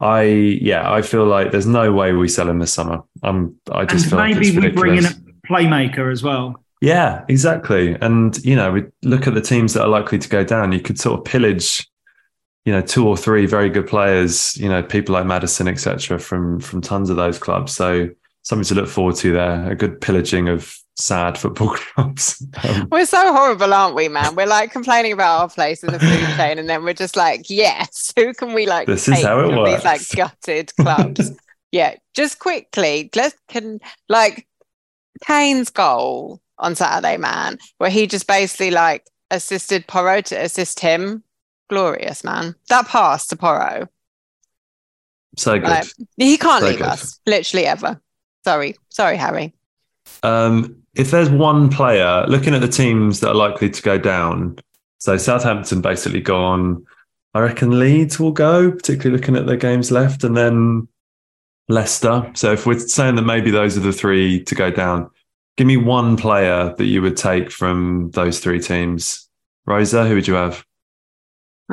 I 0.00 0.22
yeah, 0.22 0.92
I 0.92 1.02
feel 1.02 1.24
like 1.24 1.52
there's 1.52 1.66
no 1.66 1.92
way 1.92 2.12
we 2.12 2.28
sell 2.28 2.48
him 2.48 2.58
this 2.58 2.72
summer. 2.72 3.02
I'm 3.22 3.56
I 3.70 3.84
just 3.84 4.04
and 4.04 4.10
feel 4.10 4.18
maybe 4.18 4.52
like 4.52 4.62
we 4.62 4.70
bring 4.70 4.96
in 4.96 5.06
a 5.06 5.14
playmaker 5.48 6.10
as 6.10 6.22
well. 6.22 6.60
Yeah, 6.80 7.24
exactly. 7.28 7.96
And 8.00 8.36
you 8.44 8.56
know, 8.56 8.72
we 8.72 8.84
look 9.02 9.26
at 9.26 9.34
the 9.34 9.40
teams 9.40 9.72
that 9.74 9.82
are 9.82 9.88
likely 9.88 10.18
to 10.18 10.28
go 10.28 10.44
down. 10.44 10.72
You 10.72 10.80
could 10.80 10.98
sort 10.98 11.18
of 11.18 11.24
pillage, 11.24 11.88
you 12.64 12.72
know, 12.72 12.82
two 12.82 13.08
or 13.08 13.16
three 13.16 13.46
very 13.46 13.70
good 13.70 13.86
players. 13.86 14.56
You 14.56 14.68
know, 14.68 14.82
people 14.82 15.14
like 15.14 15.26
Maddison, 15.26 15.68
etc., 15.68 16.18
from 16.18 16.60
from 16.60 16.80
tons 16.80 17.08
of 17.08 17.16
those 17.16 17.38
clubs. 17.38 17.72
So 17.72 18.10
something 18.42 18.66
to 18.66 18.74
look 18.74 18.88
forward 18.88 19.16
to 19.16 19.32
there. 19.32 19.70
A 19.70 19.74
good 19.74 20.00
pillaging 20.00 20.48
of 20.48 20.76
sad 20.96 21.36
football 21.36 21.70
clubs. 21.76 22.44
Um, 22.62 22.88
we're 22.90 23.06
so 23.06 23.32
horrible, 23.32 23.72
aren't 23.72 23.94
we, 23.94 24.08
man? 24.08 24.34
We're 24.34 24.46
like 24.46 24.72
complaining 24.72 25.12
about 25.12 25.40
our 25.40 25.48
place 25.48 25.82
in 25.82 25.92
the 25.92 25.98
food 25.98 26.26
chain, 26.36 26.58
and 26.58 26.68
then 26.68 26.84
we're 26.84 26.94
just 26.94 27.16
like, 27.16 27.48
yes, 27.50 28.12
who 28.16 28.32
can 28.34 28.52
we 28.52 28.66
like? 28.66 28.86
This 28.86 29.08
is 29.08 29.22
how 29.22 29.40
it 29.40 29.56
works. 29.56 29.82
These 29.82 29.84
like 29.84 30.08
gutted 30.16 30.76
clubs. 30.76 31.32
yeah, 31.72 31.96
just 32.14 32.38
quickly, 32.38 33.10
let's 33.14 33.36
can 33.48 33.80
like 34.08 34.46
Kane's 35.26 35.70
goal 35.70 36.40
on 36.58 36.74
Saturday, 36.74 37.16
man, 37.16 37.58
where 37.78 37.90
he 37.90 38.06
just 38.06 38.26
basically 38.26 38.70
like 38.70 39.06
assisted 39.30 39.86
Porro 39.86 40.20
to 40.22 40.36
assist 40.36 40.80
him. 40.80 41.22
Glorious, 41.70 42.22
man. 42.22 42.54
That 42.68 42.86
pass 42.86 43.26
to 43.28 43.36
Porro. 43.36 43.88
So 45.36 45.58
good. 45.58 45.68
Like, 45.68 45.86
he 46.16 46.36
can't 46.36 46.62
so 46.62 46.68
leave 46.68 46.78
good. 46.78 46.86
us, 46.86 47.18
literally 47.26 47.66
ever. 47.66 48.00
Sorry, 48.44 48.76
sorry, 48.90 49.16
Harry. 49.16 49.54
Um, 50.22 50.83
if 50.94 51.10
there's 51.10 51.30
one 51.30 51.68
player 51.70 52.24
looking 52.28 52.54
at 52.54 52.60
the 52.60 52.68
teams 52.68 53.20
that 53.20 53.30
are 53.30 53.34
likely 53.34 53.70
to 53.70 53.82
go 53.82 53.98
down, 53.98 54.58
so 54.98 55.16
Southampton 55.16 55.80
basically 55.80 56.20
gone. 56.20 56.84
I 57.34 57.40
reckon 57.40 57.78
Leeds 57.78 58.20
will 58.20 58.32
go, 58.32 58.70
particularly 58.70 59.18
looking 59.18 59.36
at 59.36 59.46
their 59.46 59.56
games 59.56 59.90
left, 59.90 60.22
and 60.22 60.36
then 60.36 60.88
Leicester. 61.68 62.30
So 62.34 62.52
if 62.52 62.66
we're 62.66 62.78
saying 62.78 63.16
that 63.16 63.22
maybe 63.22 63.50
those 63.50 63.76
are 63.76 63.80
the 63.80 63.92
three 63.92 64.44
to 64.44 64.54
go 64.54 64.70
down, 64.70 65.10
give 65.56 65.66
me 65.66 65.76
one 65.76 66.16
player 66.16 66.74
that 66.76 66.84
you 66.84 67.02
would 67.02 67.16
take 67.16 67.50
from 67.50 68.10
those 68.12 68.38
three 68.38 68.60
teams. 68.60 69.28
Rosa, 69.66 70.06
who 70.06 70.14
would 70.14 70.28
you 70.28 70.34
have? 70.34 70.64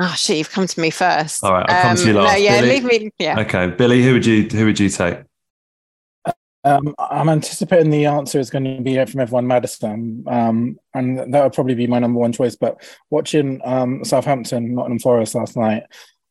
Oh 0.00 0.14
shit, 0.16 0.38
you've 0.38 0.50
come 0.50 0.66
to 0.66 0.80
me 0.80 0.90
first. 0.90 1.44
All 1.44 1.52
right, 1.52 1.68
I'll 1.68 1.82
come 1.82 1.96
to 1.96 2.04
you 2.04 2.18
um, 2.18 2.24
last. 2.24 2.32
No, 2.32 2.38
yeah, 2.38 2.60
Billie? 2.60 2.80
leave 2.80 2.84
me. 2.84 3.10
Yeah. 3.18 3.40
Okay, 3.40 3.66
Billie, 3.68 4.02
who 4.02 4.14
would 4.14 4.26
you 4.26 4.44
who 4.44 4.64
would 4.64 4.80
you 4.80 4.88
take? 4.88 5.18
Um, 6.64 6.94
I'm 6.98 7.28
anticipating 7.28 7.90
the 7.90 8.06
answer 8.06 8.38
is 8.38 8.50
going 8.50 8.64
to 8.64 8.80
be 8.80 9.04
from 9.04 9.20
everyone 9.20 9.48
Maddison, 9.48 10.24
um, 10.28 10.78
and 10.94 11.34
that 11.34 11.42
would 11.42 11.52
probably 11.52 11.74
be 11.74 11.88
my 11.88 11.98
number 11.98 12.20
one 12.20 12.32
choice. 12.32 12.54
But 12.54 12.82
watching 13.10 13.60
um, 13.64 14.04
Southampton, 14.04 14.74
Nottingham 14.74 15.00
Forest 15.00 15.34
last 15.34 15.56
night, 15.56 15.84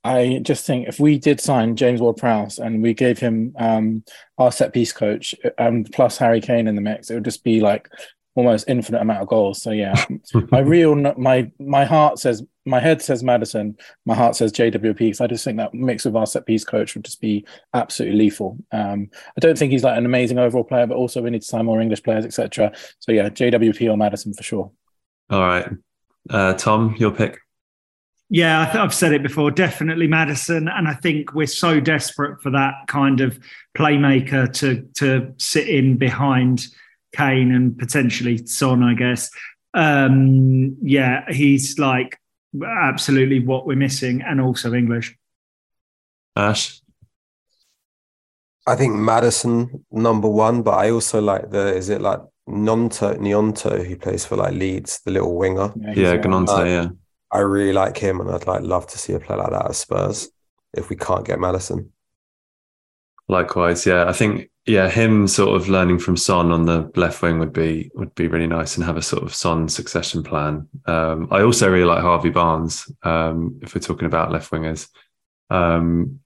I 0.04 0.40
just 0.42 0.66
think 0.66 0.88
if 0.88 1.00
we 1.00 1.20
did 1.20 1.40
sign 1.40 1.76
James 1.76 2.02
Ward-Prowse 2.02 2.60
and 2.60 2.82
we 2.82 2.94
gave 2.94 3.20
him 3.20 3.54
um, 3.58 4.04
our 4.38 4.52
set 4.52 4.74
piece 4.74 4.92
coach 4.92 5.36
and 5.58 5.92
plus 5.92 6.18
Harry 6.18 6.42
Kane 6.42 6.68
in 6.68 6.76
the 6.76 6.82
mix, 6.82 7.10
it 7.10 7.16
would 7.16 7.26
just 7.26 7.44
be 7.44 7.60
like 7.60 7.90
almost 8.34 8.70
infinite 8.70 9.02
amount 9.02 9.22
of 9.22 9.28
goals. 9.28 9.62
So 9.62 9.72
yeah, 9.72 10.06
my 10.52 10.60
real 10.60 10.96
my 10.96 11.52
my 11.60 11.86
heart 11.86 12.20
says 12.20 12.44
my 12.66 12.80
head 12.80 13.02
says 13.02 13.24
Maddison, 13.24 13.78
my 14.06 14.16
heart 14.16 14.36
says 14.36 14.52
JWP 14.52 14.98
because 14.98 15.22
I 15.22 15.28
just 15.28 15.44
think 15.44 15.58
that 15.58 15.74
mix 15.74 16.06
of 16.06 16.16
our 16.16 16.26
set 16.26 16.46
piece 16.46 16.64
coach 16.64 16.94
would 16.96 17.06
just 17.06 17.22
be 17.22 17.46
absolutely 17.74 18.20
lethal. 18.20 18.58
Um, 18.72 19.10
I 19.36 19.40
don't 19.40 19.58
think 19.58 19.72
he's 19.72 19.84
like 19.84 19.98
an 19.98 20.06
amazing 20.06 20.38
overall 20.38 20.64
player, 20.64 20.86
but 20.86 20.98
also 20.98 21.22
we 21.22 21.32
need 21.32 21.42
to 21.42 21.48
sign 21.48 21.66
more 21.66 21.82
English 21.82 22.04
players, 22.04 22.26
etc. 22.26 22.72
So 23.00 23.12
yeah, 23.12 23.30
JWP 23.30 23.92
or 23.92 23.98
Maddison 23.98 24.34
for 24.34 24.44
sure. 24.44 24.72
All 25.30 25.42
right, 25.42 25.70
uh, 26.30 26.54
Tom, 26.54 26.96
your 26.98 27.12
pick. 27.12 27.40
Yeah, 28.30 28.62
I 28.62 28.66
th- 28.66 28.78
I've 28.78 28.94
said 28.94 29.12
it 29.12 29.24
before. 29.24 29.52
Definitely 29.52 30.08
Maddison, 30.08 30.70
and 30.70 30.88
I 30.88 30.94
think 30.94 31.34
we're 31.34 31.48
so 31.48 31.80
desperate 31.80 32.42
for 32.42 32.50
that 32.52 32.76
kind 32.88 33.22
of 33.22 33.40
playmaker 33.78 34.52
to 34.60 34.88
to 34.96 35.34
sit 35.38 35.68
in 35.68 35.98
behind 35.98 36.68
Kane 37.14 37.54
and 37.54 37.78
potentially 37.78 38.46
Son, 38.46 38.84
I 38.84 38.94
guess. 38.94 39.30
Um, 39.74 40.78
yeah, 40.82 41.26
he's 41.30 41.80
like 41.80 42.21
absolutely 42.66 43.40
what 43.40 43.66
we're 43.66 43.76
missing, 43.76 44.22
and 44.22 44.42
also 44.42 44.74
English. 44.74 45.18
Ash. 46.36 46.82
I 48.68 48.76
think 48.76 48.96
Maddison 48.96 49.86
number 49.92 50.30
one, 50.30 50.62
but 50.62 50.78
I 50.78 50.92
also 50.92 51.20
like 51.20 51.50
the 51.50 51.76
is 51.76 51.90
it 51.90 52.02
like 52.02 52.20
Nonto 52.48 53.18
Gnonto 53.18 53.86
who 53.86 53.96
plays 53.96 54.26
for 54.26 54.36
like 54.36 54.54
Leeds, 54.54 55.02
the 55.04 55.12
little 55.12 55.36
winger. 55.36 55.74
Yeah, 55.96 56.12
uh, 56.12 56.18
Gnonto, 56.18 56.60
uh, 56.60 56.64
yeah. 56.64 56.88
I 57.32 57.40
really 57.40 57.74
like 57.74 57.98
him, 57.98 58.20
and 58.22 58.30
I'd 58.30 58.48
like 58.48 58.62
love 58.62 58.88
to 58.88 58.98
see 58.98 59.14
a 59.14 59.20
play 59.20 59.36
like 59.36 59.50
that 59.50 59.66
at 59.66 59.76
Spurs 59.76 60.30
if 60.74 60.90
we 60.90 60.96
can't 60.96 61.26
get 61.26 61.40
Maddison. 61.40 61.92
Likewise, 63.28 63.86
yeah. 63.86 64.08
I 64.08 64.14
think 64.14 64.51
yeah, 64.68 64.90
him 64.90 65.28
sort 65.28 65.60
of 65.60 65.70
learning 65.70 66.00
from 66.00 66.16
Son 66.16 66.52
on 66.52 66.66
the 66.66 66.92
left 66.96 67.22
wing 67.22 67.40
would 67.40 67.54
be 67.54 67.90
would 67.96 68.14
be 68.14 68.28
really 68.28 68.48
nice 68.48 68.76
and 68.76 68.86
have 68.86 68.98
a 68.98 69.02
sort 69.02 69.24
of 69.24 69.34
Son 69.34 69.68
succession 69.68 70.22
plan. 70.22 70.68
Um, 70.86 71.28
I 71.32 71.42
also 71.42 71.70
really 71.70 71.86
like 71.86 72.02
Harvey 72.02 72.30
Barnes. 72.30 72.92
Um, 73.02 73.60
if 73.64 73.74
we're 73.74 73.82
talking 73.82 74.06
about 74.06 74.32
left 74.32 74.52
wingers, 74.52 74.88
um, 75.50 76.20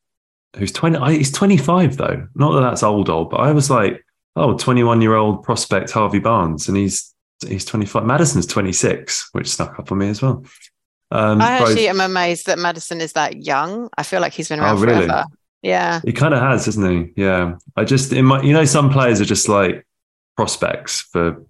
who's 0.57 0.73
twenty, 0.73 0.99
he's 1.17 1.31
twenty 1.31 1.55
five 1.55 1.95
though. 1.95 2.27
Not 2.35 2.53
that 2.53 2.61
that's 2.61 2.83
old 2.83 3.09
old, 3.09 3.29
but 3.29 3.39
I 3.39 3.53
was 3.53 3.69
like, 3.69 4.05
oh, 4.35 4.57
21 4.57 5.01
year 5.01 5.15
old 5.15 5.43
prospect 5.43 5.91
Harvey 5.91 6.19
Barnes, 6.19 6.67
and 6.67 6.75
he's 6.75 7.13
he's 7.47 7.63
twenty 7.63 7.85
five. 7.85 8.05
Maddison's 8.05 8.45
twenty 8.47 8.73
six, 8.73 9.29
which 9.31 9.47
snuck 9.47 9.79
up 9.79 9.93
on 9.93 9.97
me 9.97 10.09
as 10.09 10.21
well. 10.21 10.45
Um, 11.11 11.41
I 11.41 11.51
actually 11.51 11.87
both... 11.87 11.95
am 11.95 12.01
amazed 12.01 12.47
that 12.47 12.59
Maddison 12.59 12.99
is 12.99 13.13
that 13.13 13.45
young. 13.45 13.89
I 13.97 14.03
feel 14.03 14.19
like 14.19 14.33
he's 14.33 14.49
been 14.49 14.59
around 14.59 14.79
oh, 14.79 14.81
really? 14.81 15.05
forever. 15.05 15.25
Yeah. 15.65 15.99
He 16.05 16.13
kind 16.13 16.35
of 16.35 16.41
has, 16.41 16.65
hasn't 16.65 16.87
he? 16.91 17.21
Yeah. 17.23 17.55
I 17.75 17.85
just, 17.85 18.13
in 18.13 18.25
my, 18.25 18.39
you 18.43 18.53
know, 18.53 18.65
some 18.65 18.91
players 18.91 19.19
are 19.19 19.25
just 19.25 19.49
like 19.49 19.83
prospects 20.37 21.01
for 21.01 21.43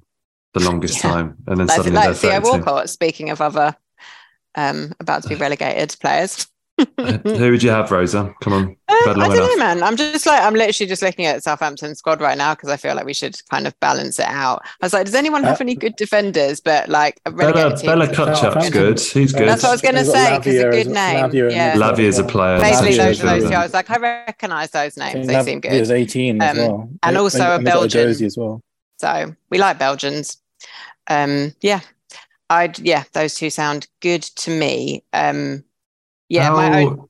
the 0.53 0.61
longest 0.61 0.95
yeah. 1.03 1.11
time. 1.11 1.36
And 1.47 1.59
then 1.59 1.68
like, 1.68 1.76
suddenly 1.76 1.99
like 1.99 2.16
Theo 2.16 2.39
Walcott, 2.39 2.89
speaking 2.89 3.30
of 3.30 3.41
other 3.41 3.76
um, 4.55 4.93
about 5.01 5.24
to 5.24 5.30
be 5.30 5.36
relegated 5.45 5.97
players. 5.99 6.47
Who 6.78 7.52
would 7.52 7.64
you 7.64 7.70
have, 7.70 7.90
Rosa? 7.90 8.34
Come 8.42 8.54
on. 8.54 8.78
Uh, 8.88 9.12
I 9.12 9.14
don't 9.14 9.36
enough. 9.36 9.38
know, 9.38 9.58
man. 9.58 9.84
I'm 9.84 9.98
just 9.98 10.26
like, 10.26 10.42
I'm 10.42 10.54
literally 10.54 10.88
just 10.88 11.02
looking 11.02 11.26
at 11.26 11.44
Southampton 11.44 11.96
squad 11.96 12.22
right 12.22 12.38
now 12.38 12.56
because 12.56 12.70
I 12.70 12.78
feel 12.78 12.96
like 12.96 13.06
we 13.06 13.14
should 13.14 13.36
kind 13.50 13.68
of 13.68 13.78
balance 13.80 14.20
it 14.20 14.28
out. 14.28 14.62
I 14.64 14.86
was 14.86 14.94
like, 14.94 15.06
does 15.06 15.16
anyone 15.16 15.44
have 15.44 15.60
uh, 15.60 15.64
any 15.64 15.76
good 15.76 15.96
defenders? 15.96 16.60
But 16.60 16.88
like, 16.88 17.20
a 17.26 17.32
Bella, 17.32 17.78
Bella 17.84 18.08
Kotchap's 18.08 18.70
good. 18.70 19.00
He's 19.00 19.34
good. 19.34 19.48
That's 19.48 19.64
what 19.64 19.70
I 19.70 19.72
was 19.74 19.82
going 19.82 19.96
to 19.96 20.06
say 20.06 20.38
because 20.38 20.60
a 20.60 20.70
good 20.70 20.88
name. 20.88 21.52
yeah. 21.52 21.76
Lavia 21.76 22.00
is 22.00 22.20
a 22.20 22.24
player. 22.24 22.60
Basically, 22.60 22.96
those 22.96 23.22
are 23.22 23.40
those 23.40 23.50
two. 23.50 23.56
I 23.56 23.64
was 23.64 23.74
like, 23.74 23.90
I 23.90 23.98
recognise 23.98 24.72
those 24.72 24.98
names. 24.98 25.28
They 25.28 25.44
seem 25.44 25.60
good. 25.60 25.74
He 25.74 25.80
was 25.80 25.92
18 25.92 26.42
as 26.42 26.58
um, 26.58 26.58
well. 26.58 26.90
And 27.04 27.18
also 27.18 27.56
a 27.56 27.60
Belgian. 27.60 28.08
as 28.08 28.38
well. 28.38 28.62
So 28.98 29.36
we 29.50 29.58
like 29.58 29.78
Belgians. 29.78 30.38
Um, 31.08 31.54
yeah. 31.62 31.82
I'd, 32.50 32.80
yeah, 32.80 33.04
those 33.14 33.36
two 33.36 33.50
sound 33.50 33.88
good 34.02 34.24
to 34.24 34.52
me. 34.52 35.04
Um, 35.14 35.64
yeah, 36.30 36.50
my 36.50 36.84
own 36.84 37.08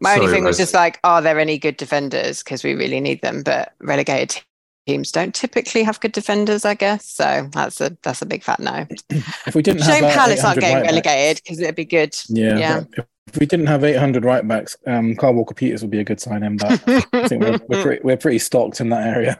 my 0.00 0.14
Sorry, 0.14 0.20
only 0.20 0.32
thing 0.32 0.44
was 0.44 0.56
just 0.56 0.74
like, 0.74 0.98
are 1.04 1.20
there 1.20 1.38
any 1.38 1.58
good 1.58 1.76
defenders? 1.76 2.42
Because 2.42 2.64
we 2.64 2.74
really 2.74 3.00
need 3.00 3.20
them, 3.22 3.42
but 3.42 3.74
relegated 3.80 4.40
teams 4.86 5.12
don't 5.12 5.34
typically 5.34 5.82
have 5.82 6.00
good 6.00 6.12
defenders, 6.12 6.64
I 6.64 6.74
guess. 6.74 7.06
So 7.06 7.48
that's 7.52 7.80
a 7.80 7.96
that's 8.02 8.22
a 8.22 8.26
big 8.26 8.42
fat 8.42 8.60
no. 8.60 8.86
If 9.46 9.54
we 9.54 9.62
didn't 9.62 9.82
Shame 9.82 10.04
have 10.04 10.14
Palace 10.14 10.44
aren't 10.44 10.60
getting 10.60 10.82
relegated 10.82 11.42
because 11.42 11.60
it'd 11.60 11.74
be 11.74 11.84
good. 11.84 12.16
Yeah. 12.28 12.58
yeah. 12.58 12.82
If 13.26 13.38
we 13.38 13.46
didn't 13.46 13.66
have 13.66 13.84
800 13.84 14.24
right 14.24 14.46
backs, 14.46 14.76
um, 14.86 15.14
Kyle 15.14 15.34
Walker 15.34 15.54
Peters 15.54 15.82
would 15.82 15.90
be 15.90 16.00
a 16.00 16.04
good 16.04 16.20
sign 16.20 16.42
in, 16.42 16.56
but 16.56 16.82
I 17.12 17.28
think 17.28 17.42
we're, 17.42 17.60
we're, 17.68 17.82
pretty, 17.82 18.02
we're 18.02 18.16
pretty 18.16 18.40
stocked 18.40 18.80
in 18.80 18.88
that 18.88 19.06
area. 19.06 19.38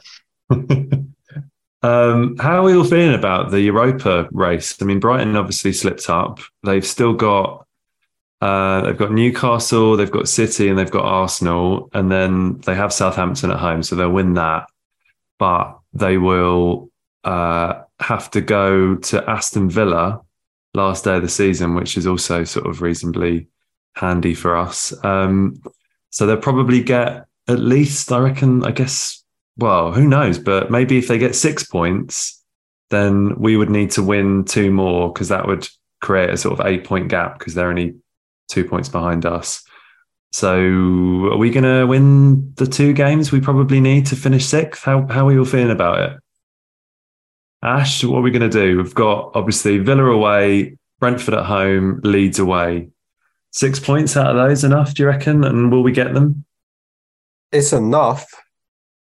um, 1.83 2.37
how 2.37 2.59
are 2.59 2.62
we 2.62 2.74
all 2.74 2.85
feeling 2.85 3.14
about 3.14 3.51
the 3.51 3.61
Europa 3.62 4.28
race? 4.31 4.81
I 4.81 4.85
mean, 4.85 5.01
Brighton 5.01 5.35
obviously 5.35 5.72
slipped 5.72 6.09
up. 6.09 6.39
They've 6.62 6.87
still 6.87 7.14
got 7.14 7.66
uh, 8.41 8.82
they've 8.82 8.97
got 8.97 9.12
Newcastle, 9.12 9.97
they've 9.97 10.11
got 10.11 10.28
City, 10.28 10.68
and 10.68 10.78
they've 10.78 10.91
got 10.91 11.05
Arsenal, 11.05 11.91
and 11.93 12.11
then 12.11 12.59
they 12.61 12.74
have 12.74 12.93
Southampton 12.93 13.51
at 13.51 13.59
home, 13.59 13.82
so 13.82 13.97
they'll 13.97 14.11
win 14.11 14.34
that. 14.34 14.66
But 15.38 15.78
they 15.93 16.16
will 16.18 16.91
uh, 17.24 17.82
have 17.99 18.30
to 18.32 18.41
go 18.41 18.97
to 18.97 19.28
Aston 19.28 19.68
Villa 19.68 20.22
last 20.74 21.05
day 21.05 21.16
of 21.16 21.22
the 21.22 21.28
season, 21.28 21.74
which 21.74 21.97
is 21.97 22.07
also 22.07 22.45
sort 22.45 22.66
of 22.66 22.80
reasonably 22.80 23.49
handy 23.95 24.34
for 24.34 24.57
us. 24.57 24.93
Um, 25.05 25.62
so 26.11 26.26
they'll 26.26 26.36
probably 26.36 26.82
get 26.82 27.26
at 27.49 27.59
least, 27.59 28.12
I 28.12 28.18
reckon, 28.18 28.64
I 28.64 28.70
guess, 28.70 29.24
well, 29.57 29.93
who 29.93 30.07
knows? 30.07 30.38
But 30.38 30.70
maybe 30.70 30.99
if 30.99 31.09
they 31.09 31.18
get 31.18 31.34
six 31.34 31.64
points, 31.64 32.43
then 32.91 33.38
we 33.38 33.57
would 33.57 33.70
need 33.70 33.91
to 33.93 34.03
win 34.03 34.45
two 34.45 34.70
more 34.70 35.12
because 35.12 35.28
that 35.28 35.47
would 35.47 35.68
create 36.01 36.30
a 36.30 36.36
sort 36.36 36.59
of 36.59 36.66
eight 36.66 36.84
point 36.84 37.09
gap 37.09 37.38
because 37.38 37.55
they're 37.55 37.68
only 37.68 37.97
two 38.51 38.64
points 38.64 38.88
behind 38.88 39.24
us. 39.24 39.62
So 40.32 40.55
are 40.55 41.36
we 41.36 41.51
going 41.51 41.64
to 41.64 41.86
win 41.86 42.55
the 42.55 42.66
two 42.66 42.92
games 42.92 43.32
we 43.32 43.40
probably 43.40 43.80
need 43.80 44.07
to 44.07 44.16
finish 44.16 44.46
sixth? 44.46 44.84
How, 44.84 45.07
how 45.09 45.28
are 45.28 45.32
you 45.32 45.40
all 45.40 45.44
feeling 45.44 45.70
about 45.70 46.01
it? 46.01 46.20
Ash, 47.62 48.05
what 48.05 48.18
are 48.18 48.22
we 48.22 48.30
going 48.30 48.48
to 48.48 48.66
do? 48.66 48.76
We've 48.76 48.94
got 48.94 49.32
obviously 49.34 49.78
Villa 49.78 50.05
away, 50.05 50.78
Brentford 50.98 51.34
at 51.34 51.46
home, 51.46 52.01
Leeds 52.05 52.38
away. 52.38 52.90
Six 53.53 53.80
points 53.80 54.16
out 54.16 54.30
of 54.30 54.36
those 54.36 54.62
enough, 54.62 54.94
do 54.94 55.03
you 55.03 55.09
reckon? 55.09 55.44
And 55.44 55.72
will 55.72 55.82
we 55.82 55.92
get 55.92 56.14
them? 56.14 56.44
It's 57.51 57.72
enough. 57.72 58.26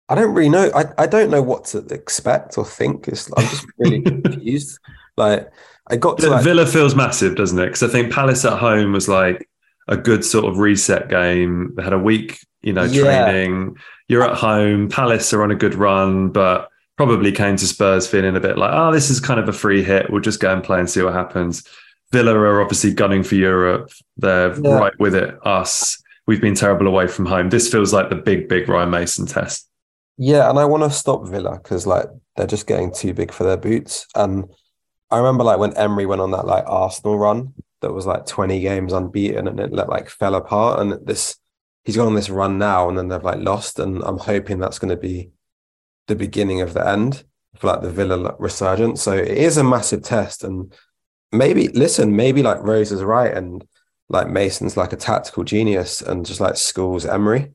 I 0.07 0.13
don't 0.13 0.33
really 0.35 0.49
know. 0.49 0.69
I, 0.75 0.85
I 0.99 1.07
don't 1.07 1.31
know 1.31 1.41
what 1.41 1.65
to 1.65 1.79
expect 1.89 2.59
or 2.59 2.65
think. 2.65 3.07
It's, 3.07 3.31
I'm 3.35 3.43
just 3.45 3.65
really 3.79 4.01
confused. 4.03 4.77
Like 5.17 5.51
I 5.87 5.97
got 5.97 6.17
to 6.19 6.29
like, 6.29 6.43
Villa 6.43 6.65
feels 6.65 6.95
massive, 6.95 7.35
doesn't 7.35 7.59
it? 7.59 7.65
Because 7.65 7.83
I 7.83 7.87
think 7.87 8.11
Palace 8.11 8.43
at 8.45 8.57
home 8.57 8.91
was 8.91 9.07
like 9.07 9.47
a 9.87 9.95
good 9.95 10.25
sort 10.25 10.45
of 10.45 10.57
reset 10.57 11.09
game. 11.09 11.73
They 11.75 11.83
had 11.83 11.93
a 11.93 11.99
week, 11.99 12.39
you 12.63 12.73
know, 12.73 12.83
yeah. 12.83 13.03
training. 13.03 13.77
You're 14.07 14.23
at 14.23 14.37
home. 14.37 14.89
Palace 14.89 15.31
are 15.33 15.43
on 15.43 15.51
a 15.51 15.55
good 15.55 15.75
run, 15.75 16.29
but 16.29 16.69
probably 16.97 17.31
came 17.31 17.55
to 17.57 17.67
Spurs 17.67 18.07
feeling 18.07 18.35
a 18.35 18.39
bit 18.39 18.57
like, 18.57 18.71
oh, 18.73 18.91
this 18.91 19.09
is 19.09 19.19
kind 19.19 19.39
of 19.39 19.49
a 19.49 19.53
free 19.53 19.83
hit. 19.83 20.09
We'll 20.09 20.21
just 20.21 20.39
go 20.39 20.53
and 20.53 20.63
play 20.63 20.79
and 20.79 20.89
see 20.89 21.01
what 21.01 21.13
happens. 21.13 21.67
Villa 22.11 22.33
are 22.33 22.61
obviously 22.61 22.93
gunning 22.93 23.23
for 23.23 23.35
Europe. 23.35 23.91
They're 24.17 24.59
yeah. 24.59 24.77
right 24.77 24.93
with 24.99 25.15
it. 25.15 25.35
Us, 25.45 26.01
we've 26.27 26.41
been 26.41 26.55
terrible 26.55 26.87
away 26.87 27.07
from 27.07 27.25
home. 27.25 27.49
This 27.49 27.69
feels 27.69 27.93
like 27.93 28.09
the 28.09 28.15
big, 28.15 28.47
big 28.47 28.69
Ryan 28.69 28.89
Mason 28.89 29.25
test. 29.25 29.67
Yeah, 30.17 30.49
and 30.49 30.57
I 30.57 30.65
want 30.65 30.83
to 30.83 30.89
stop 30.89 31.27
Villa 31.27 31.59
because 31.61 31.85
like 31.85 32.07
they're 32.37 32.47
just 32.47 32.67
getting 32.67 32.93
too 32.93 33.13
big 33.13 33.31
for 33.31 33.43
their 33.43 33.57
boots. 33.57 34.07
And 34.15 34.45
I 35.15 35.19
remember 35.19 35.45
like 35.45 35.59
when 35.59 35.77
Emery 35.77 36.05
went 36.05 36.19
on 36.19 36.31
that 36.31 36.45
like 36.45 36.65
Arsenal 36.67 37.17
run 37.17 37.53
that 37.79 37.93
was 37.93 38.05
like 38.05 38.25
20 38.25 38.59
games 38.59 38.91
unbeaten 38.91 39.47
and 39.47 39.61
it 39.61 39.71
like 39.71 40.09
fell 40.09 40.35
apart. 40.35 40.81
And 40.81 41.07
this 41.07 41.37
he's 41.85 41.95
gone 41.95 42.07
on 42.07 42.15
this 42.15 42.29
run 42.29 42.57
now 42.57 42.89
and 42.89 42.97
then 42.97 43.07
they've 43.07 43.23
like 43.23 43.39
lost. 43.39 43.79
And 43.79 44.03
I'm 44.03 44.17
hoping 44.17 44.59
that's 44.59 44.77
going 44.77 44.89
to 44.89 44.97
be 44.97 45.29
the 46.07 46.17
beginning 46.17 46.59
of 46.59 46.73
the 46.73 46.85
end 46.85 47.23
for 47.57 47.67
like 47.67 47.81
the 47.81 47.91
Villa 47.91 48.35
resurgence. 48.39 49.01
So 49.01 49.13
it 49.13 49.29
is 49.29 49.55
a 49.55 49.63
massive 49.63 50.03
test. 50.03 50.43
And 50.43 50.73
maybe 51.31 51.69
listen, 51.69 52.13
maybe 52.13 52.43
like 52.43 52.61
Rose 52.61 52.91
is 52.91 53.01
right 53.01 53.33
and 53.33 53.65
like 54.09 54.27
Mason's 54.27 54.75
like 54.75 54.91
a 54.91 54.97
tactical 54.97 55.45
genius 55.45 56.01
and 56.01 56.25
just 56.25 56.41
like 56.41 56.57
schools 56.57 57.05
Emery. 57.05 57.53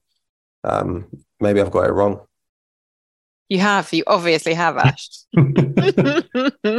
Um, 0.65 1.09
maybe 1.41 1.61
I've 1.61 1.71
got 1.71 1.91
it 1.91 1.93
wrong. 1.93 2.23
You 3.51 3.59
have. 3.59 3.93
You 3.93 4.05
obviously 4.07 4.55
have, 4.55 4.77
Ash. 4.79 5.09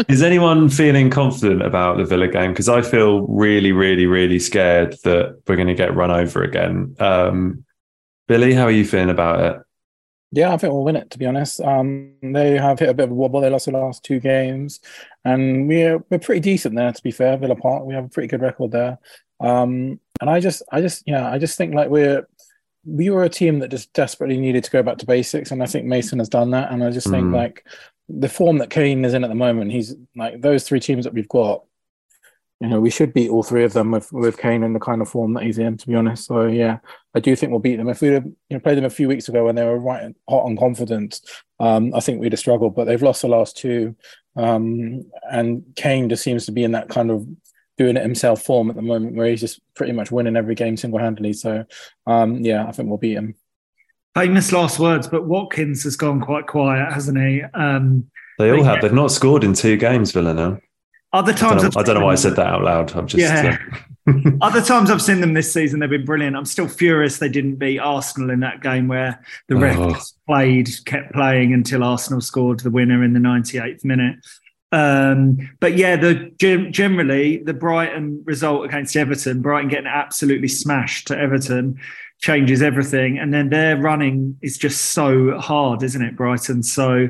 Is 0.07 0.23
anyone 0.23 0.69
feeling 0.69 1.09
confident 1.09 1.61
about 1.61 1.97
the 1.97 2.05
Villa 2.05 2.29
game? 2.29 2.51
Because 2.51 2.69
I 2.69 2.81
feel 2.81 3.27
really, 3.27 3.73
really, 3.73 4.05
really 4.05 4.39
scared 4.39 4.95
that 5.03 5.41
we're 5.45 5.57
going 5.57 5.67
to 5.67 5.75
get 5.75 5.93
run 5.93 6.11
over 6.11 6.41
again. 6.43 6.95
Um, 6.97 7.65
Billie, 8.29 8.53
how 8.53 8.63
are 8.63 8.71
you 8.71 8.85
feeling 8.85 9.09
about 9.09 9.41
it? 9.41 9.61
Yeah, 10.31 10.53
I 10.53 10.57
think 10.57 10.71
we'll 10.71 10.85
win 10.85 10.95
it. 10.95 11.11
To 11.11 11.19
be 11.19 11.25
honest, 11.25 11.59
um, 11.59 12.13
they 12.21 12.57
have 12.57 12.79
hit 12.79 12.87
a 12.87 12.93
bit 12.93 13.03
of 13.03 13.11
a 13.11 13.15
wobble. 13.15 13.41
They 13.41 13.49
lost 13.49 13.65
the 13.65 13.73
last 13.73 14.05
two 14.05 14.21
games, 14.21 14.79
and 15.25 15.67
we're 15.67 16.01
we're 16.09 16.19
pretty 16.19 16.39
decent 16.39 16.73
there. 16.75 16.93
To 16.93 17.03
be 17.03 17.11
fair, 17.11 17.35
Villa 17.35 17.57
Park, 17.57 17.83
we 17.83 17.93
have 17.95 18.05
a 18.05 18.09
pretty 18.09 18.29
good 18.29 18.41
record 18.41 18.71
there. 18.71 18.97
Um, 19.41 19.99
and 20.21 20.29
I 20.29 20.39
just, 20.39 20.61
I 20.71 20.81
just, 20.81 21.03
yeah, 21.05 21.29
I 21.29 21.37
just 21.37 21.57
think 21.57 21.73
like 21.73 21.89
we're 21.89 22.27
we 22.85 23.09
were 23.09 23.23
a 23.23 23.29
team 23.29 23.59
that 23.59 23.69
just 23.69 23.93
desperately 23.93 24.37
needed 24.37 24.63
to 24.63 24.71
go 24.71 24.83
back 24.83 24.97
to 24.99 25.05
basics, 25.05 25.51
and 25.51 25.61
I 25.61 25.65
think 25.65 25.85
Mason 25.85 26.19
has 26.19 26.29
done 26.29 26.51
that. 26.51 26.71
And 26.71 26.83
I 26.83 26.89
just 26.91 27.09
think 27.09 27.27
mm. 27.27 27.35
like 27.35 27.65
the 28.09 28.29
form 28.29 28.57
that 28.57 28.69
Kane 28.69 29.05
is 29.05 29.13
in 29.13 29.23
at 29.23 29.29
the 29.29 29.35
moment, 29.35 29.71
he's 29.71 29.95
like 30.15 30.41
those 30.41 30.63
three 30.63 30.79
teams 30.79 31.05
that 31.05 31.13
we've 31.13 31.29
got. 31.29 31.63
You 32.59 32.67
know, 32.67 32.79
we 32.79 32.91
should 32.91 33.11
beat 33.11 33.31
all 33.31 33.41
three 33.41 33.63
of 33.63 33.73
them 33.73 33.91
with 33.91 34.11
with 34.11 34.37
Kane 34.37 34.63
in 34.63 34.73
the 34.73 34.79
kind 34.79 35.01
of 35.01 35.09
form 35.09 35.33
that 35.33 35.43
he's 35.43 35.57
in. 35.57 35.77
To 35.77 35.87
be 35.87 35.95
honest, 35.95 36.25
so 36.25 36.45
yeah, 36.47 36.77
I 37.15 37.19
do 37.19 37.35
think 37.35 37.51
we'll 37.51 37.59
beat 37.59 37.77
them. 37.77 37.89
If 37.89 38.01
we'd 38.01 38.13
have 38.13 38.25
you 38.25 38.35
know, 38.49 38.59
played 38.59 38.77
them 38.77 38.85
a 38.85 38.89
few 38.89 39.07
weeks 39.07 39.27
ago 39.27 39.45
when 39.45 39.55
they 39.55 39.65
were 39.65 39.79
right 39.79 40.15
hot 40.29 40.45
and 40.45 40.57
confident, 40.57 41.21
um, 41.59 41.93
I 41.95 41.99
think 41.99 42.19
we'd 42.19 42.33
have 42.33 42.39
struggled. 42.39 42.75
But 42.75 42.85
they've 42.85 43.01
lost 43.01 43.23
the 43.23 43.27
last 43.27 43.57
two, 43.57 43.95
um, 44.35 45.05
and 45.31 45.63
Kane 45.75 46.09
just 46.09 46.23
seems 46.23 46.45
to 46.45 46.51
be 46.51 46.63
in 46.63 46.73
that 46.73 46.89
kind 46.89 47.09
of 47.09 47.27
doing 47.77 47.97
it 47.97 48.03
himself 48.03 48.43
form 48.43 48.69
at 48.69 48.75
the 48.75 48.81
moment 48.81 49.15
where 49.15 49.27
he's 49.27 49.39
just 49.41 49.59
pretty 49.75 49.93
much 49.93 50.11
winning 50.11 50.35
every 50.35 50.55
game 50.55 50.77
single 50.77 50.99
handedly. 50.99 51.33
So, 51.33 51.65
um, 52.07 52.37
yeah, 52.43 52.65
I 52.67 52.71
think 52.71 52.89
we'll 52.89 52.97
beat 52.97 53.15
him. 53.17 53.35
Famous 54.13 54.51
last 54.51 54.77
words, 54.79 55.07
but 55.07 55.25
Watkins 55.25 55.83
has 55.83 55.95
gone 55.95 56.19
quite 56.19 56.45
quiet, 56.47 56.91
hasn't 56.91 57.17
he? 57.17 57.41
Um, 57.53 58.11
They 58.37 58.51
all 58.51 58.57
But 58.57 58.65
have. 58.65 58.75
yeah. 58.75 58.81
They've 58.81 58.93
not 58.93 59.11
scored 59.11 59.43
in 59.43 59.53
two 59.53 59.77
games, 59.77 60.11
Villa 60.11 60.33
now. 60.33 60.59
other 61.13 61.31
I 61.31 61.35
times 61.35 61.61
don't, 61.61 61.75
know, 61.75 61.81
I 61.81 61.83
don't 61.83 61.99
know 61.99 62.05
why 62.05 62.11
I 62.11 62.15
said 62.15 62.35
that 62.35 62.47
out 62.47 62.63
loud. 62.63 62.93
I'm 62.95 63.07
just. 63.07 63.21
Yeah. 63.21 63.57
uh, 63.57 63.75
Other 64.41 64.61
times 64.61 64.89
I've 64.89 65.01
seen 65.01 65.21
them 65.21 65.33
this 65.35 65.53
season, 65.53 65.79
they've 65.79 65.89
been 65.89 66.03
brilliant. 66.05 66.35
I'm 66.35 66.43
still 66.45 66.67
furious 66.67 67.19
they 67.19 67.29
didn't 67.29 67.55
beat 67.57 67.77
Arsenal 67.79 68.31
in 68.31 68.39
that 68.41 68.61
game 68.61 68.87
where 68.87 69.23
the 69.47 69.55
ref 69.55 69.77
Oh. 69.77 69.91
just 69.93 70.17
played, 70.25 70.69
kept 70.85 71.13
playing 71.13 71.53
until 71.53 71.83
Arsenal 71.83 72.19
scored 72.19 72.59
the 72.61 72.71
winner 72.71 73.03
in 73.03 73.13
the 73.13 73.19
98th 73.19 73.85
minute. 73.85 74.15
Um, 74.71 75.49
but 75.59 75.77
yeah, 75.77 75.97
the 75.97 76.31
generally 76.37 77.37
the 77.37 77.53
Brighton 77.53 78.23
result 78.25 78.65
against 78.65 78.95
Everton, 78.95 79.41
Brighton 79.41 79.69
getting 79.69 79.87
absolutely 79.87 80.47
smashed 80.47 81.07
to 81.07 81.17
Everton, 81.17 81.79
changes 82.19 82.61
everything. 82.61 83.17
And 83.17 83.33
then 83.33 83.49
their 83.49 83.77
running 83.77 84.37
is 84.41 84.57
just 84.57 84.93
so 84.93 85.37
hard, 85.39 85.83
isn't 85.83 86.01
it, 86.01 86.15
Brighton? 86.15 86.63
So, 86.63 87.09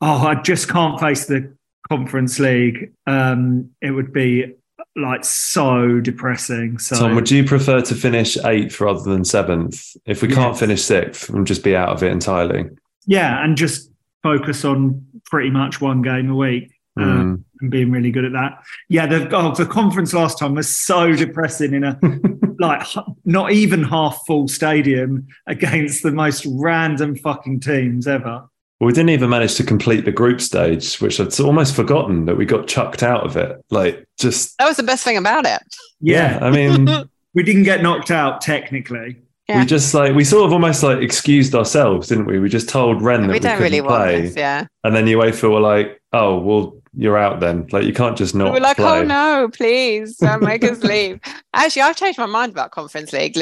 oh, 0.00 0.26
I 0.26 0.36
just 0.36 0.68
can't 0.68 1.00
face 1.00 1.26
the 1.26 1.52
Conference 1.88 2.38
League. 2.38 2.92
Um, 3.06 3.70
it 3.80 3.90
would 3.90 4.12
be 4.12 4.54
like 4.94 5.24
so 5.24 6.00
depressing. 6.00 6.78
So 6.78 6.96
Tom, 6.96 7.14
would 7.14 7.30
you 7.30 7.44
prefer 7.44 7.80
to 7.80 7.94
finish 7.94 8.36
eighth 8.44 8.80
rather 8.80 9.02
than 9.02 9.24
seventh? 9.24 9.96
If 10.04 10.22
we 10.22 10.28
can't 10.28 10.56
finish 10.56 10.82
sixth, 10.82 11.30
we'll 11.30 11.44
just 11.44 11.64
be 11.64 11.74
out 11.74 11.88
of 11.90 12.02
it 12.02 12.12
entirely. 12.12 12.66
yeah, 13.06 13.42
and 13.42 13.56
just 13.56 13.90
focus 14.22 14.64
on 14.64 15.06
pretty 15.26 15.50
much 15.50 15.80
one 15.80 16.02
game 16.02 16.30
a 16.30 16.34
week. 16.36 16.72
Um, 16.96 17.04
Mm. 17.06 17.44
and 17.60 17.70
being 17.70 17.92
really 17.92 18.10
good 18.10 18.24
at 18.24 18.32
that. 18.32 18.60
Yeah, 18.88 19.06
the 19.06 19.28
oh, 19.36 19.54
the 19.54 19.66
conference 19.66 20.12
last 20.12 20.36
time 20.38 20.54
was 20.56 20.68
so 20.68 21.12
depressing 21.14 21.72
in 21.74 21.84
a 21.84 21.96
like 22.58 22.84
not 23.24 23.52
even 23.52 23.84
half 23.84 24.20
full 24.26 24.48
stadium 24.48 25.28
against 25.46 26.02
the 26.02 26.10
most 26.10 26.44
random 26.50 27.14
fucking 27.14 27.60
teams 27.60 28.08
ever. 28.08 28.48
Well, 28.80 28.86
we 28.86 28.92
didn't 28.92 29.10
even 29.10 29.30
manage 29.30 29.54
to 29.56 29.62
complete 29.64 30.06
the 30.06 30.12
group 30.12 30.40
stage, 30.40 30.96
which 31.00 31.20
I'd 31.20 31.38
almost 31.38 31.76
forgotten 31.76 32.24
that 32.26 32.36
we 32.36 32.44
got 32.44 32.66
chucked 32.66 33.04
out 33.04 33.24
of 33.24 33.36
it. 33.36 33.64
Like, 33.70 34.04
just 34.18 34.58
That 34.58 34.66
was 34.66 34.76
the 34.76 34.82
best 34.82 35.04
thing 35.04 35.16
about 35.16 35.46
it. 35.46 35.62
yeah. 36.00 36.40
I 36.42 36.50
mean, 36.50 36.88
we 37.34 37.44
didn't 37.44 37.62
get 37.64 37.80
knocked 37.80 38.10
out 38.10 38.40
technically. 38.40 39.18
Yeah. 39.48 39.60
we 39.60 39.66
just 39.66 39.94
like 39.94 40.14
we 40.14 40.24
sort 40.24 40.44
of 40.44 40.52
almost 40.52 40.82
like 40.82 40.98
excused 40.98 41.54
ourselves, 41.54 42.08
didn't 42.08 42.26
we? 42.26 42.38
We 42.38 42.48
just 42.50 42.68
told 42.68 43.00
Ren 43.00 43.22
that 43.22 43.28
we 43.28 43.34
we, 43.34 43.38
don't 43.38 43.60
really 43.60 43.80
want 43.80 44.02
play, 44.02 44.20
this. 44.22 44.36
Yeah. 44.36 44.66
and 44.84 44.94
then 44.94 45.06
UEFA 45.06 45.50
were 45.50 45.60
like, 45.60 46.02
"Oh, 46.12 46.38
well, 46.38 46.76
you're 46.94 47.16
out 47.16 47.40
then. 47.40 47.66
Like, 47.72 47.84
you 47.84 47.94
can't 47.94 48.16
just 48.16 48.34
not 48.34 48.52
we 48.52 48.58
were 48.58 48.60
like, 48.60 48.76
play." 48.76 49.00
oh 49.00 49.04
no, 49.04 49.48
please 49.50 50.18
don't 50.18 50.42
make 50.42 50.64
us 50.64 50.82
leave. 50.82 51.20
Actually, 51.54 51.82
I've 51.82 51.96
changed 51.96 52.18
my 52.18 52.26
mind 52.26 52.52
about 52.52 52.72
Conference 52.72 53.12
League 53.12 53.38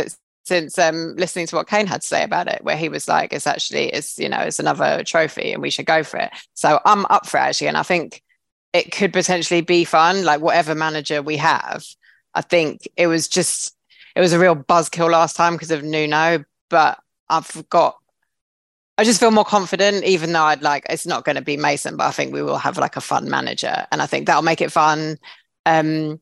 since 0.46 0.78
um, 0.78 1.14
listening 1.16 1.46
to 1.48 1.56
what 1.56 1.68
Kane 1.68 1.86
had 1.86 2.02
to 2.02 2.06
say 2.06 2.22
about 2.22 2.46
it, 2.46 2.62
where 2.62 2.76
he 2.76 2.88
was 2.88 3.08
like, 3.08 3.32
it's 3.32 3.48
actually, 3.48 3.88
it's, 3.88 4.16
you 4.16 4.28
know, 4.28 4.38
it's 4.38 4.60
another 4.60 5.02
trophy 5.02 5.52
and 5.52 5.60
we 5.60 5.70
should 5.70 5.86
go 5.86 6.04
for 6.04 6.18
it. 6.18 6.30
So 6.54 6.80
I'm 6.84 7.04
up 7.06 7.26
for 7.26 7.38
it 7.38 7.40
actually. 7.40 7.66
And 7.68 7.76
I 7.76 7.82
think 7.82 8.22
it 8.72 8.92
could 8.92 9.12
potentially 9.12 9.60
be 9.60 9.84
fun, 9.84 10.24
like 10.24 10.40
whatever 10.40 10.74
manager 10.74 11.20
we 11.20 11.36
have. 11.38 11.84
I 12.32 12.42
think 12.42 12.86
it 12.96 13.08
was 13.08 13.26
just, 13.26 13.75
it 14.16 14.20
was 14.20 14.32
a 14.32 14.38
real 14.38 14.56
buzzkill 14.56 15.10
last 15.10 15.36
time 15.36 15.52
because 15.52 15.70
of 15.70 15.84
Nuno, 15.84 16.42
but 16.70 16.98
I've 17.28 17.68
got 17.68 17.98
I 18.98 19.04
just 19.04 19.20
feel 19.20 19.30
more 19.30 19.44
confident, 19.44 20.04
even 20.04 20.32
though 20.32 20.44
I'd 20.44 20.62
like 20.62 20.86
it's 20.88 21.06
not 21.06 21.26
going 21.26 21.36
to 21.36 21.42
be 21.42 21.58
Mason, 21.58 21.98
but 21.98 22.06
I 22.06 22.12
think 22.12 22.32
we 22.32 22.42
will 22.42 22.56
have 22.56 22.78
like 22.78 22.96
a 22.96 23.02
fun 23.02 23.28
manager, 23.28 23.86
and 23.92 24.00
I 24.00 24.06
think 24.06 24.26
that'll 24.26 24.42
make 24.42 24.62
it 24.62 24.72
fun. 24.72 25.18
Um, 25.66 26.18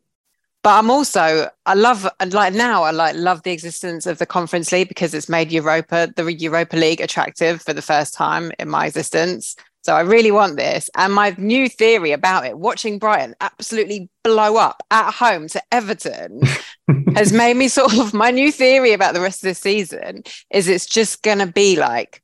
but 0.65 0.79
I'm 0.79 0.91
also 0.91 1.49
I 1.67 1.75
love 1.75 2.09
and 2.19 2.35
like 2.35 2.53
now 2.53 2.83
I 2.83 2.91
like 2.91 3.15
love 3.15 3.45
the 3.45 3.53
existence 3.53 4.07
of 4.07 4.19
the 4.19 4.27
Conference 4.27 4.73
League 4.73 4.89
because 4.89 5.15
it's 5.15 5.29
made 5.29 5.53
Europa 5.53 6.13
the 6.17 6.35
Europa 6.35 6.77
League 6.77 7.01
attractive 7.01 7.63
for 7.63 7.73
the 7.73 7.83
first 7.83 8.13
time 8.13 8.51
in 8.59 8.69
my 8.69 8.87
existence. 8.87 9.55
So 9.85 9.95
I 9.95 10.01
really 10.01 10.31
want 10.31 10.57
this. 10.57 10.89
And 10.97 11.13
my 11.13 11.35
new 11.37 11.69
theory 11.69 12.13
about 12.13 12.47
it, 12.47 12.59
watching 12.59 12.99
Brighton 12.99 13.35
absolutely 13.43 14.09
blow 14.23 14.57
up 14.57 14.83
at 14.91 15.13
home 15.13 15.47
to 15.49 15.63
Everton, 15.71 16.41
has 17.15 17.35
made 17.35 17.59
me 17.59 17.69
sort 17.69 17.99
of 17.99 18.15
my 18.15 18.31
new 18.31 18.51
theory 18.51 18.95
about 18.95 19.13
the 19.13 19.21
rest 19.21 19.45
of 19.45 19.49
the 19.49 19.55
season 19.55 20.25
is 20.51 20.69
it's 20.69 20.87
just 20.87 21.23
going 21.23 21.39
to 21.39 21.47
be 21.47 21.77
like 21.77 22.23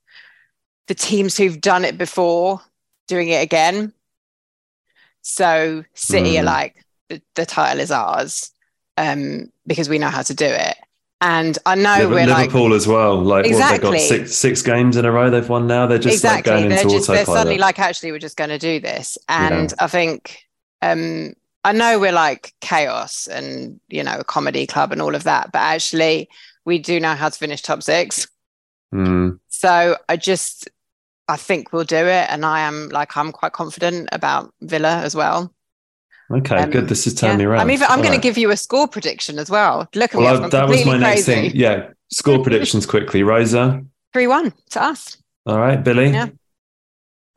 the 0.89 0.95
teams 0.95 1.37
who've 1.37 1.61
done 1.61 1.85
it 1.85 1.99
before 1.99 2.63
doing 3.09 3.29
it 3.29 3.43
again. 3.43 3.93
So 5.21 5.85
City 5.93 6.39
are 6.39 6.43
Mm. 6.43 6.47
like 6.47 6.83
the, 7.11 7.21
the 7.35 7.45
title 7.45 7.81
is 7.81 7.91
ours 7.91 8.53
um, 8.97 9.53
because 9.67 9.91
we 9.91 9.99
know 9.99 10.09
how 10.09 10.23
to 10.23 10.35
do 10.35 10.47
it. 10.47 10.77
And 11.23 11.59
I 11.67 11.75
know 11.75 11.97
Liver- 11.99 12.15
we're 12.15 12.27
like 12.27 12.47
Liverpool 12.47 12.73
as 12.73 12.87
well. 12.87 13.17
Like, 13.21 13.27
what, 13.27 13.43
they 13.45 13.51
Exactly. 13.51 13.91
got 13.99 14.01
six 14.01 14.35
six 14.35 14.63
games 14.63 14.97
in 14.97 15.05
a 15.05 15.13
row. 15.13 15.29
They've 15.31 15.47
won 15.49 15.67
now. 15.67 15.87
They're 15.87 15.99
just 15.99 16.15
exactly 16.15 16.53
like 16.53 16.61
going 16.63 16.69
they're 16.71 16.85
just 16.85 17.07
they're 17.09 17.25
suddenly 17.27 17.59
like 17.59 17.79
actually 17.79 18.11
we're 18.13 18.19
just 18.19 18.37
going 18.39 18.51
to 18.51 18.59
do 18.59 18.81
this 18.81 19.19
and 19.29 19.75
i 19.81 19.87
think 19.87 20.45
um 20.81 21.35
i 21.65 21.73
know 21.73 21.99
we're 22.01 22.11
like 22.13 22.55
chaos 22.63 23.27
and 23.27 23.79
you 23.89 24.03
know 24.03 24.17
a 24.21 24.25
comedy 24.25 24.67
club 24.67 24.93
and 24.93 25.03
all 25.03 25.15
of 25.15 25.25
that 25.25 25.53
but 25.53 25.59
actually 25.59 26.27
we 26.65 26.79
do 26.79 26.99
know 26.99 27.15
how 27.15 27.29
to 27.29 27.39
finish 27.39 27.61
top 27.63 27.83
six 27.83 28.27
Mm. 28.95 29.39
so 29.49 29.97
i 30.09 30.17
just 30.17 30.69
i 31.29 31.37
think 31.37 31.73
we'll 31.73 31.85
do 31.85 31.97
it 31.97 32.27
and 32.31 32.45
i 32.45 32.61
am 32.61 32.89
like 32.89 33.17
i'm 33.17 33.31
quite 33.31 33.53
confident 33.53 34.09
about 34.11 34.53
villa 34.63 34.97
as 35.03 35.15
well 35.15 35.55
Okay, 36.33 36.57
Um, 36.57 36.71
good. 36.71 36.89
This 36.89 37.07
is 37.07 37.15
turning 37.15 37.39
me 37.39 37.45
Yeah. 37.45 37.51
around. 37.51 37.61
i'm 37.63 37.71
even 37.71 37.87
i'm 37.89 37.99
going 37.99 38.11
right. 38.11 38.17
to 38.17 38.21
give 38.23 38.39
you 38.39 38.51
a 38.51 38.57
score 38.57 38.87
prediction 38.87 39.39
as 39.39 39.51
well 39.51 39.89
look 39.95 40.15
at 40.15 40.19
me 40.19 40.25
Well, 40.25 40.37
I've 40.37 40.45
I- 40.45 40.49
that 40.49 40.69
was 40.69 40.77
my 40.79 40.83
completely 40.93 41.01
next 41.01 41.25
thing. 41.27 41.51
Yeah, 41.55 41.89
score 42.13 42.41
predictions 42.43 42.87
quickly. 42.87 43.23
Rosa. 43.23 43.85
3-1 44.15 44.53
to 44.71 44.83
us 44.83 45.17
All 45.47 45.59
right, 45.59 45.83
Billie. 45.83 46.11
Yeah. 46.11 46.29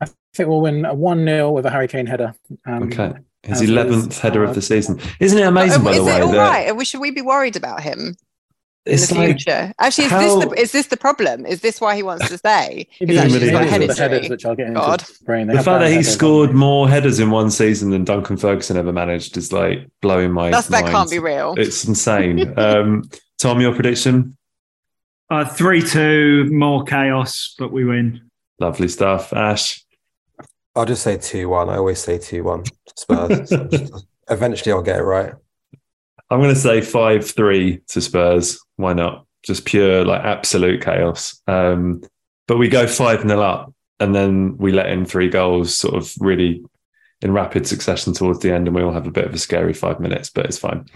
I 0.00 0.06
think 0.34 0.48
we'll 0.48 0.60
win 0.60 0.84
a 0.84 0.94
1 0.94 1.24
0 1.24 1.52
with 1.52 1.66
a 1.66 1.70
Harry 1.70 1.86
Kane 1.88 2.06
header. 2.06 2.34
Um, 2.66 2.84
Okay. 2.84 3.12
His 3.44 3.58
as 3.58 3.62
is, 3.62 3.70
eleventh 3.70 4.18
header 4.20 4.44
uh, 4.44 4.48
of 4.48 4.54
the 4.54 4.62
season. 4.62 4.98
Isn't 5.20 5.38
it 5.38 5.46
amazing? 5.46 5.82
Oh, 5.82 5.84
by 5.84 5.90
is 5.90 5.96
the 5.98 6.04
way, 6.04 6.16
it 6.16 6.22
all 6.22 6.32
that 6.32 6.74
right? 6.76 6.86
Should 6.86 7.00
we 7.00 7.10
be 7.10 7.20
worried 7.20 7.56
about 7.56 7.82
him? 7.82 8.16
In 8.86 8.94
it's 8.94 9.08
the 9.08 9.14
like 9.14 9.28
future. 9.28 9.72
Actually, 9.78 10.04
is 10.04 10.10
how- 10.10 10.20
this 10.20 10.44
the, 10.44 10.60
is 10.60 10.72
this 10.72 10.86
the 10.88 10.96
problem? 10.96 11.46
Is 11.46 11.60
this 11.60 11.80
why 11.80 11.96
he 11.96 12.02
wants 12.02 12.28
to 12.28 12.38
stay? 12.38 12.86
Maybe 13.00 13.14
Is 13.14 13.20
actually 13.20 13.36
actually 13.36 13.40
he's 13.40 13.50
got 13.50 13.86
the 13.86 13.94
headers, 13.94 14.28
which 14.28 14.44
I'll 14.44 14.54
get 14.54 14.66
into. 14.68 14.80
God. 14.80 15.04
Brain. 15.24 15.46
They 15.46 15.56
the 15.56 15.62
fact 15.62 15.80
that 15.80 15.90
he 15.90 16.02
scored 16.02 16.48
haven't 16.48 16.58
more 16.58 16.88
headers 16.88 17.18
in 17.18 17.30
one 17.30 17.50
season 17.50 17.90
than 17.90 18.04
Duncan 18.04 18.36
Ferguson 18.36 18.76
ever 18.76 18.92
managed 18.92 19.36
is 19.36 19.52
like 19.52 19.88
blowing 20.02 20.32
my 20.32 20.50
That's 20.50 20.68
that 20.68 20.86
can't 20.86 21.10
be 21.10 21.18
real. 21.18 21.54
It's 21.56 21.84
insane. 21.84 22.52
um, 22.58 23.04
Tom, 23.38 23.60
your 23.60 23.74
prediction? 23.74 24.36
Uh, 25.30 25.44
three 25.44 25.80
two, 25.80 26.44
more 26.50 26.84
chaos, 26.84 27.54
but 27.58 27.72
we 27.72 27.84
win. 27.84 28.30
Lovely 28.60 28.88
stuff. 28.88 29.32
Ash. 29.32 29.84
I'll 30.76 30.84
just 30.84 31.02
say 31.02 31.16
2 31.16 31.48
1. 31.48 31.68
I 31.68 31.76
always 31.76 32.00
say 32.00 32.18
2 32.18 32.42
1 32.42 32.64
Spurs. 32.96 33.52
Eventually, 34.30 34.72
I'll 34.72 34.82
get 34.82 34.98
it 34.98 35.04
right. 35.04 35.32
I'm 36.30 36.40
going 36.40 36.52
to 36.52 36.60
say 36.60 36.80
5 36.80 37.30
3 37.30 37.80
to 37.88 38.00
Spurs. 38.00 38.60
Why 38.76 38.92
not? 38.92 39.26
Just 39.42 39.64
pure, 39.64 40.04
like, 40.04 40.22
absolute 40.22 40.82
chaos. 40.82 41.40
Um, 41.46 42.02
but 42.46 42.58
we 42.58 42.68
go 42.68 42.86
5 42.86 43.22
0 43.22 43.40
up 43.40 43.72
and 44.00 44.14
then 44.14 44.56
we 44.58 44.72
let 44.72 44.90
in 44.90 45.04
three 45.04 45.28
goals 45.28 45.74
sort 45.74 45.94
of 45.94 46.12
really 46.18 46.62
in 47.22 47.32
rapid 47.32 47.66
succession 47.66 48.12
towards 48.12 48.40
the 48.40 48.52
end 48.52 48.66
and 48.66 48.76
we 48.76 48.82
all 48.82 48.92
have 48.92 49.06
a 49.06 49.10
bit 49.10 49.24
of 49.24 49.34
a 49.34 49.38
scary 49.38 49.72
five 49.72 50.00
minutes, 50.00 50.30
but 50.30 50.44
it's 50.46 50.58
fine. 50.58 50.86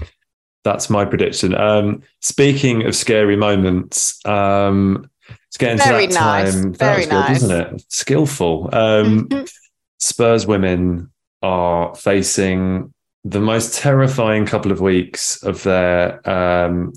That's 0.64 0.90
my 0.90 1.04
prediction. 1.04 1.54
Um, 1.54 2.02
speaking 2.20 2.84
of 2.84 2.94
scary 2.94 3.36
moments, 3.36 4.24
um, 4.26 5.08
let's 5.28 5.56
get 5.56 5.72
into 5.72 5.84
Very 5.84 6.06
that 6.06 6.14
nice. 6.14 6.54
time. 6.54 6.72
That 6.72 6.78
Very 6.78 6.96
was 6.98 7.06
good, 7.06 7.14
nice. 7.14 7.42
wasn't 7.42 7.74
it? 7.74 7.84
Skillful. 7.88 8.70
Um, 8.72 9.28
Spurs 10.00 10.46
women 10.46 11.10
are 11.42 11.94
facing 11.94 12.92
the 13.24 13.40
most 13.40 13.74
terrifying 13.78 14.46
couple 14.46 14.72
of 14.72 14.80
weeks 14.80 15.42
of 15.42 15.62
their, 15.62 16.28
um, 16.28 16.92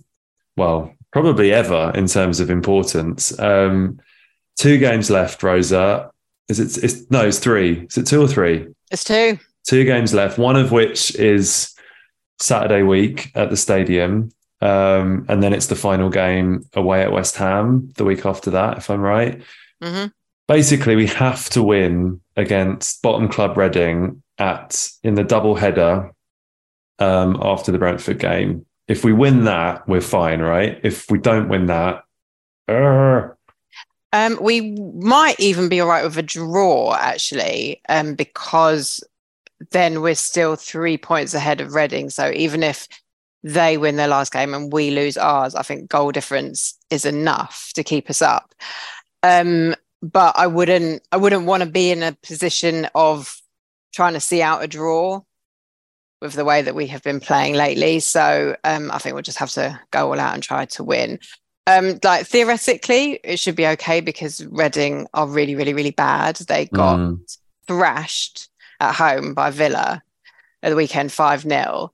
well, 0.58 0.93
probably 1.12 1.52
ever 1.52 1.91
in 1.95 2.08
terms 2.08 2.39
of 2.39 2.49
importance. 2.49 3.38
Um, 3.39 3.99
two 4.58 4.78
games 4.78 5.10
left, 5.10 5.43
Rosa. 5.43 6.12
Is 6.47 6.60
it? 6.60 6.84
It's, 6.84 7.10
no, 7.10 7.26
it's 7.26 7.39
three. 7.39 7.86
Is 7.86 7.97
it 7.97 8.08
two 8.08 8.22
or 8.22 8.28
three? 8.28 8.68
It's 8.91 9.04
two. 9.04 9.39
Two 9.66 9.86
games 9.86 10.14
left. 10.14 10.38
One 10.38 10.56
of 10.56 10.72
which 10.72 11.16
is 11.16 11.74
Saturday 12.39 12.84
week 12.84 13.32
at 13.36 13.49
the 13.49 13.58
stadium, 13.58 14.32
um, 14.62 15.26
and 15.30 15.41
then 15.41 15.54
it's 15.54 15.68
the 15.68 15.76
final 15.76 16.10
game 16.10 16.66
away 16.74 17.02
at 17.02 17.12
West 17.12 17.36
Ham 17.38 17.91
the 17.95 18.04
week 18.04 18.26
after 18.26 18.52
that, 18.52 18.78
if 18.78 18.89
I'm 18.89 19.02
right 19.02 19.41
hmm 19.82 20.06
basically 20.52 20.97
we 20.97 21.08
have 21.08 21.49
to 21.49 21.64
win 21.64 22.20
against 22.36 23.02
bottom 23.02 23.30
club 23.30 23.56
Reading 23.56 24.22
at 24.38 24.89
in 25.02 25.16
the 25.16 25.24
double 25.24 25.56
header 25.56 26.12
um, 26.99 27.39
after 27.41 27.72
the 27.72 27.78
Brentford 27.78 28.20
game. 28.20 28.66
If 28.92 29.06
we 29.06 29.14
win 29.14 29.46
that, 29.46 29.88
we're 29.88 30.02
fine, 30.02 30.42
right? 30.42 30.78
If 30.84 31.10
we 31.10 31.18
don't 31.18 31.48
win 31.48 31.68
that, 31.68 32.04
uh, 32.68 33.30
Um, 34.12 34.38
we 34.42 34.72
might 35.16 35.39
even 35.39 35.70
be 35.70 35.80
all 35.80 35.88
right 35.88 36.04
with 36.04 36.18
a 36.18 36.22
draw, 36.22 36.94
actually, 36.96 37.82
um, 37.88 38.16
because 38.16 39.02
then 39.72 40.02
we're 40.02 40.16
still 40.16 40.58
three 40.58 40.98
points 40.98 41.34
ahead 41.34 41.62
of 41.62 41.74
Reading. 41.74 42.10
So 42.10 42.34
even 42.36 42.64
if 42.64 42.89
they 43.44 43.78
win 43.78 43.96
their 43.96 44.10
last 44.10 44.34
game 44.34 44.54
and 44.54 44.74
we 44.74 44.92
lose 44.92 45.16
ours, 45.16 45.56
I 45.56 45.62
think 45.62 45.89
goal 45.89 46.12
difference 46.12 46.78
is 46.89 47.06
enough 47.06 47.72
to 47.76 47.86
keep 47.86 48.10
us 48.10 48.22
up. 48.22 48.54
Um, 49.24 49.74
but 50.02 50.36
I 50.38 50.48
wouldn't 50.48 51.02
I 51.14 51.18
wouldn't 51.18 51.46
want 51.46 51.64
to 51.64 51.70
be 51.70 51.92
in 51.92 52.04
a 52.04 52.18
position 52.24 52.89
of 52.94 53.42
trying 53.94 54.16
to 54.16 54.20
see 54.20 54.42
out 54.42 54.64
a 54.64 54.68
draw 54.68 55.22
with 56.22 56.34
the 56.34 56.45
way 56.45 56.61
that 56.61 56.76
we 56.76 56.88
have 56.88 57.01
been 57.03 57.19
playing 57.19 57.55
lately. 57.55 57.99
So 57.99 58.55
um, 58.63 58.91
I 58.91 58.99
think 58.99 59.15
we'll 59.15 59.24
just 59.24 59.39
have 59.39 59.51
to 59.51 59.80
go 59.89 60.11
all 60.11 60.19
out 60.19 60.36
and 60.36 60.43
try 60.43 60.65
to 60.65 60.84
win. 60.84 61.19
Um, 61.67 61.99
like 62.03 62.28
theoretically, 62.28 63.19
it 63.24 63.39
should 63.39 63.55
be 63.55 63.67
okay 63.67 64.01
because 64.01 64.45
Reading 64.47 65.07
are 65.13 65.28
really, 65.28 65.55
really, 65.55 65.74
really 65.74 65.91
bad. 65.91 66.36
They 66.38 66.65
got 66.65 66.99
mm. 66.99 67.38
thrashed 67.67 68.49
at 68.80 68.93
home 68.93 69.34
by 69.34 69.49
Villa 69.49 70.01
at 70.63 70.69
the 70.69 70.76
weekend, 70.76 71.11
5 71.11 71.41
0. 71.41 71.91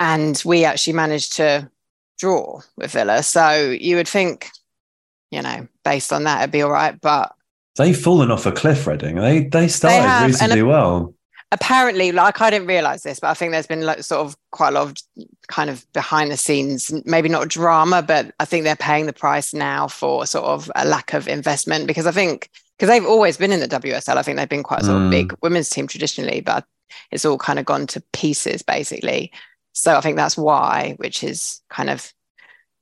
And 0.00 0.40
we 0.44 0.64
actually 0.64 0.92
managed 0.92 1.34
to 1.34 1.70
draw 2.18 2.60
with 2.76 2.92
Villa. 2.92 3.22
So 3.22 3.70
you 3.70 3.96
would 3.96 4.08
think, 4.08 4.50
you 5.30 5.42
know, 5.42 5.66
based 5.84 6.12
on 6.12 6.24
that, 6.24 6.40
it'd 6.40 6.52
be 6.52 6.62
all 6.62 6.70
right. 6.70 7.00
But 7.00 7.32
they've 7.76 7.98
fallen 7.98 8.30
off 8.30 8.46
a 8.46 8.52
cliff, 8.52 8.86
Reading. 8.86 9.16
They 9.16 9.44
they 9.44 9.68
started 9.68 9.98
they 9.98 10.02
have, 10.02 10.26
reasonably 10.26 10.62
well 10.62 11.14
apparently 11.50 12.12
like 12.12 12.40
i 12.40 12.50
didn't 12.50 12.68
realize 12.68 13.02
this 13.02 13.20
but 13.20 13.28
i 13.28 13.34
think 13.34 13.52
there's 13.52 13.66
been 13.66 13.86
like 13.86 14.02
sort 14.02 14.24
of 14.24 14.36
quite 14.50 14.68
a 14.68 14.72
lot 14.72 14.86
of 14.86 14.94
kind 15.48 15.70
of 15.70 15.90
behind 15.92 16.30
the 16.30 16.36
scenes 16.36 16.92
maybe 17.06 17.28
not 17.28 17.48
drama 17.48 18.02
but 18.02 18.32
i 18.38 18.44
think 18.44 18.64
they're 18.64 18.76
paying 18.76 19.06
the 19.06 19.12
price 19.12 19.54
now 19.54 19.88
for 19.88 20.26
sort 20.26 20.44
of 20.44 20.70
a 20.76 20.84
lack 20.84 21.14
of 21.14 21.26
investment 21.26 21.86
because 21.86 22.06
i 22.06 22.10
think 22.10 22.50
because 22.76 22.88
they've 22.88 23.06
always 23.06 23.36
been 23.36 23.52
in 23.52 23.60
the 23.60 23.68
wsl 23.68 24.16
i 24.16 24.22
think 24.22 24.36
they've 24.36 24.48
been 24.48 24.62
quite 24.62 24.82
a 24.82 24.84
sort 24.84 24.98
mm. 24.98 25.06
of 25.06 25.10
big 25.10 25.34
women's 25.42 25.70
team 25.70 25.86
traditionally 25.86 26.40
but 26.40 26.66
it's 27.10 27.24
all 27.24 27.38
kind 27.38 27.58
of 27.58 27.64
gone 27.64 27.86
to 27.86 28.02
pieces 28.12 28.62
basically. 28.62 29.32
So 29.72 29.96
i 29.96 30.00
think 30.00 30.16
that's 30.16 30.36
why 30.36 30.94
which 30.98 31.22
is 31.22 31.60
kind 31.70 31.90
of 31.90 32.12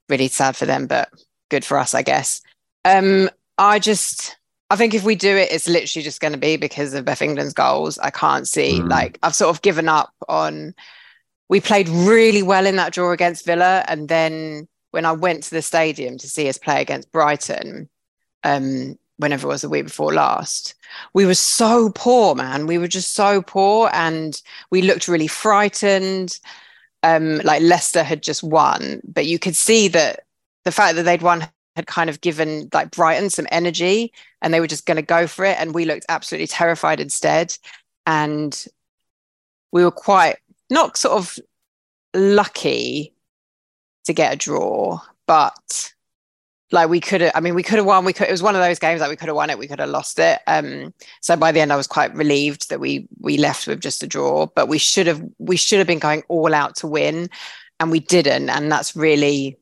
really 0.09 0.29
sad 0.29 0.57
for 0.57 0.67
them 0.67 0.87
but 0.87 1.09
good 1.51 1.65
for 1.65 1.79
us 1.79 1.95
i 1.95 2.03
guess. 2.03 2.41
Um 2.85 3.29
i 3.59 3.79
just 3.79 4.36
I 4.69 4.77
think 4.77 4.95
if 4.95 5.05
we 5.05 5.15
do 5.15 5.37
it, 5.37 5.53
it's 5.53 5.69
literally 5.69 6.03
just 6.03 6.21
going 6.21 6.33
to 6.33 6.39
be 6.39 6.57
because 6.57 6.93
of 6.95 7.05
Beth 7.05 7.23
England's 7.23 7.55
goals. 7.55 7.99
I 7.99 8.11
can't 8.11 8.49
see, 8.49 8.81
mm. 8.81 8.91
like, 8.91 9.19
I've 9.23 9.35
sort 9.35 9.55
of 9.55 9.63
given 9.63 9.89
up 9.89 10.13
on. 10.29 10.75
We 11.49 11.61
played 11.61 11.89
really 11.89 12.43
well 12.43 12.67
in 12.67 12.75
that 12.77 12.93
draw 12.93 13.13
against 13.13 13.47
Villa. 13.47 13.85
And 13.87 14.09
then 14.09 14.67
when 14.91 15.05
I 15.05 15.13
went 15.13 15.45
to 15.45 15.51
the 15.51 15.63
stadium 15.63 16.19
to 16.19 16.29
see 16.29 16.49
us 16.49 16.59
play 16.59 16.81
against 16.81 17.13
Brighton, 17.13 17.89
um, 18.43 18.99
whenever 19.19 19.47
it 19.47 19.53
was 19.53 19.63
the 19.63 19.69
week 19.69 19.85
before 19.85 20.13
last, 20.13 20.75
we 21.15 21.25
were 21.25 21.35
so 21.35 21.91
poor, 21.95 22.35
man. 22.35 22.67
We 22.67 22.79
were 22.79 22.89
just 22.89 23.15
so 23.15 23.43
poor 23.43 23.91
and 23.93 24.41
we 24.71 24.83
looked 24.83 25.07
really 25.07 25.29
frightened. 25.29 26.39
Um, 27.03 27.39
like 27.45 27.63
Leicester 27.63 28.03
had 28.03 28.23
just 28.23 28.43
won, 28.43 29.01
but 29.05 29.27
you 29.27 29.39
could 29.39 29.55
see 29.55 29.87
that 29.89 30.25
the 30.65 30.73
fact 30.73 30.97
that 30.97 31.05
they'd 31.05 31.23
won 31.23 31.47
had 31.77 31.87
kind 31.87 32.09
of 32.09 32.23
given 32.23 32.71
like 32.73 32.91
Brighton 32.91 33.29
some 33.29 33.47
energy 33.53 34.13
and 34.41 34.53
they 34.53 34.61
were 34.61 34.67
just 34.67 34.87
going 34.87 34.97
to 34.97 35.03
go 35.03 35.27
for 35.27 35.45
it. 35.45 35.59
And 35.61 35.75
we 35.75 35.85
looked 35.85 36.07
absolutely 36.09 36.47
terrified 36.47 37.01
instead. 37.01 37.57
And 38.07 38.67
we 39.73 39.85
were 39.85 39.91
quite 39.91 40.39
not 40.71 40.97
sort 40.97 41.19
of 41.19 41.39
lucky 42.15 43.13
to 44.07 44.15
get 44.15 44.33
a 44.33 44.37
draw, 44.37 45.01
but 45.27 45.93
like 46.73 46.89
we 46.89 46.99
could 46.99 47.21
have, 47.21 47.33
I 47.35 47.41
mean, 47.41 47.55
we 47.55 47.63
could 47.63 47.77
have 47.77 47.85
won. 47.85 48.07
We 48.07 48.15
could, 48.15 48.29
it 48.29 48.33
was 48.33 48.43
one 48.43 48.57
of 48.57 48.63
those 48.63 48.79
games 48.79 49.01
that 49.01 49.11
we 49.11 49.17
could 49.17 49.29
have 49.29 49.37
won 49.37 49.51
it. 49.51 49.59
We 49.59 49.69
could 49.69 49.79
have 49.79 49.91
lost 49.91 50.19
it. 50.19 50.41
Um, 50.47 50.95
so 51.21 51.37
by 51.37 51.53
the 51.53 51.61
end, 51.61 51.75
I 51.75 51.77
was 51.77 51.87
quite 51.87 52.15
relieved 52.15 52.71
that 52.71 52.81
we, 52.81 53.07
we 53.21 53.37
left 53.37 53.67
with 53.67 53.81
just 53.81 54.03
a 54.03 54.07
draw, 54.07 54.47
but 54.47 54.67
we 54.67 54.79
should 54.79 55.07
have, 55.07 55.23
we 55.39 55.57
should 55.57 55.79
have 55.79 55.87
been 55.87 55.99
going 55.99 56.23
all 56.29 56.55
out 56.55 56.77
to 56.77 56.87
win 56.87 57.29
and 57.79 57.91
we 57.91 58.01
didn't. 58.01 58.49
And 58.49 58.73
that's 58.73 58.97
really 58.97 59.59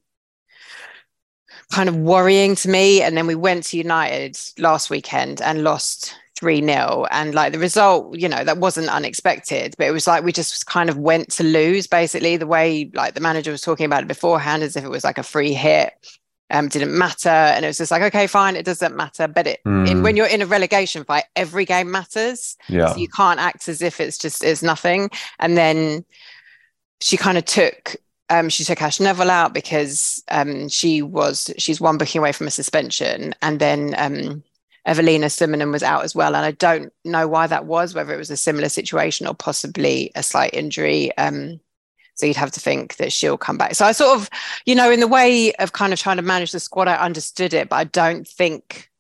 kind 1.72 1.88
of 1.88 1.96
worrying 1.96 2.54
to 2.56 2.68
me. 2.68 3.02
And 3.02 3.16
then 3.16 3.26
we 3.26 3.34
went 3.34 3.64
to 3.64 3.76
United 3.76 4.38
last 4.58 4.90
weekend 4.90 5.40
and 5.40 5.64
lost 5.64 6.14
3 6.36 6.64
0. 6.64 7.06
And 7.10 7.34
like 7.34 7.52
the 7.52 7.58
result, 7.58 8.18
you 8.18 8.28
know, 8.28 8.44
that 8.44 8.58
wasn't 8.58 8.88
unexpected, 8.88 9.74
but 9.78 9.86
it 9.86 9.92
was 9.92 10.06
like 10.06 10.24
we 10.24 10.32
just 10.32 10.66
kind 10.66 10.90
of 10.90 10.98
went 10.98 11.30
to 11.32 11.44
lose 11.44 11.86
basically 11.86 12.36
the 12.36 12.46
way 12.46 12.90
like 12.92 13.14
the 13.14 13.20
manager 13.20 13.50
was 13.50 13.60
talking 13.60 13.86
about 13.86 14.02
it 14.02 14.08
beforehand, 14.08 14.62
as 14.62 14.76
if 14.76 14.84
it 14.84 14.90
was 14.90 15.04
like 15.04 15.18
a 15.18 15.22
free 15.22 15.52
hit. 15.52 15.92
Um, 16.50 16.68
didn't 16.68 16.96
matter, 16.96 17.30
and 17.30 17.64
it 17.64 17.68
was 17.68 17.78
just 17.78 17.90
like, 17.90 18.02
okay, 18.02 18.26
fine, 18.26 18.54
it 18.54 18.66
doesn't 18.66 18.94
matter. 18.94 19.26
But 19.26 19.46
it, 19.46 19.60
mm. 19.66 19.88
in, 19.88 20.02
when 20.02 20.14
you're 20.14 20.26
in 20.26 20.42
a 20.42 20.46
relegation 20.46 21.02
fight, 21.02 21.24
every 21.34 21.64
game 21.64 21.90
matters. 21.90 22.56
Yeah, 22.68 22.92
so 22.92 22.98
you 22.98 23.08
can't 23.08 23.40
act 23.40 23.66
as 23.66 23.80
if 23.80 23.98
it's 23.98 24.18
just 24.18 24.44
is 24.44 24.62
nothing. 24.62 25.08
And 25.38 25.56
then 25.56 26.04
she 27.00 27.16
kind 27.16 27.38
of 27.38 27.46
took 27.46 27.96
um, 28.31 28.49
she 28.49 28.64
took 28.64 28.81
Ash 28.81 29.01
Neville 29.01 29.31
out 29.31 29.53
because 29.55 30.22
um, 30.31 30.68
she 30.68 31.03
was 31.03 31.51
she's 31.59 31.81
one 31.81 31.99
booking 31.99 32.20
away 32.20 32.33
from 32.33 32.47
a 32.47 32.51
suspension, 32.53 33.35
and 33.43 33.61
then 33.61 33.95
um, 33.99 34.43
Eveliina 34.87 35.27
Summanen 35.27 35.72
was 35.72 35.83
out 35.83 36.05
as 36.05 36.14
well. 36.14 36.35
And 36.35 36.45
I 36.45 36.53
don't 36.53 36.93
know 37.05 37.27
why 37.29 37.47
that 37.47 37.66
was, 37.66 37.95
whether 37.95 38.12
it 38.14 38.18
was 38.18 38.31
a 38.31 38.37
similar 38.37 38.68
situation 38.68 39.27
or 39.27 39.35
possibly 39.35 40.11
a 40.14 40.22
slight 40.22 40.55
injury. 40.55 41.16
Um, 41.16 41.61
so 42.14 42.27
you'd 42.27 42.37
have 42.37 42.53
to 42.53 42.61
think 42.61 42.97
that 42.97 43.12
she'll 43.12 43.37
come 43.37 43.59
back. 43.59 43.75
So 43.75 43.85
I 43.85 43.93
sort 43.93 44.16
of, 44.16 44.31
you 44.66 44.75
know, 44.75 44.91
in 44.91 45.01
the 45.01 45.09
way 45.09 45.53
of 45.55 45.72
kind 45.72 45.93
of 45.93 45.99
trying 45.99 46.16
to 46.16 46.22
manage 46.22 46.53
the 46.53 46.61
squad, 46.61 46.87
I 46.87 46.97
understood 46.97 47.53
it, 47.55 47.68
but 47.68 47.77
I 47.77 47.85
don't 47.85 48.27
think 48.27 48.91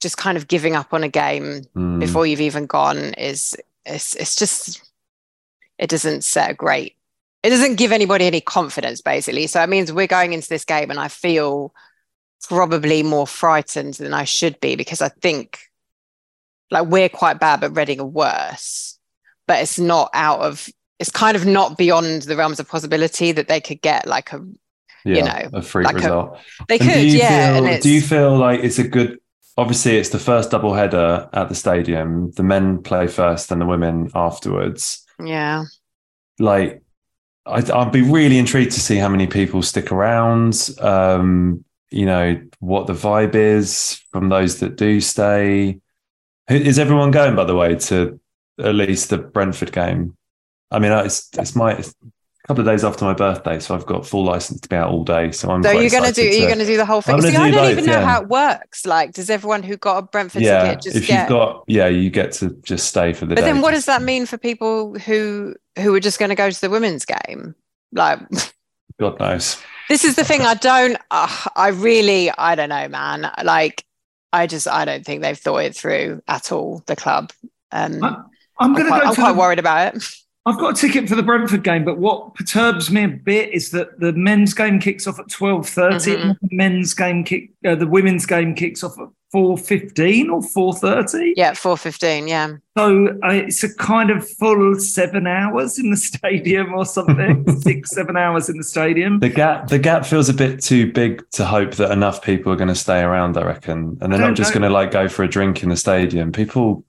just 0.00 0.18
kind 0.18 0.36
of 0.36 0.48
giving 0.48 0.76
up 0.76 0.92
on 0.92 1.02
a 1.02 1.08
game 1.08 1.62
mm. 1.74 2.00
before 2.00 2.26
you've 2.26 2.40
even 2.40 2.66
gone 2.66 3.14
is 3.14 3.56
it's 3.86 4.14
it's 4.16 4.36
just 4.36 4.82
it 5.78 5.88
doesn't 5.88 6.22
set 6.22 6.50
a 6.50 6.54
great 6.54 6.96
it 7.42 7.50
doesn't 7.50 7.76
give 7.76 7.92
anybody 7.92 8.26
any 8.26 8.40
confidence 8.40 9.00
basically. 9.00 9.46
So 9.46 9.62
it 9.62 9.68
means 9.68 9.92
we're 9.92 10.06
going 10.06 10.32
into 10.32 10.48
this 10.48 10.64
game 10.64 10.90
and 10.90 11.00
i 11.00 11.08
feel 11.08 11.74
probably 12.48 13.04
more 13.04 13.26
frightened 13.26 13.94
than 13.94 14.12
i 14.12 14.24
should 14.24 14.58
be 14.58 14.74
because 14.74 15.00
i 15.00 15.08
think 15.08 15.60
like 16.72 16.88
we're 16.88 17.08
quite 17.08 17.38
bad 17.38 17.60
but 17.60 17.76
reading 17.76 18.00
are 18.00 18.06
worse. 18.06 18.98
But 19.46 19.60
it's 19.60 19.78
not 19.78 20.10
out 20.14 20.40
of 20.40 20.68
it's 20.98 21.10
kind 21.10 21.36
of 21.36 21.44
not 21.44 21.76
beyond 21.76 22.22
the 22.22 22.36
realms 22.36 22.58
of 22.58 22.68
possibility 22.68 23.32
that 23.32 23.48
they 23.48 23.60
could 23.60 23.80
get 23.82 24.06
like 24.06 24.32
a 24.32 24.44
yeah, 25.04 25.16
you 25.16 25.24
know 25.24 25.58
a 25.58 25.62
free 25.62 25.84
like 25.84 25.96
result. 25.96 26.38
A, 26.60 26.64
they 26.68 26.78
and 26.78 26.88
could 26.88 27.04
yeah 27.04 27.60
feel, 27.60 27.80
do 27.80 27.90
you 27.90 28.00
feel 28.00 28.36
like 28.36 28.60
it's 28.60 28.78
a 28.78 28.86
good 28.86 29.18
obviously 29.56 29.96
it's 29.96 30.10
the 30.10 30.18
first 30.18 30.50
double 30.50 30.74
header 30.74 31.28
at 31.32 31.48
the 31.48 31.54
stadium. 31.54 32.30
The 32.32 32.42
men 32.42 32.82
play 32.82 33.06
first 33.06 33.50
and 33.52 33.60
the 33.60 33.66
women 33.66 34.10
afterwards. 34.14 35.04
Yeah. 35.22 35.64
Like 36.38 36.82
I'd, 37.46 37.70
I'd, 37.70 37.92
be 37.92 38.02
really 38.02 38.38
intrigued 38.38 38.72
to 38.72 38.80
see 38.80 38.96
how 38.96 39.08
many 39.08 39.26
people 39.26 39.62
stick 39.62 39.90
around. 39.90 40.70
Um, 40.80 41.64
you 41.90 42.06
know 42.06 42.40
what 42.60 42.86
the 42.86 42.92
vibe 42.92 43.34
is 43.34 44.00
from 44.10 44.28
those 44.28 44.60
that 44.60 44.76
do 44.76 45.00
stay. 45.00 45.80
Is 46.48 46.78
everyone 46.78 47.10
going, 47.10 47.36
by 47.36 47.44
the 47.44 47.54
way, 47.54 47.74
to 47.76 48.20
at 48.58 48.74
least 48.74 49.10
the 49.10 49.18
Brentford 49.18 49.72
game? 49.72 50.16
I 50.70 50.78
mean, 50.78 50.92
it's 50.92 51.28
it's 51.36 51.54
my 51.54 51.82
a 52.44 52.48
couple 52.48 52.66
of 52.66 52.66
days 52.66 52.82
after 52.82 53.04
my 53.04 53.14
birthday, 53.14 53.60
so 53.60 53.72
I've 53.74 53.86
got 53.86 54.04
full 54.04 54.24
license 54.24 54.60
to 54.62 54.68
be 54.68 54.74
out 54.74 54.90
all 54.90 55.04
day. 55.04 55.30
So 55.30 55.48
I'm. 55.50 55.62
So 55.62 55.70
you're 55.70 55.90
going 55.90 56.04
to 56.04 56.12
do? 56.12 56.24
You're 56.24 56.48
going 56.48 56.58
to 56.58 56.66
do 56.66 56.76
the 56.76 56.84
whole 56.84 57.00
thing. 57.00 57.20
See, 57.22 57.36
I 57.36 57.52
don't 57.52 57.62
both, 57.62 57.70
even 57.70 57.86
know 57.86 57.92
yeah. 57.92 58.04
how 58.04 58.22
it 58.22 58.28
works. 58.28 58.84
Like, 58.84 59.12
does 59.12 59.30
everyone 59.30 59.62
who 59.62 59.76
got 59.76 59.98
a 59.98 60.02
Brentford 60.02 60.42
yeah, 60.42 60.64
ticket 60.64 60.82
just 60.82 60.96
if 60.96 61.06
get? 61.06 61.20
you've 61.20 61.28
got, 61.28 61.64
yeah, 61.68 61.86
you 61.86 62.10
get 62.10 62.32
to 62.32 62.50
just 62.64 62.88
stay 62.88 63.12
for 63.12 63.26
the. 63.26 63.36
But 63.36 63.42
day. 63.42 63.52
then, 63.52 63.60
what 63.60 63.72
does 63.74 63.86
that 63.86 64.02
mean 64.02 64.26
for 64.26 64.38
people 64.38 64.98
who 64.98 65.54
who 65.78 65.94
are 65.94 66.00
just 66.00 66.18
going 66.18 66.30
to 66.30 66.34
go 66.34 66.50
to 66.50 66.60
the 66.60 66.68
women's 66.68 67.04
game? 67.04 67.54
Like, 67.92 68.18
God 69.00 69.20
knows. 69.20 69.62
This 69.88 70.04
is 70.04 70.16
the 70.16 70.24
thing. 70.24 70.40
I 70.40 70.54
don't. 70.54 70.96
Uh, 71.12 71.44
I 71.54 71.68
really. 71.68 72.28
I 72.36 72.56
don't 72.56 72.70
know, 72.70 72.88
man. 72.88 73.30
Like, 73.44 73.84
I 74.32 74.48
just. 74.48 74.66
I 74.66 74.84
don't 74.84 75.06
think 75.06 75.22
they've 75.22 75.38
thought 75.38 75.58
it 75.58 75.76
through 75.76 76.20
at 76.26 76.50
all. 76.50 76.82
The 76.86 76.96
club. 76.96 77.32
Um, 77.70 78.02
I'm, 78.58 78.74
going 78.74 78.86
to 78.86 78.90
go. 78.90 78.96
I'm 78.96 79.14
quite 79.14 79.32
the, 79.32 79.38
worried 79.38 79.60
about 79.60 79.94
it. 79.94 80.04
I've 80.44 80.58
got 80.58 80.76
a 80.76 80.80
ticket 80.80 81.08
for 81.08 81.14
the 81.14 81.22
Brentford 81.22 81.62
game, 81.62 81.84
but 81.84 81.98
what 81.98 82.34
perturbs 82.34 82.90
me 82.90 83.04
a 83.04 83.08
bit 83.08 83.50
is 83.50 83.70
that 83.70 84.00
the 84.00 84.12
men's 84.12 84.54
game 84.54 84.80
kicks 84.80 85.06
off 85.06 85.20
at 85.20 85.28
twelve 85.28 85.68
thirty. 85.68 86.16
mm 86.16 86.22
mm-hmm. 86.22 86.46
The 86.46 86.56
men's 86.56 86.94
game 86.94 87.22
kick. 87.22 87.50
Uh, 87.64 87.76
the 87.76 87.86
women's 87.86 88.26
game 88.26 88.54
kicks 88.56 88.82
off 88.82 88.98
at 88.98 89.06
four 89.30 89.56
fifteen 89.56 90.30
or 90.30 90.42
four 90.42 90.74
thirty. 90.74 91.34
Yeah, 91.36 91.54
four 91.54 91.76
fifteen. 91.76 92.26
Yeah. 92.26 92.56
So 92.76 93.08
uh, 93.22 93.32
it's 93.32 93.62
a 93.62 93.72
kind 93.72 94.10
of 94.10 94.28
full 94.28 94.74
seven 94.80 95.28
hours 95.28 95.78
in 95.78 95.90
the 95.90 95.96
stadium 96.08 96.74
or 96.74 96.86
something. 96.86 97.60
Six, 97.60 97.90
seven 97.90 98.16
hours 98.16 98.48
in 98.48 98.56
the 98.56 98.64
stadium. 98.64 99.20
The 99.20 99.28
gap, 99.28 99.68
the 99.68 99.78
gap 99.78 100.04
feels 100.04 100.28
a 100.28 100.34
bit 100.34 100.60
too 100.60 100.90
big 100.90 101.24
to 101.32 101.44
hope 101.44 101.76
that 101.76 101.92
enough 101.92 102.20
people 102.20 102.52
are 102.52 102.56
going 102.56 102.66
to 102.66 102.74
stay 102.74 103.00
around. 103.00 103.36
I 103.36 103.44
reckon, 103.44 103.96
and 104.00 104.12
they're 104.12 104.20
not 104.20 104.34
just 104.34 104.52
going 104.52 104.62
to 104.62 104.70
like 104.70 104.90
go 104.90 105.08
for 105.08 105.22
a 105.22 105.28
drink 105.28 105.62
in 105.62 105.68
the 105.68 105.76
stadium. 105.76 106.32
People. 106.32 106.84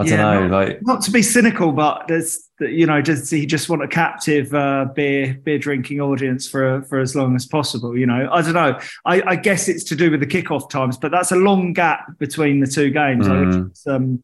I 0.00 0.08
don't 0.08 0.18
know, 0.18 0.46
not, 0.46 0.50
like 0.50 0.82
not 0.82 1.02
to 1.02 1.10
be 1.10 1.22
cynical, 1.22 1.72
but 1.72 2.08
there's 2.08 2.50
you 2.60 2.86
know, 2.86 3.00
does 3.00 3.30
he 3.30 3.46
just 3.46 3.68
want 3.68 3.82
a 3.82 3.88
captive 3.88 4.52
uh, 4.54 4.86
beer 4.94 5.40
beer 5.44 5.58
drinking 5.58 6.00
audience 6.00 6.48
for 6.48 6.82
for 6.82 7.00
as 7.00 7.16
long 7.16 7.34
as 7.34 7.46
possible? 7.46 7.96
You 7.96 8.06
know, 8.06 8.28
I 8.30 8.42
don't 8.42 8.54
know. 8.54 8.78
I, 9.04 9.22
I, 9.26 9.36
guess 9.36 9.68
it's 9.68 9.84
to 9.84 9.96
do 9.96 10.10
with 10.10 10.20
the 10.20 10.26
kickoff 10.26 10.68
times, 10.68 10.96
but 10.96 11.10
that's 11.10 11.32
a 11.32 11.36
long 11.36 11.72
gap 11.72 12.18
between 12.18 12.60
the 12.60 12.66
two 12.66 12.90
games. 12.90 13.26
Mm. 13.26 13.72
I, 13.86 13.90
um, 13.90 14.22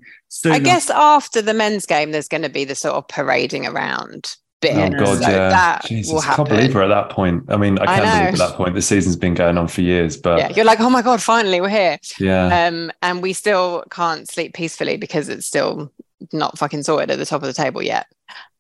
I 0.53 0.59
guess 0.59 0.91
after 0.91 1.41
the 1.41 1.55
men's 1.55 1.87
game, 1.87 2.13
there's 2.13 2.29
going 2.29 2.43
to 2.43 2.51
be 2.51 2.65
the 2.65 2.75
sort 2.75 2.95
of 2.95 3.09
parading 3.09 3.67
around 3.67 4.37
bit. 4.61 4.77
Oh 4.77 4.99
god, 4.99 5.23
so 5.23 5.31
yeah. 5.31 5.49
that 5.49 5.85
Jesus, 5.85 6.13
will 6.13 6.21
I 6.21 6.35
can't 6.35 6.49
believe 6.49 6.75
we're 6.75 6.83
at 6.83 6.89
that 6.89 7.11
point. 7.11 7.45
I 7.49 7.57
mean, 7.57 7.79
I 7.79 7.83
I 7.83 7.87
can 7.87 8.19
believe 8.19 8.41
at 8.41 8.49
that 8.49 8.57
point. 8.57 8.75
The 8.75 8.83
season's 8.83 9.17
been 9.17 9.35
going 9.35 9.59
on 9.59 9.69
for 9.69 9.81
years, 9.83 10.17
but 10.17 10.39
yeah, 10.39 10.51
you're 10.51 10.65
like, 10.65 10.81
oh 10.81 10.91
my 10.91 11.03
god, 11.03 11.23
finally 11.23 11.61
we're 11.61 11.69
here. 11.69 11.99
yeah. 12.19 12.67
Um, 12.67 12.93
and 13.03 13.23
we 13.23 13.33
still 13.33 13.85
can't 13.91 14.29
sleep 14.29 14.55
peacefully 14.55 14.97
because 14.97 15.29
it's 15.29 15.47
still 15.47 15.93
not 16.33 16.59
fucking 16.59 16.83
sorted 16.83 17.11
at 17.11 17.19
the 17.19 17.27
top 17.27 17.43
of 17.43 17.47
the 17.47 17.53
table 17.53 17.83
yet. 17.83 18.07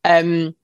Um, 0.04 0.54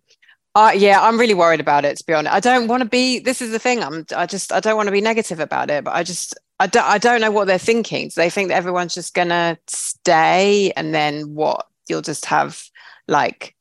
uh, 0.55 0.73
yeah, 0.75 1.01
I'm 1.01 1.19
really 1.19 1.35
worried 1.35 1.61
about 1.61 1.85
it. 1.85 1.97
To 1.97 2.05
be 2.05 2.13
honest, 2.13 2.35
I 2.35 2.41
don't 2.41 2.69
want 2.69 2.83
to 2.83 2.89
be. 2.89 3.19
This 3.19 3.41
is 3.41 3.53
the 3.53 3.59
thing. 3.59 3.83
I'm. 3.83 4.05
I 4.15 4.27
just. 4.27 4.53
I 4.53 4.61
don't 4.61 4.77
want 4.77 4.89
to 4.89 4.93
be 4.93 5.01
negative 5.01 5.41
about 5.41 5.71
it, 5.71 5.85
but 5.85 5.95
I 5.95 6.03
just. 6.03 6.35
I 6.61 6.67
don't. 6.67 6.85
I 6.85 6.99
don't 6.99 7.21
know 7.21 7.31
what 7.31 7.47
they're 7.47 7.59
thinking. 7.59 8.09
Do 8.09 8.15
they 8.17 8.29
think 8.29 8.49
that 8.49 8.57
everyone's 8.57 8.95
just 8.95 9.15
gonna 9.15 9.57
stay, 9.67 10.73
and 10.77 10.95
then 10.95 11.35
what? 11.35 11.67
You'll 11.89 12.03
just 12.03 12.27
have 12.27 12.63
like 13.09 13.57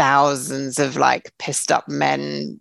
thousands 0.00 0.78
of 0.78 0.96
like 0.96 1.30
pissed 1.38 1.70
up 1.70 1.86
men 1.88 2.58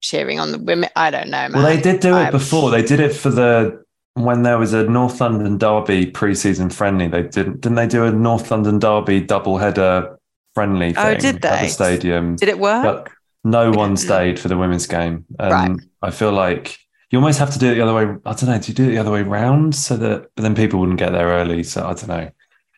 cheering 0.00 0.38
on 0.38 0.52
the 0.52 0.58
women. 0.58 0.88
I 0.94 1.10
don't 1.10 1.28
know, 1.28 1.48
man. 1.48 1.52
Well, 1.52 1.62
they 1.64 1.80
did 1.80 2.00
do 2.00 2.10
it 2.14 2.26
I'm- 2.26 2.32
before. 2.32 2.70
They 2.70 2.82
did 2.82 3.00
it 3.00 3.12
for 3.14 3.30
the 3.30 3.84
when 4.14 4.42
there 4.44 4.56
was 4.58 4.72
a 4.72 4.84
North 4.84 5.20
London 5.20 5.58
Derby 5.58 6.06
preseason 6.06 6.72
friendly. 6.72 7.08
They 7.08 7.22
didn't 7.24 7.60
didn't 7.60 7.74
they 7.74 7.86
do 7.88 8.04
a 8.04 8.12
North 8.12 8.50
London 8.50 8.78
Derby 8.78 9.20
double 9.20 9.58
header 9.58 10.18
friendly 10.54 10.94
oh, 10.96 11.02
thing 11.02 11.16
Oh, 11.16 11.20
did 11.20 11.34
at 11.36 11.42
they? 11.42 11.66
the 11.66 11.68
stadium? 11.68 12.36
Did 12.36 12.48
it 12.48 12.58
work? 12.58 12.82
But 12.84 13.12
no 13.44 13.70
one 13.70 13.96
stayed 13.96 14.38
for 14.40 14.48
the 14.48 14.56
women's 14.56 14.86
game. 14.86 15.24
And 15.38 15.52
Right. 15.52 15.80
I 16.02 16.10
feel 16.10 16.32
like 16.32 16.78
you 17.10 17.18
almost 17.18 17.38
have 17.38 17.50
to 17.52 17.58
do 17.58 17.70
it 17.72 17.74
the 17.74 17.82
other 17.82 17.94
way. 17.94 18.04
I 18.24 18.32
don't 18.32 18.46
know. 18.46 18.58
Do 18.58 18.68
you 18.68 18.74
do 18.74 18.84
it 18.88 18.92
the 18.92 18.98
other 18.98 19.10
way 19.12 19.22
round 19.22 19.74
so 19.74 19.96
that 19.98 20.30
but 20.34 20.42
then 20.42 20.54
people 20.54 20.80
wouldn't 20.80 20.98
get 20.98 21.12
there 21.12 21.28
early? 21.28 21.62
So 21.62 21.82
I 21.86 21.92
don't 21.94 22.08
know. 22.08 22.30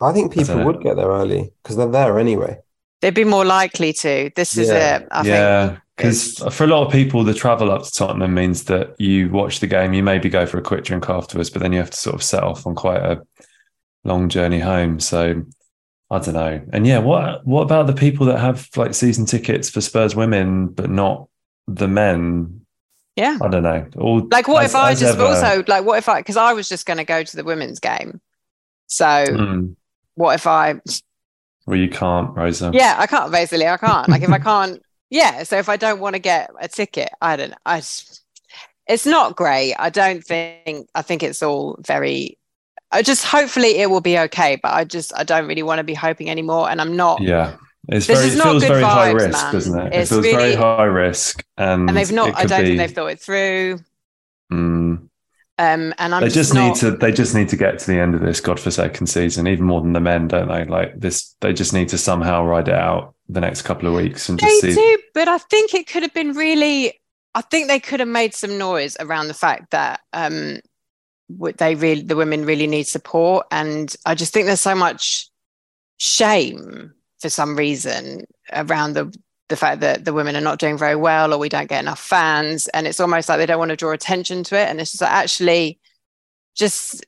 I 0.02 0.12
think 0.12 0.32
people 0.32 0.54
dunno. 0.54 0.66
would 0.66 0.82
get 0.82 0.96
there 0.96 1.08
early 1.08 1.50
because 1.62 1.76
they're 1.76 1.88
there 1.90 2.18
anyway. 2.18 2.58
They'd 3.00 3.14
be 3.14 3.24
more 3.24 3.44
likely 3.44 3.92
to. 3.92 4.30
This 4.34 4.56
is 4.58 4.68
Yeah. 4.68 4.96
it. 4.98 5.08
I 5.10 5.22
think. 5.22 5.26
yeah, 5.34 5.76
because 5.96 6.38
for 6.52 6.64
a 6.64 6.66
lot 6.66 6.84
of 6.86 6.92
people, 6.92 7.22
the 7.24 7.34
travel 7.34 7.70
up 7.70 7.84
to 7.84 7.90
Tottenham 7.92 8.34
means 8.34 8.64
that 8.64 8.94
you 9.00 9.28
watch 9.30 9.60
the 9.60 9.66
game, 9.66 9.92
you 9.94 10.02
maybe 10.02 10.28
go 10.28 10.46
for 10.46 10.58
a 10.58 10.62
quick 10.62 10.84
drink 10.84 11.08
afterwards, 11.08 11.50
but 11.50 11.62
then 11.62 11.72
you 11.72 11.78
have 11.78 11.90
to 11.90 11.96
sort 11.96 12.14
of 12.14 12.22
set 12.22 12.42
off 12.42 12.66
on 12.66 12.74
quite 12.74 13.00
a 13.02 13.22
long 14.04 14.28
journey 14.28 14.58
home. 14.60 14.98
So 15.00 15.42
I 16.10 16.18
don't 16.18 16.34
know. 16.34 16.60
And 16.72 16.86
yeah, 16.86 16.98
what 16.98 17.46
what 17.46 17.62
about 17.62 17.86
the 17.86 17.92
people 17.94 18.26
that 18.26 18.38
have 18.40 18.68
like 18.76 18.94
season 18.94 19.26
tickets 19.26 19.70
for 19.70 19.80
Spurs 19.80 20.16
women, 20.16 20.68
but 20.68 20.90
not 20.90 21.28
the 21.68 21.86
men? 21.88 22.62
Yeah. 23.14 23.36
I 23.42 23.48
don't 23.48 23.62
know. 23.64 23.86
All 23.96 24.26
Like, 24.30 24.48
what 24.48 24.64
as- 24.64 24.70
if 24.70 24.76
I 24.76 24.90
as 24.92 25.00
just 25.00 25.14
ever- 25.18 25.24
also 25.24 25.62
like 25.68 25.84
what 25.84 25.98
if 25.98 26.08
I 26.08 26.20
because 26.20 26.36
I 26.36 26.52
was 26.52 26.68
just 26.68 26.86
going 26.86 26.96
to 26.98 27.04
go 27.04 27.22
to 27.22 27.36
the 27.36 27.44
women's 27.44 27.78
game. 27.80 28.20
So 28.86 29.04
Mm, 29.04 29.76
what 30.14 30.34
if 30.34 30.46
I? 30.46 30.80
Well, 31.68 31.78
you 31.78 31.88
can't, 31.88 32.34
Rosa. 32.36 32.70
Yeah, 32.72 32.96
I 32.98 33.06
can't. 33.06 33.30
Basically, 33.30 33.66
I 33.68 33.76
can't. 33.76 34.08
Like 34.08 34.22
if 34.22 34.30
I 34.30 34.38
can't. 34.50 34.82
Yeah. 35.10 35.42
So 35.44 35.56
if 35.58 35.68
I 35.68 35.76
don't 35.76 36.00
want 36.00 36.14
to 36.14 36.18
get 36.18 36.50
a 36.60 36.68
ticket, 36.68 37.10
I 37.20 37.36
don't. 37.36 37.54
I. 37.66 37.78
just- 37.78 38.22
It's 38.86 39.04
not 39.06 39.36
great. 39.36 39.74
I 39.78 39.90
don't 39.90 40.24
think. 40.24 40.88
I 40.94 41.02
think 41.02 41.22
it's 41.22 41.42
all 41.42 41.76
very. 41.86 42.38
I 42.90 43.02
just 43.02 43.24
hopefully 43.26 43.76
it 43.78 43.90
will 43.90 44.00
be 44.00 44.18
okay, 44.18 44.56
but 44.62 44.72
I 44.72 44.84
just 44.84 45.12
I 45.14 45.22
don't 45.24 45.46
really 45.46 45.62
want 45.62 45.78
to 45.78 45.84
be 45.84 45.94
hoping 45.94 46.30
anymore, 46.30 46.70
and 46.70 46.80
I'm 46.80 46.96
not. 46.96 47.20
Yeah. 47.20 47.56
It's 47.90 48.06
This 48.06 48.16
very, 48.18 48.28
is 48.28 48.34
it 48.34 48.38
not 48.38 48.44
feels 48.50 48.62
good 48.64 48.68
very 48.68 48.82
high 48.82 49.12
vibes, 49.12 49.14
risk, 49.14 49.42
man. 49.44 49.52
doesn't 49.52 49.78
it? 49.80 49.94
It's 49.94 50.10
it 50.10 50.14
feels 50.14 50.24
very 50.26 50.36
really- 50.36 50.56
high 50.56 50.84
risk, 50.84 51.44
and 51.56 51.88
And 51.88 51.96
they've 51.96 52.12
not. 52.12 52.34
I 52.36 52.44
don't 52.44 52.60
be- 52.62 52.66
think 52.68 52.78
they've 52.78 52.92
thought 52.92 53.06
it 53.12 53.20
through. 53.20 53.78
Mm. 54.52 55.07
Um, 55.58 55.92
and 55.98 56.14
I'm 56.14 56.22
they 56.22 56.28
just 56.28 56.54
not, 56.54 56.68
need 56.68 56.74
to 56.76 56.92
they 56.92 57.10
just 57.10 57.34
need 57.34 57.48
to 57.48 57.56
get 57.56 57.80
to 57.80 57.86
the 57.88 57.98
end 57.98 58.14
of 58.14 58.20
this 58.20 58.40
godforsaken 58.40 59.08
season 59.08 59.48
even 59.48 59.64
more 59.64 59.80
than 59.80 59.92
the 59.92 59.98
men 59.98 60.28
don't 60.28 60.46
they 60.46 60.64
like 60.64 60.96
this 60.96 61.34
they 61.40 61.52
just 61.52 61.72
need 61.72 61.88
to 61.88 61.98
somehow 61.98 62.44
ride 62.44 62.68
it 62.68 62.74
out 62.74 63.16
the 63.28 63.40
next 63.40 63.62
couple 63.62 63.88
of 63.88 63.94
weeks 63.94 64.28
and 64.28 64.38
They 64.38 64.46
just 64.46 64.60
see 64.60 64.74
do, 64.74 64.98
but 65.14 65.28
I 65.28 65.38
think 65.38 65.74
it 65.74 65.86
could 65.86 66.02
have 66.02 66.14
been 66.14 66.32
really. 66.32 67.00
I 67.34 67.42
think 67.42 67.68
they 67.68 67.78
could 67.78 68.00
have 68.00 68.08
made 68.08 68.34
some 68.34 68.58
noise 68.58 68.96
around 68.98 69.28
the 69.28 69.34
fact 69.34 69.70
that 69.70 70.00
um, 70.12 70.60
would 71.28 71.58
they 71.58 71.74
really 71.74 72.02
the 72.02 72.16
women 72.16 72.46
really 72.46 72.66
need 72.66 72.86
support, 72.86 73.46
and 73.50 73.94
I 74.06 74.14
just 74.14 74.32
think 74.32 74.46
there's 74.46 74.60
so 74.60 74.74
much 74.74 75.28
shame 75.98 76.94
for 77.20 77.28
some 77.28 77.56
reason 77.56 78.24
around 78.52 78.94
the 78.94 79.14
the 79.48 79.56
fact 79.56 79.80
that 79.80 80.04
the 80.04 80.12
women 80.12 80.36
are 80.36 80.40
not 80.42 80.58
doing 80.58 80.76
very 80.78 80.96
well 80.96 81.32
or 81.32 81.38
we 81.38 81.48
don't 81.48 81.68
get 81.68 81.80
enough 81.80 82.00
fans, 82.00 82.68
and 82.68 82.86
it's 82.86 83.00
almost 83.00 83.28
like 83.28 83.38
they 83.38 83.46
don't 83.46 83.58
want 83.58 83.70
to 83.70 83.76
draw 83.76 83.92
attention 83.92 84.44
to 84.44 84.56
it, 84.58 84.68
and 84.68 84.80
it's 84.80 84.92
just 84.92 85.02
like 85.02 85.10
actually 85.10 85.78
just 86.54 87.04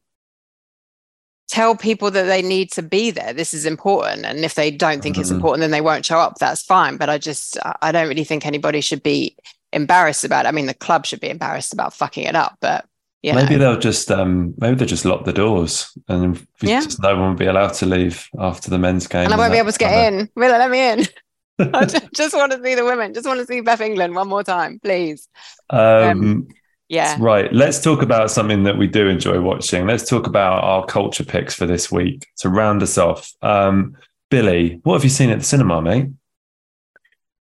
tell 1.48 1.74
people 1.74 2.10
that 2.12 2.24
they 2.24 2.42
need 2.42 2.70
to 2.72 2.82
be 2.82 3.10
there. 3.10 3.32
This 3.32 3.52
is 3.52 3.66
important. 3.66 4.24
And 4.24 4.44
if 4.44 4.54
they 4.54 4.70
don't 4.70 5.02
think 5.02 5.18
it's 5.18 5.30
Mhm. 5.30 5.36
important, 5.36 5.60
then 5.62 5.72
they 5.72 5.80
won't 5.80 6.06
show 6.06 6.18
up. 6.18 6.36
That's 6.38 6.62
fine. 6.62 6.96
But 6.96 7.10
I 7.10 7.18
just, 7.18 7.58
I- 7.82 7.90
don't 7.90 8.06
really 8.06 8.22
think 8.22 8.46
anybody 8.46 8.80
should 8.80 9.02
be 9.02 9.36
embarrassed 9.72 10.22
about 10.22 10.44
it. 10.44 10.48
I 10.48 10.52
mean, 10.52 10.66
the 10.66 10.74
club 10.74 11.06
should 11.06 11.18
be 11.20 11.28
embarrassed 11.28 11.72
about 11.72 11.92
fucking 11.92 12.24
it 12.24 12.36
up. 12.36 12.56
But, 12.60 12.84
yeah 13.22 13.34
maybe 13.34 13.56
they'll 13.56 13.78
just 13.78 14.10
um 14.10 14.54
maybe 14.56 14.76
they'll 14.76 14.88
just 14.88 15.04
lock 15.04 15.24
the 15.26 15.32
doors 15.32 15.90
and 16.08 16.40
Yeah. 16.62 16.80
just 16.80 17.02
no 17.02 17.14
one 17.16 17.28
will 17.30 17.36
be 17.36 17.44
allowed 17.44 17.74
to 17.74 17.84
leave 17.84 18.26
after 18.38 18.70
the 18.70 18.78
men's 18.78 19.06
game 19.08 19.26
and 19.26 19.34
I 19.34 19.36
won't 19.36 19.52
be 19.52 19.58
able 19.58 19.72
to 19.72 19.78
get 19.78 20.06
in. 20.10 20.30
Will 20.36 20.48
let 20.50 20.70
me 20.70 20.80
in? 20.92 21.00
I 21.74 21.84
just 22.14 22.34
want 22.34 22.52
to 22.52 22.62
see 22.62 22.74
the 22.74 22.84
women. 22.84 23.14
Just 23.14 23.26
want 23.26 23.40
to 23.40 23.46
see 23.46 23.60
Beth 23.60 23.80
England 23.80 24.14
one 24.14 24.28
more 24.28 24.42
time, 24.44 24.80
please. 24.82 25.28
um 25.70 26.48
Yeah. 26.88 27.16
Right. 27.20 27.52
Let's 27.52 27.80
talk 27.80 28.02
about 28.02 28.30
something 28.30 28.64
that 28.64 28.76
we 28.76 28.86
do 28.88 29.08
enjoy 29.08 29.40
watching. 29.40 29.86
Let's 29.86 30.08
talk 30.08 30.26
about 30.26 30.64
our 30.64 30.84
culture 30.86 31.24
picks 31.24 31.54
for 31.54 31.66
this 31.66 31.90
week 31.92 32.26
to 32.38 32.48
round 32.48 32.82
us 32.82 32.98
off. 32.98 33.32
Um, 33.42 33.96
Billie, 34.28 34.80
what 34.82 34.94
have 34.94 35.04
you 35.04 35.10
seen 35.10 35.30
at 35.30 35.38
the 35.38 35.44
cinema, 35.44 35.80
mate? 35.82 36.08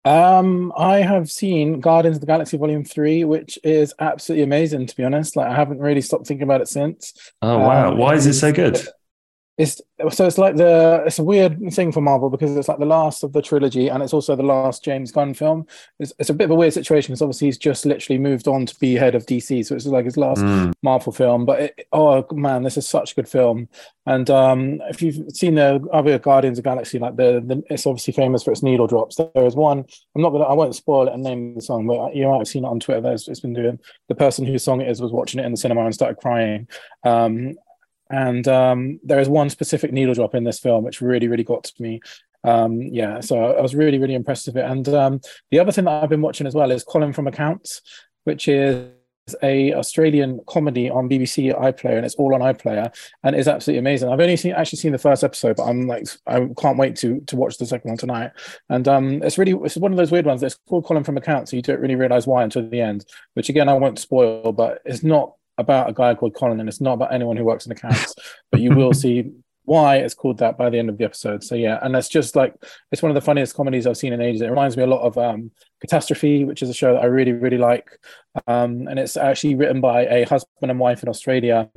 Um, 0.05 0.71
I 0.77 0.97
have 0.97 1.31
seen 1.31 1.79
Guardians 1.79 2.17
of 2.17 2.21
the 2.21 2.27
Galaxy 2.27 2.57
Volume 2.57 2.83
Three, 2.85 3.23
which 3.23 3.57
is 3.63 3.93
absolutely 3.99 4.43
amazing. 4.43 4.85
To 4.85 4.95
be 4.95 5.03
honest, 5.03 5.35
like 5.35 5.47
I 5.47 5.55
haven't 5.55 5.79
really 5.79 6.01
stopped 6.01 6.27
thinking 6.27 6.43
about 6.43 6.61
it 6.61 6.67
since. 6.67 7.13
Oh 7.41 7.57
wow! 7.57 7.91
Um, 7.91 7.97
Why 7.97 8.13
is 8.13 8.27
it 8.27 8.33
so 8.35 8.49
it's- 8.49 8.83
good? 8.83 8.89
It's 9.57 9.81
so 10.11 10.25
it's 10.25 10.37
like 10.37 10.57
the 10.57 11.03
it's 11.05 11.19
a 11.19 11.23
weird 11.23 11.71
thing 11.71 11.91
for 11.91 12.01
Marvel 12.01 12.29
because 12.29 12.55
it's 12.57 12.67
like 12.67 12.79
the 12.79 12.85
last 12.85 13.23
of 13.23 13.31
the 13.31 13.41
trilogy 13.41 13.87
and 13.87 14.03
it's 14.03 14.13
also 14.13 14.35
the 14.35 14.43
last 14.43 14.83
James 14.83 15.11
Gunn 15.11 15.33
film. 15.33 15.65
It's, 15.99 16.11
it's 16.19 16.29
a 16.29 16.33
bit 16.33 16.45
of 16.45 16.51
a 16.51 16.55
weird 16.55 16.73
situation 16.73 17.13
because 17.13 17.21
obviously 17.21 17.47
he's 17.47 17.57
just 17.57 17.85
literally 17.85 18.19
moved 18.19 18.47
on 18.47 18.65
to 18.65 18.75
be 18.79 18.95
head 18.95 19.15
of 19.15 19.25
DC, 19.25 19.65
so 19.65 19.75
it's 19.75 19.85
like 19.85 20.05
his 20.05 20.17
last 20.17 20.35
Mm, 20.45 20.73
Marvel 20.83 21.11
film. 21.11 21.45
But 21.45 21.59
it, 21.61 21.87
oh 21.91 22.25
man, 22.31 22.63
this 22.63 22.77
is 22.77 22.87
such 22.87 23.13
a 23.13 23.15
good 23.15 23.27
film. 23.27 23.69
And 24.05 24.29
um, 24.29 24.81
if 24.89 25.01
you've 25.01 25.31
seen 25.31 25.55
the 25.55 25.81
other 25.91 26.19
Guardians 26.19 26.59
of 26.59 26.63
the 26.63 26.69
Galaxy, 26.69 26.99
like 26.99 27.15
the, 27.15 27.41
the 27.43 27.63
it's 27.69 27.87
obviously 27.87 28.13
famous 28.13 28.43
for 28.43 28.51
its 28.51 28.61
needle 28.61 28.87
drops. 28.87 29.15
There 29.15 29.45
is 29.45 29.55
one. 29.55 29.85
I'm 30.15 30.21
not 30.21 30.31
gonna. 30.31 30.43
I 30.43 30.53
won't 30.53 30.75
spoil 30.75 31.07
it 31.07 31.13
and 31.13 31.23
name 31.23 31.55
the 31.55 31.61
song, 31.61 31.87
but 31.87 32.15
you 32.15 32.27
might 32.27 32.39
have 32.39 32.47
seen 32.47 32.65
it 32.65 32.69
on 32.69 32.79
Twitter. 32.79 33.01
There's 33.01 33.27
it's 33.27 33.39
been 33.39 33.53
doing. 33.53 33.79
The 34.09 34.15
person 34.15 34.45
whose 34.45 34.63
song 34.63 34.81
it 34.81 34.89
is 34.89 35.01
was 35.01 35.11
watching 35.11 35.39
it 35.39 35.45
in 35.45 35.51
the 35.51 35.57
cinema 35.57 35.85
and 35.85 35.93
started 35.93 36.17
crying. 36.17 36.67
Um, 37.03 37.55
and 38.09 38.47
um, 38.47 38.99
there 39.03 39.19
is 39.19 39.29
one 39.29 39.49
specific 39.49 39.91
needle 39.91 40.13
drop 40.13 40.35
in 40.35 40.43
this 40.43 40.59
film 40.59 40.83
which 40.83 41.01
really, 41.01 41.27
really 41.27 41.43
got 41.43 41.63
to 41.63 41.81
me. 41.81 42.01
Um, 42.43 42.81
yeah, 42.81 43.21
so 43.21 43.43
I 43.43 43.61
was 43.61 43.73
really, 43.73 43.97
really 43.97 44.13
impressed 44.13 44.45
with 44.47 44.57
it. 44.57 44.65
And 44.65 44.87
um, 44.89 45.21
the 45.49 45.59
other 45.59 45.71
thing 45.71 45.85
that 45.85 46.03
I've 46.03 46.09
been 46.09 46.21
watching 46.21 46.45
as 46.45 46.53
well 46.53 46.69
is 46.69 46.83
Colin 46.83 47.11
from 47.11 47.27
Accounts, 47.27 47.81
which 48.23 48.47
is 48.47 48.87
a 49.41 49.73
Australian 49.73 50.39
comedy 50.47 50.89
on 50.89 51.09
BBC 51.09 51.57
iPlayer, 51.57 51.97
and 51.97 52.05
it's 52.05 52.15
all 52.15 52.35
on 52.35 52.41
iPlayer, 52.41 52.93
and 53.23 53.35
it's 53.35 53.47
absolutely 53.47 53.79
amazing. 53.79 54.09
I've 54.09 54.19
only 54.19 54.37
seen 54.37 54.53
actually 54.53 54.77
seen 54.77 54.91
the 54.91 54.99
first 54.99 55.23
episode, 55.23 55.55
but 55.55 55.63
I'm 55.63 55.87
like 55.87 56.07
I 56.27 56.47
can't 56.59 56.77
wait 56.77 56.95
to 56.97 57.19
to 57.21 57.35
watch 57.35 57.57
the 57.57 57.65
second 57.65 57.89
one 57.89 57.97
tonight. 57.97 58.31
And 58.69 58.87
um, 58.87 59.23
it's 59.23 59.37
really 59.37 59.53
it's 59.63 59.77
one 59.77 59.91
of 59.91 59.97
those 59.97 60.11
weird 60.11 60.25
ones. 60.27 60.43
It's 60.43 60.59
called 60.69 60.85
Colin 60.85 61.03
from 61.03 61.17
Accounts, 61.17 61.51
so 61.51 61.57
you 61.57 61.63
don't 61.63 61.81
really 61.81 61.95
realize 61.95 62.27
why 62.27 62.43
until 62.43 62.69
the 62.69 62.81
end. 62.81 63.05
Which 63.33 63.49
again, 63.49 63.69
I 63.69 63.73
won't 63.73 63.99
spoil, 63.99 64.51
but 64.51 64.81
it's 64.85 65.03
not 65.03 65.33
about 65.57 65.89
a 65.89 65.93
guy 65.93 66.15
called 66.15 66.35
Colin, 66.35 66.59
and 66.59 66.69
it's 66.69 66.81
not 66.81 66.93
about 66.93 67.13
anyone 67.13 67.37
who 67.37 67.45
works 67.45 67.65
in 67.65 67.71
accounts, 67.71 68.15
but 68.51 68.61
you 68.61 68.75
will 68.75 68.93
see 69.05 69.31
why 69.65 69.97
it's 69.97 70.13
called 70.13 70.37
that 70.37 70.57
by 70.57 70.69
the 70.69 70.77
end 70.77 70.89
of 70.89 70.97
the 70.97 71.03
episode. 71.03 71.43
So 71.43 71.55
yeah, 71.55 71.79
and 71.81 71.93
that's 71.93 72.07
just 72.07 72.35
like 72.35 72.53
it's 72.91 73.01
one 73.01 73.11
of 73.11 73.15
the 73.15 73.21
funniest 73.21 73.55
comedies 73.55 73.85
I've 73.85 73.97
seen 73.97 74.13
in 74.13 74.21
ages. 74.21 74.41
It 74.41 74.49
reminds 74.49 74.77
me 74.77 74.83
a 74.83 74.87
lot 74.87 75.01
of 75.01 75.17
um, 75.17 75.51
Catastrophe, 75.81 76.45
which 76.45 76.61
is 76.61 76.69
a 76.69 76.73
show 76.73 76.93
that 76.93 77.01
I 77.01 77.07
really 77.07 77.33
really 77.33 77.57
like, 77.57 77.89
um, 78.47 78.87
and 78.87 78.99
it's 78.99 79.17
actually 79.17 79.55
written 79.55 79.81
by 79.81 80.05
a 80.05 80.25
husband 80.25 80.71
and 80.71 80.79
wife 80.79 81.03
in 81.03 81.09
Australia. 81.09 81.69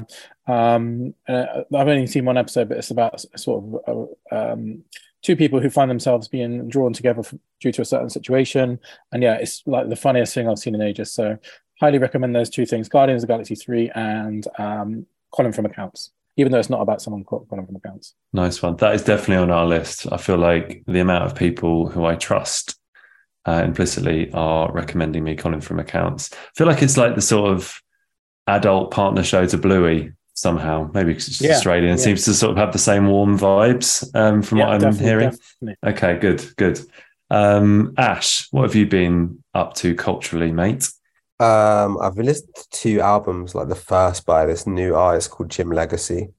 Um, 0.47 1.15
uh, 1.27 1.63
I've 1.75 1.89
only 1.89 2.07
seen 2.07 2.25
one 2.25 2.39
episode, 2.39 2.69
but 2.69 2.79
it's 2.79 2.91
about 2.91 3.25
sort 3.37 3.65
of 3.89 4.09
uh, 4.31 4.53
um, 4.53 4.85
two 5.23 5.35
people 5.35 5.61
who 5.61 5.71
find 5.71 5.91
themselves 5.91 6.29
being 6.29 6.69
drawn 6.69 6.93
together 6.93 7.23
due 7.61 7.73
to 7.73 7.83
a 7.83 7.87
certain 7.87 8.11
situation, 8.11 8.79
and 9.13 9.23
yeah, 9.23 9.35
it's 9.35 9.63
like 9.67 9.89
the 9.89 9.97
funniest 9.97 10.35
thing 10.35 10.49
I've 10.49 10.59
seen 10.59 10.75
in 10.75 10.83
ages. 10.83 11.13
So 11.13 11.39
highly 11.81 11.99
recommend 11.99 12.35
those 12.35 12.51
two 12.51 12.67
things: 12.67 12.89
Guardians 12.89 13.23
of 13.23 13.29
the 13.29 13.33
Galaxy 13.33 13.55
Three 13.55 13.91
and 13.95 14.47
um, 14.59 15.07
Colin 15.33 15.53
from 15.53 15.67
Accounts 15.67 16.11
even 16.39 16.53
though 16.53 16.59
it's 16.59 16.71
not 16.71 16.81
about 16.81 17.03
someone 17.03 17.25
called 17.25 17.49
Colin 17.51 17.67
from 17.67 17.77
accounts. 17.77 18.15
nice 18.33 18.63
one. 18.63 18.77
That 18.77 18.95
is 18.95 19.03
definitely 19.03 19.43
on 19.43 19.51
our 19.51 19.67
list. 19.67 20.07
I 20.11 20.19
feel 20.19 20.39
like 20.39 20.85
the 20.87 21.01
amount 21.01 21.25
of 21.25 21.35
people 21.35 21.89
who 21.89 22.05
I 22.05 22.15
trust 22.15 22.77
uh, 23.45 23.63
implicitly 23.65 24.31
are 24.33 24.71
recommending 24.73 25.25
me 25.25 25.35
Colin 25.35 25.61
from 25.61 25.81
accounts. 25.81 26.31
I 26.33 26.37
feel 26.55 26.69
like 26.69 26.81
it's 26.81 26.97
like 26.97 27.17
the 27.17 27.21
sort 27.21 27.51
of 27.51 27.83
adult 28.47 28.93
partner 28.93 29.25
show 29.25 29.47
to 29.47 29.59
Bluey 29.59 30.13
somehow. 30.35 30.89
Maybe 30.95 31.13
it's 31.13 31.41
Yeah, 31.41 31.57
Australian. 31.57 31.95
It 31.95 31.99
yeah. 31.99 32.05
seems 32.05 32.25
to 32.27 32.35
sort 32.35 32.53
of 32.53 32.57
have 32.59 32.73
the 32.73 32.79
same 32.79 33.09
warm 33.09 33.37
vibes 33.37 34.09
um, 34.15 34.43
from 34.43 34.59
what 34.59 34.69
I'm 34.69 34.95
hearing. 34.95 35.31
definitely. 35.31 35.77
Okay, 35.85 36.19
good, 36.19 36.57
good. 36.57 36.81
Um, 37.31 37.95
Ash, 37.99 38.47
what 38.53 38.63
have 38.63 38.77
you 38.77 38.87
been 38.87 39.43
up 39.55 39.75
to 39.75 39.95
culturally, 39.97 40.53
mate? 40.53 40.89
Um, 41.41 41.99
I've 42.01 42.17
listening 42.17 42.53
to 42.55 42.69
two 42.71 43.01
albums, 43.01 43.55
like 43.55 43.69
the 43.69 43.75
first 43.75 44.27
by 44.27 44.47
this 44.47 44.67
new 44.67 44.95
artist 44.95 45.31
called 45.31 45.51
Jim 45.51 45.69
Legxacy, 45.71 46.33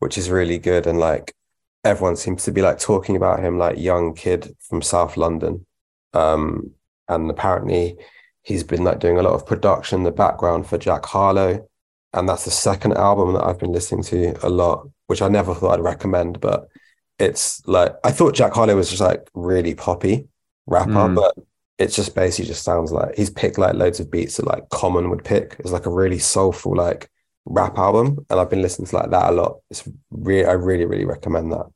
which 0.00 0.18
is 0.18 0.30
really 0.30 0.58
good. 0.58 0.86
And 0.86 0.98
like 0.98 1.34
everyone 1.84 2.16
seems 2.16 2.44
to 2.44 2.52
be 2.52 2.62
like 2.62 2.78
talking 2.78 3.16
about 3.16 3.40
him, 3.40 3.58
like 3.58 3.78
young 3.78 4.14
kid 4.14 4.56
from 4.60 4.82
South 4.82 5.16
London. 5.16 5.64
Um, 6.12 6.72
and 7.08 7.30
apparently 7.30 7.96
he's 8.42 8.64
been 8.64 8.84
like 8.84 8.98
doing 8.98 9.18
a 9.18 9.22
lot 9.22 9.34
of 9.34 9.46
production 9.46 9.98
in 9.98 10.04
the 10.04 10.10
background 10.10 10.66
for 10.66 10.78
Jack 10.78 11.06
Harlow. 11.06 11.68
And 12.12 12.28
that's 12.28 12.44
the 12.44 12.50
second 12.50 12.94
album 12.94 13.34
that 13.34 13.44
I've 13.44 13.58
been 13.58 13.72
listening 13.72 14.02
to 14.04 14.34
a 14.46 14.50
lot, 14.50 14.88
which 15.06 15.22
I 15.22 15.28
never 15.28 15.54
thought 15.54 15.74
I'd 15.78 15.84
recommend, 15.84 16.40
but 16.40 16.68
it's 17.18 17.66
like 17.66 17.94
I 18.04 18.10
thought 18.10 18.34
Jack 18.34 18.54
Harlow 18.54 18.76
was 18.76 18.90
just 18.90 19.00
like 19.00 19.28
really 19.34 19.74
poppy 19.74 20.26
rapper, 20.66 20.90
Mm. 20.90 21.14
but 21.14 21.34
it's 21.78 21.96
just 21.96 22.14
basically 22.14 22.46
just 22.48 22.64
sounds 22.64 22.92
like 22.92 23.16
he's 23.16 23.30
picked 23.30 23.58
like 23.58 23.74
loads 23.74 24.00
of 24.00 24.10
beats 24.10 24.36
that 24.36 24.46
like 24.46 24.68
Common 24.70 25.10
would 25.10 25.24
pick. 25.24 25.56
It's 25.58 25.72
like 25.72 25.86
a 25.86 25.90
really 25.90 26.18
soulful 26.18 26.76
like 26.76 27.08
rap 27.44 27.78
album, 27.78 28.24
and 28.30 28.38
I've 28.40 28.50
been 28.50 28.62
listening 28.62 28.86
to 28.88 28.96
like 28.96 29.10
that 29.10 29.30
a 29.30 29.32
lot. 29.32 29.58
It's 29.70 29.88
really 30.10 30.46
I 30.46 30.52
really 30.52 30.84
really 30.84 31.04
recommend 31.04 31.52
that. 31.52 31.66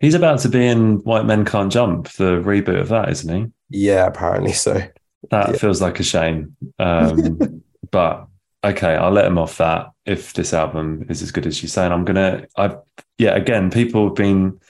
He's 0.00 0.14
about 0.14 0.40
to 0.40 0.48
be 0.48 0.66
in 0.66 0.96
White 0.98 1.24
Men 1.24 1.44
Can't 1.44 1.72
Jump, 1.72 2.08
the 2.12 2.40
reboot 2.42 2.80
of 2.80 2.88
that, 2.88 3.08
isn't 3.10 3.34
he? 3.34 3.50
Yeah, 3.70 4.06
apparently 4.06 4.52
so. 4.52 4.82
That 5.30 5.50
Yeah. 5.50 5.56
feels 5.56 5.80
like 5.80 5.98
a 6.00 6.02
shame. 6.02 6.56
Um, 6.78 7.62
but 7.90 8.26
okay, 8.62 8.94
I'll 8.96 9.10
let 9.12 9.26
him 9.26 9.38
off 9.38 9.58
that 9.58 9.90
if 10.04 10.32
this 10.34 10.52
album 10.52 11.06
is 11.08 11.22
as 11.22 11.32
good 11.32 11.46
as 11.46 11.62
you 11.62 11.68
say. 11.68 11.84
And 11.84 11.94
I'm 11.94 12.04
gonna, 12.04 12.46
I 12.56 12.76
yeah, 13.18 13.34
again, 13.34 13.70
people 13.70 14.06
have 14.06 14.14
been 14.16 14.60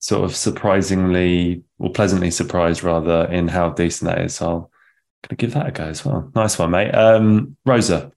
sort 0.00 0.24
of 0.24 0.34
surprisingly 0.34 1.62
or 1.78 1.90
pleasantly 1.92 2.30
surprised 2.30 2.82
rather 2.82 3.26
in 3.30 3.48
how 3.48 3.70
decent 3.70 4.10
that 4.10 4.20
is. 4.22 4.34
So 4.34 4.46
I'll 4.46 4.70
gonna 5.22 5.36
give 5.36 5.54
that 5.54 5.68
a 5.68 5.70
go 5.70 5.84
as 5.84 6.04
well. 6.04 6.30
Nice 6.34 6.58
one, 6.58 6.70
mate. 6.72 6.90
Um, 6.90 7.56
Rosa, 7.64 8.10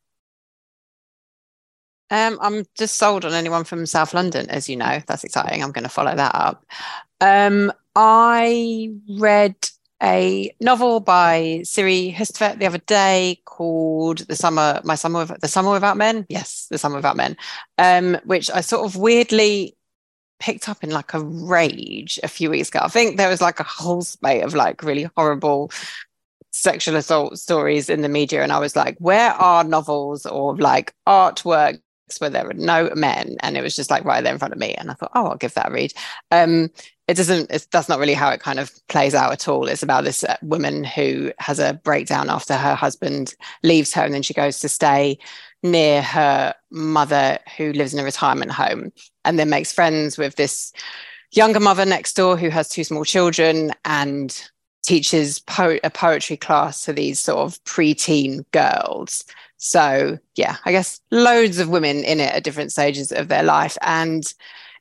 Um, 2.09 2.38
I'm 2.41 2.65
just 2.77 2.97
sold 2.97 3.25
on 3.25 3.34
anyone 3.34 3.63
from 3.63 3.86
South 3.86 4.13
London, 4.13 4.49
as 4.49 4.69
you 4.69 4.75
know. 4.75 4.99
That's 5.07 5.23
exciting. 5.23 5.63
I'm 5.63 5.71
going 5.71 5.84
to 5.84 5.89
follow 5.89 6.15
that 6.15 6.36
up. 6.36 6.63
Um, 7.19 7.73
I 7.95 8.91
read 9.19 9.55
a 10.01 10.53
novel 10.59 10.99
by 10.99 11.61
Siri 11.63 12.13
Hustvedt 12.15 12.59
the 12.59 12.67
other 12.67 12.77
day 12.79 13.41
called 13.45 14.19
"The 14.19 14.36
Summer, 14.36 14.79
My 14.84 14.95
Summer, 14.95 15.25
The 15.25 15.47
Summer 15.47 15.71
Without 15.71 15.97
Men." 15.97 16.25
Yes, 16.29 16.67
"The 16.69 16.77
Summer 16.77 16.97
Without 16.97 17.17
Men," 17.17 17.36
um, 17.77 18.17
which 18.25 18.51
I 18.51 18.61
sort 18.61 18.86
of 18.86 18.95
weirdly 18.95 19.75
picked 20.43 20.67
up 20.67 20.83
in 20.83 20.89
like 20.89 21.13
a 21.13 21.21
rage 21.21 22.19
a 22.21 22.27
few 22.27 22.49
weeks 22.49 22.67
ago. 22.67 22.79
I 22.83 22.89
think 22.89 23.15
there 23.15 23.29
was 23.29 23.39
like 23.39 23.61
a 23.61 23.63
whole 23.63 24.01
spate 24.01 24.43
of 24.43 24.53
like 24.53 24.83
really 24.83 25.09
horrible 25.15 25.71
sexual 26.51 26.97
assault 26.97 27.39
stories 27.39 27.89
in 27.89 28.01
the 28.01 28.09
media, 28.09 28.43
and 28.43 28.51
I 28.51 28.59
was 28.59 28.75
like, 28.75 28.97
where 28.99 29.31
are 29.31 29.63
novels 29.63 30.25
or 30.25 30.57
like 30.57 30.93
artwork 31.07 31.79
where 32.19 32.29
there 32.29 32.49
are 32.49 32.53
no 32.53 32.91
men? 32.93 33.37
And 33.39 33.55
it 33.55 33.63
was 33.63 33.73
just 33.73 33.89
like 33.89 34.03
right 34.03 34.21
there 34.21 34.33
in 34.33 34.37
front 34.37 34.53
of 34.53 34.59
me 34.59 34.75
and 34.75 34.91
i 34.91 34.93
thought 34.93 35.09
oh 35.15 35.27
i'll 35.27 35.37
give 35.37 35.53
that 35.53 35.69
a 35.69 35.71
read. 35.71 35.93
Um 36.29 36.69
it 37.07 37.15
doesn't 37.15 37.49
it's, 37.49 37.65
that's 37.67 37.89
not 37.89 37.99
really 37.99 38.13
how 38.13 38.29
it 38.29 38.41
kind 38.41 38.59
of 38.59 38.69
plays 38.89 39.15
out 39.15 39.31
at 39.31 39.47
all. 39.47 39.67
It's 39.67 39.81
about 39.81 40.03
this 40.03 40.25
uh, 40.25 40.35
woman 40.41 40.83
who 40.83 41.31
has 41.39 41.59
a 41.59 41.79
breakdown 41.85 42.29
after 42.29 42.55
her 42.55 42.75
husband 42.75 43.33
leaves 43.63 43.93
her 43.93 44.03
and 44.03 44.13
then 44.13 44.21
she 44.21 44.33
goes 44.33 44.59
to 44.59 44.69
stay 44.69 45.17
near 45.63 46.01
her 46.01 46.53
mother 46.69 47.39
who 47.57 47.71
lives 47.71 47.93
in 47.93 47.99
a 48.01 48.03
retirement 48.03 48.51
home 48.51 48.91
and 49.26 49.39
then 49.39 49.49
makes 49.49 49.71
friends 49.71 50.17
with 50.17 50.36
this 50.36 50.71
younger 51.32 51.59
mother 51.59 51.86
next 51.86 52.15
door 52.15 52.38
who 52.38 52.49
has 52.49 52.69
two 52.69 52.84
small 52.84 53.05
children 53.05 53.71
and 53.86 54.49
teaches 54.84 55.39
po- 55.39 55.80
a 55.84 55.89
poetry 55.89 56.38
class 56.38 56.84
to 56.84 56.93
these 56.93 57.19
sort 57.19 57.39
of 57.39 57.63
preteen 57.63 58.45
girls 58.51 59.24
so 59.63 60.19
yeah, 60.36 60.57
I 60.65 60.74
guess 60.74 60.99
loads 61.09 61.57
of 61.57 61.69
women 61.69 62.03
in 62.03 62.19
it 62.19 62.34
at 62.34 62.43
different 62.43 62.74
stages 62.74 63.13
of 63.13 63.30
their 63.30 63.43
life. 63.43 63.78
And 63.82 64.26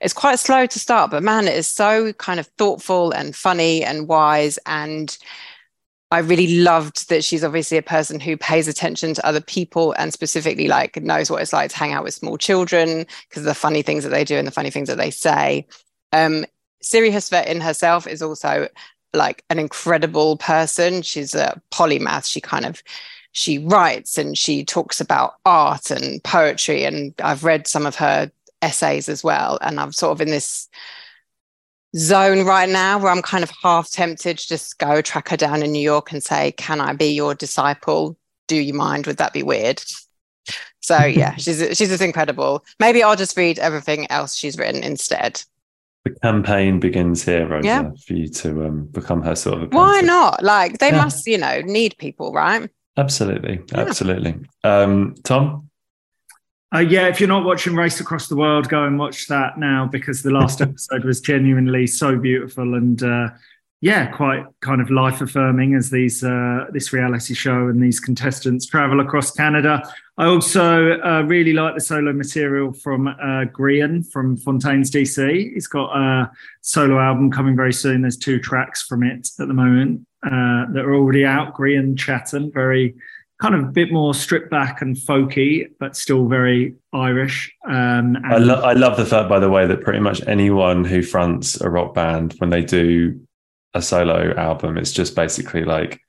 it's 0.00 0.12
quite 0.12 0.40
slow 0.40 0.66
to 0.66 0.78
start, 0.80 1.12
but 1.12 1.22
man, 1.22 1.46
it 1.46 1.54
is 1.54 1.68
so 1.68 2.12
kind 2.14 2.40
of 2.40 2.48
thoughtful 2.58 3.12
and 3.12 3.36
funny 3.36 3.84
and 3.84 4.08
wise. 4.08 4.58
And 4.66 5.16
I 6.12 6.18
really 6.18 6.58
loved 6.58 7.08
that 7.08 7.24
she's 7.24 7.42
obviously 7.42 7.78
a 7.78 7.82
person 7.82 8.20
who 8.20 8.36
pays 8.36 8.68
attention 8.68 9.14
to 9.14 9.26
other 9.26 9.40
people 9.40 9.94
and 9.96 10.12
specifically 10.12 10.68
like 10.68 11.02
knows 11.02 11.30
what 11.30 11.40
it's 11.40 11.54
like 11.54 11.70
to 11.70 11.76
hang 11.78 11.94
out 11.94 12.04
with 12.04 12.12
small 12.12 12.36
children 12.36 13.06
because 13.28 13.42
of 13.42 13.46
the 13.46 13.54
funny 13.54 13.80
things 13.80 14.04
that 14.04 14.10
they 14.10 14.22
do 14.22 14.36
and 14.36 14.46
the 14.46 14.52
funny 14.52 14.68
things 14.68 14.88
that 14.88 14.98
they 14.98 15.10
say. 15.10 15.66
Um, 16.12 16.44
Siri 16.82 17.10
Hustvedt 17.10 17.46
in 17.46 17.62
herself 17.62 18.06
is 18.06 18.20
also 18.20 18.68
like 19.14 19.42
an 19.48 19.58
incredible 19.58 20.36
person. 20.36 21.00
She's 21.00 21.34
a 21.34 21.58
polymath. 21.70 22.26
She 22.26 22.42
kind 22.42 22.66
of 22.66 22.82
she 23.32 23.56
writes 23.56 24.18
and 24.18 24.36
she 24.36 24.66
talks 24.66 25.00
about 25.00 25.36
art 25.46 25.90
and 25.90 26.22
poetry 26.22 26.84
and 26.84 27.14
i've 27.24 27.44
read 27.44 27.66
some 27.66 27.86
of 27.86 27.96
her 27.96 28.30
essays 28.60 29.08
as 29.08 29.24
well 29.24 29.58
and 29.62 29.80
i'm 29.80 29.90
sort 29.90 30.12
of 30.12 30.20
in 30.20 30.28
this 30.28 30.68
zone 31.96 32.44
right 32.44 32.68
now 32.68 32.98
where 32.98 33.12
i'm 33.12 33.22
kind 33.22 33.44
of 33.44 33.50
half 33.62 33.90
tempted 33.90 34.38
to 34.38 34.48
just 34.48 34.78
go 34.78 35.02
track 35.02 35.28
her 35.28 35.36
down 35.36 35.62
in 35.62 35.72
new 35.72 35.82
york 35.82 36.10
and 36.12 36.22
say 36.22 36.52
can 36.52 36.80
i 36.80 36.92
be 36.92 37.12
your 37.12 37.34
disciple 37.34 38.16
do 38.48 38.56
you 38.56 38.72
mind 38.74 39.06
would 39.06 39.18
that 39.18 39.32
be 39.32 39.42
weird 39.42 39.82
so 40.80 40.98
yeah 41.04 41.34
she's 41.36 41.58
she's 41.76 41.88
just 41.90 42.02
incredible 42.02 42.64
maybe 42.80 43.02
i'll 43.02 43.16
just 43.16 43.36
read 43.36 43.58
everything 43.58 44.10
else 44.10 44.34
she's 44.34 44.56
written 44.56 44.82
instead 44.82 45.42
the 46.04 46.10
campaign 46.20 46.80
begins 46.80 47.24
here, 47.24 47.46
Rosa, 47.46 47.64
Yeah. 47.68 47.90
for 48.04 48.14
you 48.14 48.26
to 48.26 48.66
um, 48.66 48.86
become 48.86 49.22
her 49.22 49.36
sort 49.36 49.62
of. 49.62 49.72
why 49.72 50.00
not 50.00 50.42
like 50.42 50.78
they 50.78 50.90
Yeah. 50.90 50.96
must 51.04 51.24
you 51.28 51.38
know 51.38 51.60
need 51.60 51.96
people 51.96 52.32
right 52.32 52.68
Absolutely, 52.96 53.60
Yeah. 53.72 53.80
absolutely. 53.82 54.34
Um, 54.64 55.14
Tom, 55.22 55.70
Uh, 56.74 56.78
yeah, 56.78 57.06
if 57.06 57.20
you're 57.20 57.28
not 57.28 57.44
watching 57.44 57.74
Race 57.74 58.00
Across 58.00 58.28
the 58.28 58.36
World, 58.36 58.68
go 58.68 58.84
and 58.84 58.98
watch 58.98 59.26
that 59.26 59.58
now 59.58 59.86
because 59.90 60.22
the 60.22 60.30
last 60.30 60.60
episode 60.62 61.04
was 61.04 61.20
genuinely 61.20 61.86
so 61.86 62.16
beautiful 62.16 62.74
and 62.74 63.02
uh, 63.02 63.28
yeah, 63.82 64.06
quite 64.06 64.44
kind 64.60 64.80
of 64.80 64.90
life 64.90 65.20
affirming 65.20 65.74
as 65.74 65.90
these 65.90 66.22
uh, 66.22 66.66
this 66.72 66.92
reality 66.92 67.34
show 67.34 67.66
and 67.66 67.82
these 67.82 67.98
contestants 67.98 68.64
travel 68.64 69.00
across 69.00 69.32
Canada. 69.32 69.82
I 70.16 70.26
also 70.26 71.00
uh, 71.00 71.22
really 71.26 71.52
like 71.52 71.74
the 71.74 71.80
solo 71.80 72.12
material 72.12 72.72
from 72.72 73.08
uh, 73.08 73.46
Grian 73.52 74.08
from 74.10 74.36
Fontaines 74.36 74.90
DC. 74.90 75.52
He's 75.52 75.66
got 75.66 75.96
a 75.96 76.30
solo 76.60 77.00
album 77.00 77.32
coming 77.32 77.56
very 77.56 77.72
soon. 77.72 78.02
There's 78.02 78.16
two 78.16 78.38
tracks 78.38 78.82
from 78.82 79.02
it 79.02 79.28
at 79.40 79.48
the 79.48 79.54
moment 79.54 80.06
uh, 80.22 80.70
that 80.72 80.84
are 80.84 80.94
already 80.94 81.24
out. 81.24 81.54
Grian 81.54 81.98
Chatham, 81.98 82.52
very 82.52 82.94
kind 83.42 83.56
of 83.56 83.64
a 83.64 83.72
bit 83.72 83.90
more 83.92 84.14
stripped 84.14 84.50
back 84.50 84.80
and 84.82 84.96
folky, 84.96 85.68
but 85.80 85.96
still 85.96 86.28
very 86.28 86.76
Irish. 86.92 87.52
Um, 87.68 88.16
I, 88.24 88.38
lo- 88.38 88.62
I 88.62 88.72
love 88.74 88.96
the 88.96 89.04
fact, 89.04 89.28
by 89.28 89.40
the 89.40 89.50
way, 89.50 89.66
that 89.66 89.82
pretty 89.82 89.98
much 89.98 90.24
anyone 90.28 90.84
who 90.84 91.02
fronts 91.02 91.60
a 91.60 91.68
rock 91.68 91.92
band 91.92 92.34
when 92.38 92.50
they 92.50 92.62
do 92.62 93.20
a 93.74 93.82
solo 93.82 94.32
album, 94.36 94.78
it's 94.78 94.92
just 94.92 95.16
basically 95.16 95.64
like 95.64 96.00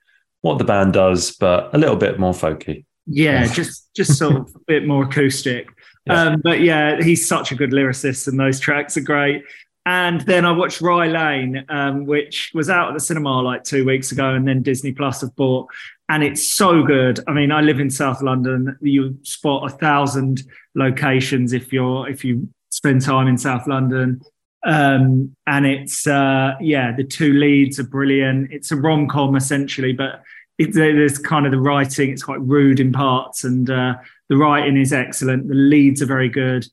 what 0.42 0.60
the 0.60 0.64
band 0.64 0.94
does, 0.94 1.32
but 1.32 1.74
a 1.74 1.78
little 1.80 1.96
bit 1.96 2.20
more 2.20 2.34
folky. 2.34 2.86
yeah, 3.08 3.48
just 3.48 3.92
just 3.96 4.16
sort 4.18 4.36
of 4.36 4.56
a 4.56 4.60
bit 4.68 4.86
more 4.86 5.04
acoustic. 5.06 5.68
Yeah. 6.06 6.22
Um, 6.22 6.42
but 6.44 6.60
yeah, 6.60 7.02
he's 7.02 7.28
such 7.28 7.52
a 7.52 7.56
good 7.56 7.72
lyricist, 7.72 8.28
and 8.28 8.40
those 8.40 8.60
tracks 8.60 8.96
are 8.96 9.02
great. 9.02 9.44
And 9.86 10.22
then 10.22 10.46
I 10.46 10.52
watched 10.52 10.80
Rye 10.80 11.08
Lane, 11.08 11.66
um, 11.68 12.06
which 12.06 12.52
was 12.54 12.70
out 12.70 12.88
at 12.88 12.94
the 12.94 13.02
cinema 13.02 13.42
like 13.42 13.64
two 13.64 13.86
weeks 13.86 14.12
ago, 14.14 14.34
and 14.34 14.48
then 14.48 14.62
Disney 14.62 14.94
Plus 14.94 15.22
have 15.22 15.36
bought, 15.36 15.68
and 16.08 16.24
it's 16.24 16.54
so 16.54 16.84
good. 16.84 17.20
I 17.28 17.34
mean, 17.34 17.52
I 17.52 17.62
live 17.62 17.80
in 17.80 17.90
South 17.90 18.22
London. 18.22 18.78
You 18.82 19.18
spot 19.24 19.70
a 19.70 19.76
thousand 19.76 20.44
locations 20.74 21.52
if 21.52 21.74
you're 21.74 22.10
if 22.10 22.24
you 22.24 22.48
spend 22.70 23.02
time 23.02 23.28
in 23.28 23.38
South 23.38 23.68
London. 23.68 24.22
Um, 24.66 25.36
and 25.46 25.66
it's 25.66 26.08
uh, 26.08 26.54
yeah, 26.62 26.96
the 26.96 27.04
two 27.04 27.34
leads 27.34 27.80
are 27.80 27.84
brilliant. 27.84 28.54
It's 28.54 28.72
a 28.72 28.78
rom 28.78 29.10
com 29.10 29.36
essentially, 29.36 29.92
but 29.92 30.24
it, 30.58 30.74
there's 30.74 31.18
kind 31.18 31.46
of 31.46 31.52
the 31.52 31.60
writing. 31.60 32.12
It's 32.12 32.24
quite 32.24 32.42
rude 32.42 32.80
in 32.80 32.94
parts, 32.94 33.44
and 33.44 33.70
uh, 33.70 33.96
the 34.30 34.38
writing 34.38 34.78
is 34.78 34.94
excellent. 34.94 35.50
The 35.50 35.56
leads 35.56 36.02
are 36.02 36.06
very 36.06 36.30
good, 36.30 36.66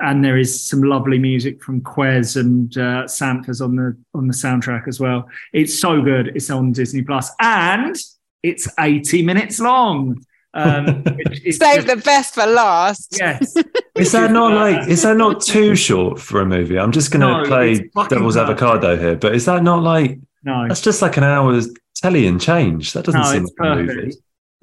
and 0.00 0.24
there 0.24 0.38
is 0.38 0.68
some 0.68 0.82
lovely 0.82 1.18
music 1.18 1.62
from 1.62 1.80
Quez 1.80 2.36
and 2.40 2.76
uh, 2.76 3.04
Sanfers 3.04 3.60
on 3.62 3.76
the 3.76 3.96
on 4.14 4.26
the 4.26 4.34
soundtrack 4.34 4.88
as 4.88 4.98
well. 5.00 5.28
It's 5.52 5.78
so 5.78 6.00
good. 6.00 6.28
It's 6.36 6.50
on 6.50 6.72
Disney 6.72 7.02
Plus, 7.02 7.30
and 7.40 7.96
it's 8.42 8.68
80 8.78 9.22
minutes 9.24 9.60
long. 9.60 10.24
Um, 10.54 11.02
which 11.16 11.56
save 11.56 11.76
just- 11.76 11.86
the 11.86 11.96
best 12.04 12.34
for 12.34 12.44
last 12.46 13.16
yes. 13.18 13.56
Is 13.96 14.12
that 14.12 14.30
not 14.32 14.52
like? 14.54 14.88
Is 14.88 15.02
that 15.02 15.16
not 15.16 15.40
too 15.42 15.74
short 15.76 16.18
for 16.20 16.40
a 16.40 16.46
movie? 16.46 16.78
I'm 16.78 16.92
just 16.92 17.10
going 17.10 17.20
to 17.20 17.42
No, 17.42 17.44
play 17.48 17.74
devil's 18.08 18.36
perfect. 18.36 18.62
avocado 18.62 18.96
here, 18.96 19.16
but 19.16 19.34
is 19.34 19.44
that 19.46 19.62
not 19.62 19.82
like? 19.82 20.18
No, 20.44 20.66
That's 20.66 20.80
just 20.80 21.02
like 21.02 21.16
an 21.18 21.24
hour's 21.24 21.68
telly 21.94 22.26
and 22.26 22.40
change. 22.40 22.94
That 22.94 23.04
doesn't 23.04 23.20
no, 23.20 23.26
seem 23.26 23.42
it's 23.44 23.52
like 23.58 23.70
a 23.78 23.82
movie. 23.82 24.12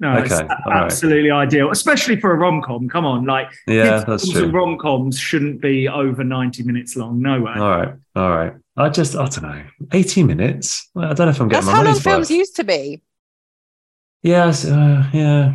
No, 0.00 0.22
it's 0.22 0.32
Okay, 0.32 0.46
a- 0.46 0.48
all 0.66 0.72
right. 0.72 0.82
absolutely 0.84 1.30
ideal, 1.30 1.70
especially 1.70 2.18
for 2.20 2.32
a 2.32 2.36
rom 2.36 2.62
com. 2.62 2.88
Come 2.88 3.04
on, 3.04 3.24
like 3.26 3.48
Yeah, 3.66 4.02
that's 4.06 4.28
true. 4.30 4.48
Rom 4.50 4.78
coms 4.78 5.18
shouldn't 5.18 5.60
be 5.60 5.88
over 5.88 6.24
90 6.24 6.62
minutes 6.62 6.96
long. 6.96 7.20
No 7.20 7.40
way. 7.40 7.52
All 7.56 7.70
right, 7.70 7.94
all 8.16 8.30
right. 8.30 8.52
I 8.76 8.88
just, 8.88 9.14
I 9.14 9.28
don't 9.28 9.42
know, 9.42 9.62
80 9.92 10.22
minutes. 10.22 10.88
I 10.96 11.12
don't 11.12 11.18
know 11.18 11.28
if 11.28 11.40
I'm 11.40 11.48
getting 11.48 11.50
That's 11.50 11.66
my 11.66 11.72
how 11.72 11.82
long 11.84 11.94
films 12.00 12.30
worth. 12.30 12.38
used 12.38 12.56
to 12.56 12.64
be. 12.64 13.02
Yes, 14.22 14.64
uh, 14.64 15.04
yeah, 15.12 15.52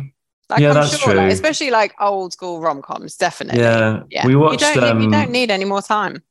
Like, 0.48 0.60
Yeah, 0.60 0.68
I'm 0.68 0.74
that's 0.74 0.96
sure, 0.98 1.14
like, 1.14 1.24
true. 1.24 1.32
especially 1.32 1.70
like 1.70 1.94
old 2.00 2.32
school 2.32 2.60
rom 2.60 2.82
coms, 2.82 3.16
definitely. 3.16 3.60
yeah. 3.60 4.02
Yeah. 4.10 4.26
We 4.26 4.36
watched. 4.36 4.60
you 4.62 4.74
don't, 4.74 4.98
need, 4.98 5.02
you 5.02 5.06
um, 5.06 5.10
don't 5.12 5.30
need 5.30 5.50
any 5.50 5.64
more 5.64 5.82
time. 5.82 6.22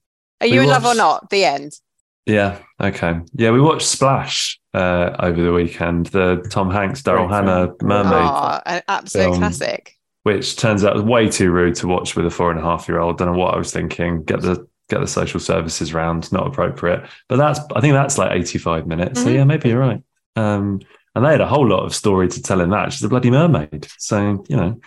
Are 0.41 0.47
you 0.47 0.61
in 0.61 0.67
love 0.69 0.85
or 0.85 0.95
not? 0.95 1.29
The 1.29 1.45
end. 1.45 1.79
Yeah. 2.25 2.57
Okay. 2.81 3.19
Yeah, 3.33 3.51
we 3.51 3.61
watched 3.61 3.87
Splash 3.87 4.59
uh, 4.75 5.15
over 5.19 5.41
the 5.41 5.53
weekend. 5.53 6.07
The 6.07 6.45
Tom 6.49 6.69
Hanks, 6.71 7.01
Daryl 7.01 7.27
Great 7.27 7.35
Hannah. 7.35 7.73
Mermaid, 7.81 8.13
Oh, 8.13 8.59
an 8.65 8.81
absolute 8.87 9.23
film. 9.25 9.37
classic. 9.37 9.93
which 10.23 10.55
turns 10.57 10.83
out 10.83 10.95
was 10.95 11.03
way 11.03 11.29
too 11.29 11.51
rude 11.51 11.75
to 11.75 11.87
watch 11.87 12.15
with 12.15 12.25
a 12.25 12.29
four 12.31 12.49
and 12.51 12.59
a 12.59 12.63
half 12.63 12.87
year 12.87 12.99
old. 12.99 13.17
Don't 13.17 13.31
know 13.31 13.37
what 13.39 13.53
I 13.53 13.57
was 13.57 13.71
thinking. 13.71 14.23
Get 14.23 14.41
the 14.41 14.67
get 14.89 14.99
the 14.99 15.07
social 15.07 15.39
services 15.39 15.93
round. 15.93 16.31
Not 16.31 16.47
appropriate. 16.47 17.07
But 17.29 17.37
that's 17.37 17.59
I 17.75 17.79
think 17.81 17.93
that's 17.93 18.17
like 18.17 18.31
eighty 18.31 18.57
five 18.57 18.85
minutes. 18.87 19.21
So 19.21 19.27
Mhm. 19.27 19.33
yeah, 19.35 19.43
maybe 19.43 19.69
you're 19.69 19.79
right. 19.79 20.01
Um, 20.35 20.81
and 21.15 21.23
they 21.25 21.31
had 21.31 21.41
a 21.41 21.47
whole 21.47 21.67
lot 21.67 21.85
of 21.85 21.95
story 21.95 22.27
to 22.27 22.41
tell 22.41 22.59
in 22.61 22.69
that. 22.71 22.91
She's 22.91 23.03
a 23.03 23.09
bloody 23.09 23.31
mermaid. 23.31 23.87
So 23.97 24.43
you 24.49 24.57
know, 24.57 24.79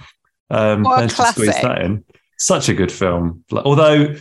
um, 0.50 0.82
What 0.82 0.94
a 0.94 0.96
managed 0.98 1.16
to 1.16 1.26
squeeze 1.26 1.48
classic. 1.50 1.62
that 1.62 1.82
in. 1.82 2.04
Such 2.36 2.68
a 2.68 2.74
good 2.74 2.92
film. 2.92 3.44
Although. 3.52 4.14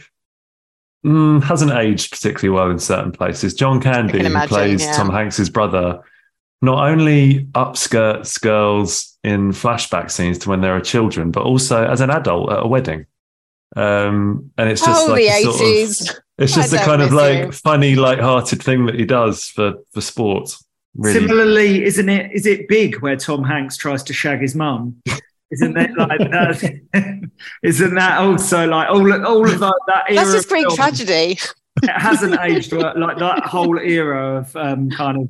Mm, 1.08 1.42
hasn't 1.42 1.72
aged 1.72 2.12
particularly 2.12 2.50
well 2.50 2.70
in 2.70 2.80
certain 2.80 3.14
places. 3.14 3.54
John 3.54 3.80
Candy, 3.80 4.20
who 4.20 4.26
imagine, 4.26 4.50
plays 4.50 4.84
yeah. 4.84 4.92
Tom 4.92 5.10
Hanks's 5.10 5.50
brother, 5.50 6.02
not 6.62 6.90
only 6.90 7.46
upskirts 7.54 8.42
girls 8.42 9.18
in 9.24 9.52
flashback 9.52 10.12
scenes 10.12 10.38
to 10.40 10.50
when 10.50 10.60
they're 10.60 10.82
children, 10.82 11.32
but 11.32 11.44
also 11.44 11.86
as 11.86 12.02
an 12.02 12.10
adult 12.10 12.52
at 12.52 12.64
a 12.64 12.68
wedding. 12.68 13.06
Um, 13.76 14.52
and 14.58 14.70
it's 14.70 14.84
just 14.84 15.08
oh, 15.08 15.12
like 15.14 15.22
the 15.22 15.28
a 15.28 15.42
sort 15.44 15.56
of- 15.56 16.24
it's 16.40 16.54
just 16.54 16.74
a 16.74 16.78
don't 16.78 16.86
kind 16.86 17.02
of 17.02 17.14
like 17.14 17.46
you. 17.46 17.52
funny, 17.54 17.96
light-hearted 17.96 18.62
thing 18.62 18.86
that 18.88 18.96
he 18.96 19.06
does 19.06 19.46
for 19.46 19.76
for 19.94 20.02
sport. 20.02 20.58
Really, 20.96 21.20
Similarly, 21.20 21.84
isn't 21.86 22.10
it? 22.10 22.32
Is 22.34 22.46
it 22.46 22.68
big 22.68 23.00
where 23.02 23.16
Tom 23.16 23.44
Hanks 23.44 23.78
tries 23.78 24.04
to 24.04 24.14
shag 24.14 24.42
his 24.42 24.56
mum? 24.56 25.02
Isn't 25.52 25.74
that 25.74 25.92
like 25.98 26.20
that? 26.20 27.30
Isn't 27.64 27.96
that 27.96 28.20
also 28.20 28.68
like 28.68 28.90
all 28.90 29.26
all 29.26 29.50
of 29.50 29.60
that, 29.60 29.74
that 29.88 30.04
era? 30.10 30.16
That's 30.16 30.34
just 30.34 30.50
great 30.50 30.64
film, 30.66 30.76
tragedy. 30.76 31.40
It 31.84 31.90
hasn't 31.92 32.40
aged 32.42 32.72
like 32.74 33.20
that 33.20 33.44
whole 33.46 33.78
era 33.78 34.40
of 34.40 34.56
um, 34.56 34.90
kind 34.90 35.18
of. 35.18 35.30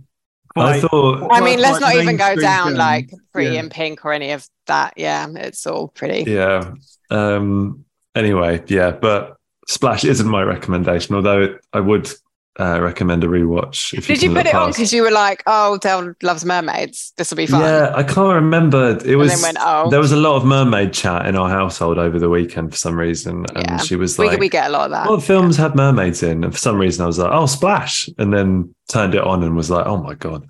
I 0.56 0.80
quite- 0.80 0.90
thought. 0.90 1.28
I 1.30 1.42
mean, 1.42 1.60
let's 1.60 1.80
quite 1.80 1.96
not 1.96 2.02
even 2.02 2.16
go 2.16 2.38
down 2.38 2.68
film. 2.68 2.78
like 2.78 3.12
Pretty 3.34 3.56
Yeah. 3.56 3.60
in 3.60 3.70
Pink 3.70 4.06
or 4.06 4.14
any 4.14 4.32
of 4.32 4.48
that. 4.68 4.94
Yeah, 4.96 5.28
it's 5.36 5.68
all 5.68 5.90
pretty. 5.90 6.24
Yeah. 6.32 6.72
Um, 7.10 7.84
anyway, 8.16 8.64
yeah, 8.68 8.92
but 8.92 9.36
Splash 9.68 10.06
isn't 10.06 10.26
my 10.28 10.42
recommendation, 10.42 11.16
although 11.16 11.58
I 11.74 11.82
would 11.82 12.10
uh, 12.60 12.82
recommend 12.82 13.24
a 13.24 13.28
rewatch. 13.28 13.94
If 13.98 14.08
Did 14.08 14.24
you 14.24 14.34
put 14.34 14.46
it 14.48 14.56
on 14.56 14.72
because 14.72 14.92
you 14.92 15.02
were 15.04 15.12
like, 15.12 15.44
"Oh, 15.46 15.78
Del 15.78 16.14
loves 16.24 16.44
mermaids. 16.44 17.14
This 17.18 17.30
will 17.30 17.38
be 17.38 17.46
fun." 17.48 17.62
Yeah, 17.62 17.92
I 17.96 18.04
can't 18.04 18.34
remember. 18.34 18.98
It 19.06 19.16
was 19.16 19.32
then 19.32 19.42
went, 19.42 19.58
"Oh, 19.62 19.90
there 19.90 20.00
was 20.00 20.12
a 20.12 20.18
lot 20.18 20.36
of 20.38 20.46
mermaid 20.46 20.94
chat 20.94 21.26
in 21.28 21.36
our 21.36 21.50
household 21.50 21.98
over 21.98 22.18
the 22.20 22.30
weekend 22.30 22.72
for 22.72 22.78
some 22.78 22.96
reason, 22.98 23.46
and 23.56 23.66
Yeah. 23.68 23.78
she 23.78 23.96
was 23.96 24.18
like, 24.18 24.40
we 24.40 24.50
get 24.50 24.68
a 24.68 24.72
lot 24.72 24.86
of 24.86 24.92
that." 24.92 25.08
"What 25.10 25.22
films 25.24 25.58
have 25.58 25.76
mermaids 25.76 26.24
in?" 26.24 26.44
And 26.44 26.54
for 26.54 26.60
some 26.60 26.78
reason, 26.80 27.04
I 27.04 27.08
was 27.08 27.20
like, 27.20 27.32
"Oh, 27.32 27.46
Splash," 27.46 28.10
and 28.18 28.34
then 28.34 28.74
turned 28.90 29.14
it 29.16 29.24
on 29.24 29.44
and 29.44 29.56
was 29.56 29.70
like, 29.70 29.86
"Oh 29.86 29.98
my 29.98 30.16
god!" 30.16 30.48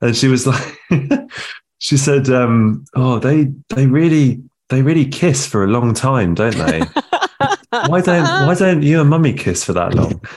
And 0.00 0.16
she 0.16 0.28
was 0.28 0.46
like, 0.52 0.78
she 1.78 1.96
said, 1.96 2.28
um, 2.30 2.84
"Oh, 2.94 3.18
they 3.18 3.52
they 3.68 3.86
really 3.86 4.40
they 4.70 4.82
really 4.82 5.04
kiss 5.04 5.46
for 5.46 5.64
a 5.64 5.66
long 5.68 5.92
time, 5.94 6.34
don't 6.34 6.56
they? 6.56 6.80
why 7.88 8.00
don't 8.00 8.24
why 8.46 8.54
don't 8.58 8.82
you 8.82 9.00
and 9.00 9.10
Mummy 9.10 9.32
kiss 9.34 9.62
for 9.62 9.74
that 9.74 9.94
long?" 9.94 10.20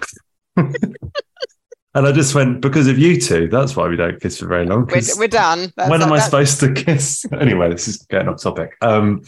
and 1.96 2.08
I 2.08 2.12
just 2.12 2.36
went 2.36 2.62
because 2.62 2.88
of 2.88 2.98
you 2.98 3.20
two. 3.20 3.48
That's 3.48 3.76
why 3.76 3.88
we 3.88 3.96
don't 3.96 4.22
kiss 4.22 4.40
for 4.40 4.48
very 4.48 4.66
long. 4.66 4.86
we're, 4.86 5.02
we're 5.18 5.28
done. 5.28 5.72
That's- 5.76 5.90
when 5.90 6.02
am 6.02 6.12
I 6.12 6.20
supposed 6.20 6.60
to 6.62 6.74
kiss? 6.74 7.26
anyway, 7.40 7.70
this 7.70 7.88
is 7.88 7.98
getting 7.98 8.30
off 8.30 8.42
topic. 8.42 8.76
Um, 8.82 9.24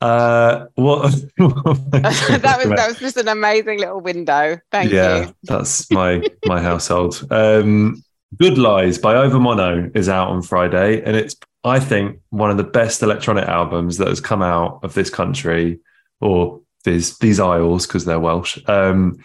uh, 0.00 0.66
what? 0.74 1.14
what 1.36 1.66
am 1.66 1.90
I 1.92 2.00
gonna 2.00 2.38
that 2.38 2.58
was 2.58 2.68
that 2.68 2.88
was 2.88 2.98
just 2.98 3.16
an 3.16 3.28
amazing 3.28 3.78
little 3.78 4.00
window. 4.00 4.58
Thank 4.70 4.92
yeah, 4.92 5.26
you. 5.26 5.34
that's 5.44 5.90
my 5.90 6.22
my 6.44 6.60
household. 6.60 7.26
Um, 7.30 8.02
Good 8.38 8.58
Lies 8.58 8.98
by 8.98 9.14
Overmono 9.14 9.96
is 9.96 10.08
out 10.08 10.28
on 10.28 10.42
Friday, 10.42 11.02
and 11.02 11.16
it's 11.16 11.36
I 11.64 11.80
think 11.80 12.20
one 12.30 12.50
of 12.50 12.58
the 12.58 12.64
best 12.64 13.02
electronic 13.02 13.48
albums 13.48 13.96
that 13.96 14.08
has 14.08 14.20
come 14.20 14.42
out 14.42 14.80
of 14.82 14.94
this 14.94 15.08
country 15.08 15.80
or 16.20 16.60
these 16.84 17.18
these 17.18 17.40
isles 17.40 17.86
because 17.86 18.04
they're 18.04 18.20
Welsh. 18.20 18.58
Um, 18.66 19.18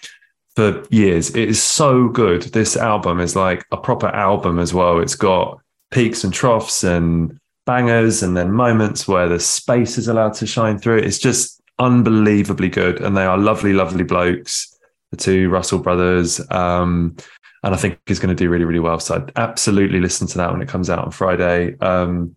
for 0.60 0.84
years, 0.89 1.30
it 1.30 1.47
is 1.47 1.64
so 1.64 2.10
good. 2.10 2.41
This 2.41 2.76
album 2.76 3.22
is 3.22 3.34
like 3.34 3.66
a 3.72 3.78
proper 3.78 4.07
album 4.07 4.60
as 4.60 4.74
well. 4.74 4.99
It's 4.99 5.16
got 5.16 5.62
peaks 5.89 6.26
and 6.26 6.34
troughs 6.34 6.84
and 6.84 7.39
bangers, 7.66 8.24
and 8.24 8.36
then 8.36 8.51
moments 8.51 9.07
where 9.07 9.30
the 9.30 9.39
space 9.39 9.97
is 9.97 10.10
allowed 10.10 10.34
to 10.34 10.45
shine 10.45 10.78
through. 10.78 10.97
It's 10.97 11.18
just 11.18 11.62
unbelievably 11.80 12.68
good, 12.72 12.99
and 12.99 13.16
they 13.16 13.24
are 13.24 13.38
lovely, 13.38 13.72
lovely 13.72 14.03
blokes. 14.03 14.78
The 15.12 15.18
two 15.18 15.49
Russell 15.49 15.80
brothers. 15.80 16.41
Um, 16.51 17.16
and 17.64 17.74
I 17.74 17.78
think 17.78 17.97
he's 18.05 18.20
going 18.20 18.36
to 18.36 18.43
do 18.43 18.49
really, 18.49 18.66
really 18.66 18.80
well. 18.80 18.99
So 18.99 19.16
I'd 19.16 19.32
absolutely 19.38 20.01
listen 20.01 20.28
to 20.28 20.38
that 20.39 20.51
when 20.51 20.62
it 20.62 20.68
comes 20.68 20.89
out 20.89 21.05
on 21.05 21.12
Friday. 21.12 21.78
Um, 21.80 22.36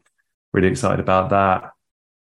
really 0.52 0.68
excited 0.68 1.00
about 1.00 1.30
that. 1.30 1.72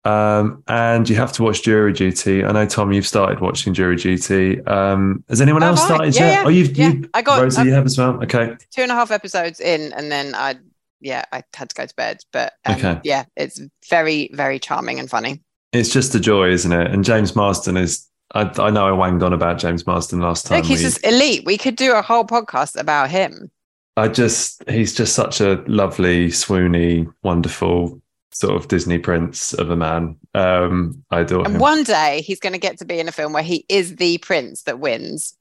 Um, 0.04 0.64
and 0.66 1.08
you 1.08 1.14
have 1.16 1.32
to 1.34 1.42
watch 1.44 1.62
Jury 1.62 1.92
Duty. 1.92 2.44
I 2.44 2.50
know 2.52 2.66
Tom, 2.66 2.92
you've 2.92 3.06
started 3.06 3.40
watching 3.40 3.72
Jury 3.72 3.96
Duty. 3.96 4.60
Um, 4.66 5.22
has 5.28 5.40
anyone 5.40 5.62
Oh, 5.62 5.68
else 5.68 5.80
right. 5.80 5.86
started 5.86 6.14
Yeah, 6.16 6.20
yet? 6.26 6.32
yeah. 6.32 6.44
Oh, 6.44 6.48
you've, 6.48 6.76
Yeah, 6.76 6.88
you, 6.88 7.08
I 7.14 7.22
got- 7.22 7.40
Rosie, 7.40 7.60
I've- 7.60 7.68
you 7.68 7.74
have 7.74 7.86
as 7.86 7.96
well. 7.98 8.20
Okay, 8.22 8.56
Two 8.74 8.82
and 8.82 8.90
a 8.90 8.94
half 8.94 9.10
episodes 9.12 9.60
in, 9.60 9.92
and 9.92 10.10
then 10.10 10.34
I, 10.34 10.56
yeah, 11.00 11.24
I 11.32 11.44
had 11.54 11.68
to 11.68 11.74
go 11.74 11.86
to 11.86 11.94
bed. 11.94 12.20
But 12.32 12.52
um, 12.64 12.74
Okay. 12.76 13.00
yeah, 13.04 13.24
it's 13.36 13.60
very, 13.88 14.28
very 14.32 14.58
charming 14.58 14.98
and 14.98 15.08
funny. 15.08 15.40
it's 15.72 15.88
just 15.90 16.14
a 16.14 16.20
joy, 16.20 16.50
isn't 16.50 16.72
it? 16.72 16.90
And 16.90 17.04
James 17.04 17.34
Marsden 17.36 17.76
is. 17.76 18.06
I, 18.34 18.50
I 18.58 18.70
know 18.70 18.86
I 18.88 18.92
wanged 18.92 19.22
on 19.22 19.32
about 19.32 19.58
James 19.58 19.86
Marsden 19.86 20.20
last 20.20 20.46
time. 20.46 20.58
Look, 20.58 20.66
he's 20.66 20.78
we- 20.80 20.84
just 20.84 21.06
elite. 21.06 21.44
We 21.46 21.56
could 21.58 21.76
do 21.76 21.94
a 21.94 22.02
whole 22.02 22.24
podcast 22.24 22.78
about 22.80 23.08
him. 23.10 23.50
I 23.96 24.08
just 24.08 24.68
he's 24.68 24.94
just 24.94 25.14
such 25.14 25.40
a 25.40 25.62
lovely, 25.68 26.28
swoony, 26.28 27.06
wonderful 27.22 28.01
sort 28.32 28.54
of 28.56 28.68
Disney 28.68 28.98
prince 28.98 29.52
of 29.54 29.70
a 29.70 29.76
man. 29.76 30.16
Um, 30.34 31.04
I 31.10 31.20
adore 31.20 31.44
And 31.44 31.54
him. 31.54 31.60
one 31.60 31.84
day 31.84 32.22
he's 32.22 32.40
going 32.40 32.52
to 32.54 32.58
get 32.58 32.78
to 32.78 32.84
be 32.84 32.98
in 32.98 33.08
a 33.08 33.12
film 33.12 33.32
where 33.32 33.42
he 33.42 33.64
is 33.68 33.96
the 33.96 34.18
prince 34.18 34.62
that 34.64 34.78
wins. 34.78 35.36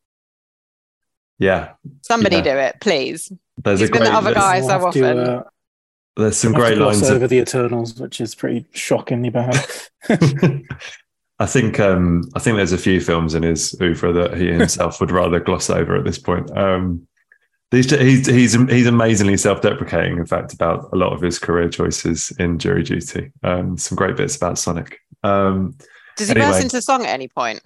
yeah, 1.39 1.73
Somebody 2.01 2.37
Yeah. 2.37 2.41
do 2.43 2.49
it, 2.57 2.75
please. 2.81 3.31
there's 3.63 3.79
He's 3.79 3.89
a 3.89 3.91
been 3.91 4.01
great. 4.01 4.09
the 4.11 4.15
other 4.17 4.33
there's, 4.33 4.35
guy 4.43 4.59
We'll 4.59 4.69
so 4.69 4.73
have 4.79 4.93
to, 4.93 5.03
often. 5.05 5.19
uh, 5.19 5.43
there's 6.17 6.37
some 6.37 6.53
have 6.53 6.61
to 6.61 6.67
great 6.67 6.77
gloss 6.77 6.95
lines. 7.01 7.09
over 7.09 7.23
Of, 7.25 7.29
the 7.29 7.37
Eternals, 7.39 7.99
which 7.99 8.21
is 8.21 8.35
pretty 8.35 8.65
shockingly 8.73 9.29
bad. 9.29 9.57
I 11.39 11.45
think 11.47 11.79
um, 11.79 12.29
I 12.35 12.39
think 12.39 12.57
there's 12.57 12.71
a 12.73 12.77
few 12.77 13.01
films 13.01 13.33
in 13.33 13.41
his 13.43 13.75
oeuvre 13.81 14.11
that 14.13 14.37
he 14.37 14.47
himself 14.47 14.99
would 15.01 15.09
rather 15.11 15.39
gloss 15.39 15.69
over 15.71 15.95
at 15.95 16.03
this 16.03 16.19
point. 16.19 16.55
Um, 16.55 17.07
he's, 17.71 17.89
he's 17.89 18.27
he's 18.27 18.53
he's 18.53 18.85
amazingly 18.85 19.37
self-deprecating, 19.37 20.17
in 20.17 20.25
fact, 20.25 20.53
about 20.53 20.89
a 20.93 20.95
lot 20.95 21.13
of 21.13 21.21
his 21.21 21.39
career 21.39 21.69
choices 21.69 22.31
in 22.37 22.59
Jury 22.59 22.83
Duty. 22.83 23.31
Um, 23.43 23.77
some 23.77 23.95
great 23.95 24.17
bits 24.17 24.35
about 24.35 24.59
Sonic. 24.59 24.99
Um, 25.23 25.75
Does 26.17 26.27
he 26.27 26.35
anyway. 26.35 26.51
burst 26.51 26.63
into 26.63 26.81
song 26.81 27.05
at 27.05 27.09
any 27.09 27.27
point? 27.27 27.61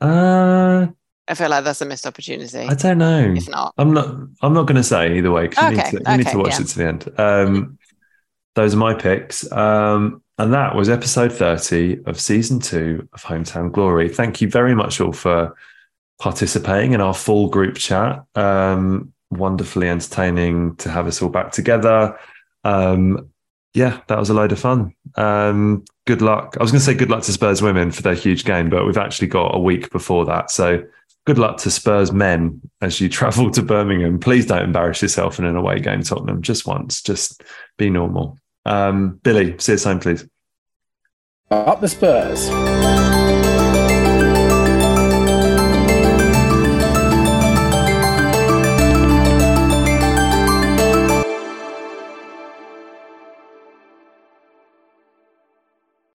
uh, 0.00 0.86
I 1.26 1.34
feel 1.34 1.50
like 1.50 1.64
that's 1.64 1.80
a 1.80 1.86
missed 1.86 2.06
opportunity. 2.06 2.60
I 2.60 2.74
don't 2.74 2.98
know. 2.98 3.34
If 3.36 3.48
not, 3.48 3.74
I'm 3.78 3.92
not. 3.92 4.14
I'm 4.42 4.54
not 4.54 4.66
going 4.66 4.76
to 4.76 4.84
say 4.84 5.18
either 5.18 5.30
way 5.30 5.48
because 5.48 5.72
you, 5.72 5.78
Okay, 5.78 5.90
need 5.90 6.04
to, 6.04 6.10
you 6.10 6.16
need 6.18 6.26
to 6.28 6.38
watch 6.38 6.52
yeah. 6.52 6.60
it 6.60 6.66
to 6.68 6.78
the 6.78 6.86
end. 6.86 7.08
Um, 7.18 7.78
those 8.54 8.74
are 8.74 8.78
my 8.78 8.94
picks, 8.94 9.50
um, 9.52 10.22
and 10.38 10.52
that 10.54 10.74
was 10.74 10.88
episode 10.88 11.32
thirty 11.32 12.02
of 12.04 12.20
season 12.20 12.60
two 12.60 13.08
of 13.12 13.22
Hometown 13.22 13.72
Glory. 13.72 14.08
Thank 14.08 14.40
you 14.40 14.48
very 14.48 14.74
much 14.74 15.00
all 15.00 15.12
for 15.12 15.54
participating 16.18 16.92
in 16.92 17.00
our 17.00 17.14
full 17.14 17.48
group 17.48 17.76
chat. 17.76 18.24
Um, 18.34 19.12
wonderfully 19.30 19.88
entertaining 19.88 20.76
to 20.76 20.90
have 20.90 21.06
us 21.06 21.20
all 21.22 21.28
back 21.28 21.52
together. 21.52 22.18
Um, 22.64 23.30
yeah, 23.74 24.00
that 24.08 24.18
was 24.18 24.30
a 24.30 24.34
load 24.34 24.52
of 24.52 24.58
fun. 24.58 24.94
Um, 25.16 25.84
good 26.06 26.22
luck. 26.22 26.56
I 26.58 26.62
was 26.62 26.72
going 26.72 26.80
to 26.80 26.84
say 26.84 26.94
good 26.94 27.10
luck 27.10 27.22
to 27.24 27.32
Spurs 27.32 27.62
women 27.62 27.90
for 27.90 28.02
their 28.02 28.14
huge 28.14 28.44
game, 28.44 28.70
but 28.70 28.86
we've 28.86 28.96
actually 28.96 29.28
got 29.28 29.54
a 29.54 29.58
week 29.58 29.90
before 29.90 30.24
that, 30.26 30.50
so 30.50 30.82
good 31.26 31.38
luck 31.38 31.58
to 31.58 31.70
Spurs 31.70 32.10
men 32.10 32.60
as 32.80 33.00
you 33.00 33.08
travel 33.10 33.50
to 33.50 33.62
Birmingham. 33.62 34.18
Please 34.18 34.46
don't 34.46 34.64
embarrass 34.64 35.02
yourself 35.02 35.38
in 35.38 35.44
an 35.44 35.56
away 35.56 35.78
game, 35.80 36.02
Tottenham, 36.02 36.42
just 36.42 36.66
once. 36.66 37.02
Just 37.02 37.42
be 37.76 37.90
normal. 37.90 38.38
Um, 38.64 39.20
Billie, 39.22 39.56
see 39.58 39.74
us 39.74 39.84
home, 39.84 40.00
please. 40.00 40.26
Up 41.50 41.80
the 41.80 41.88
Spurs. 41.88 43.57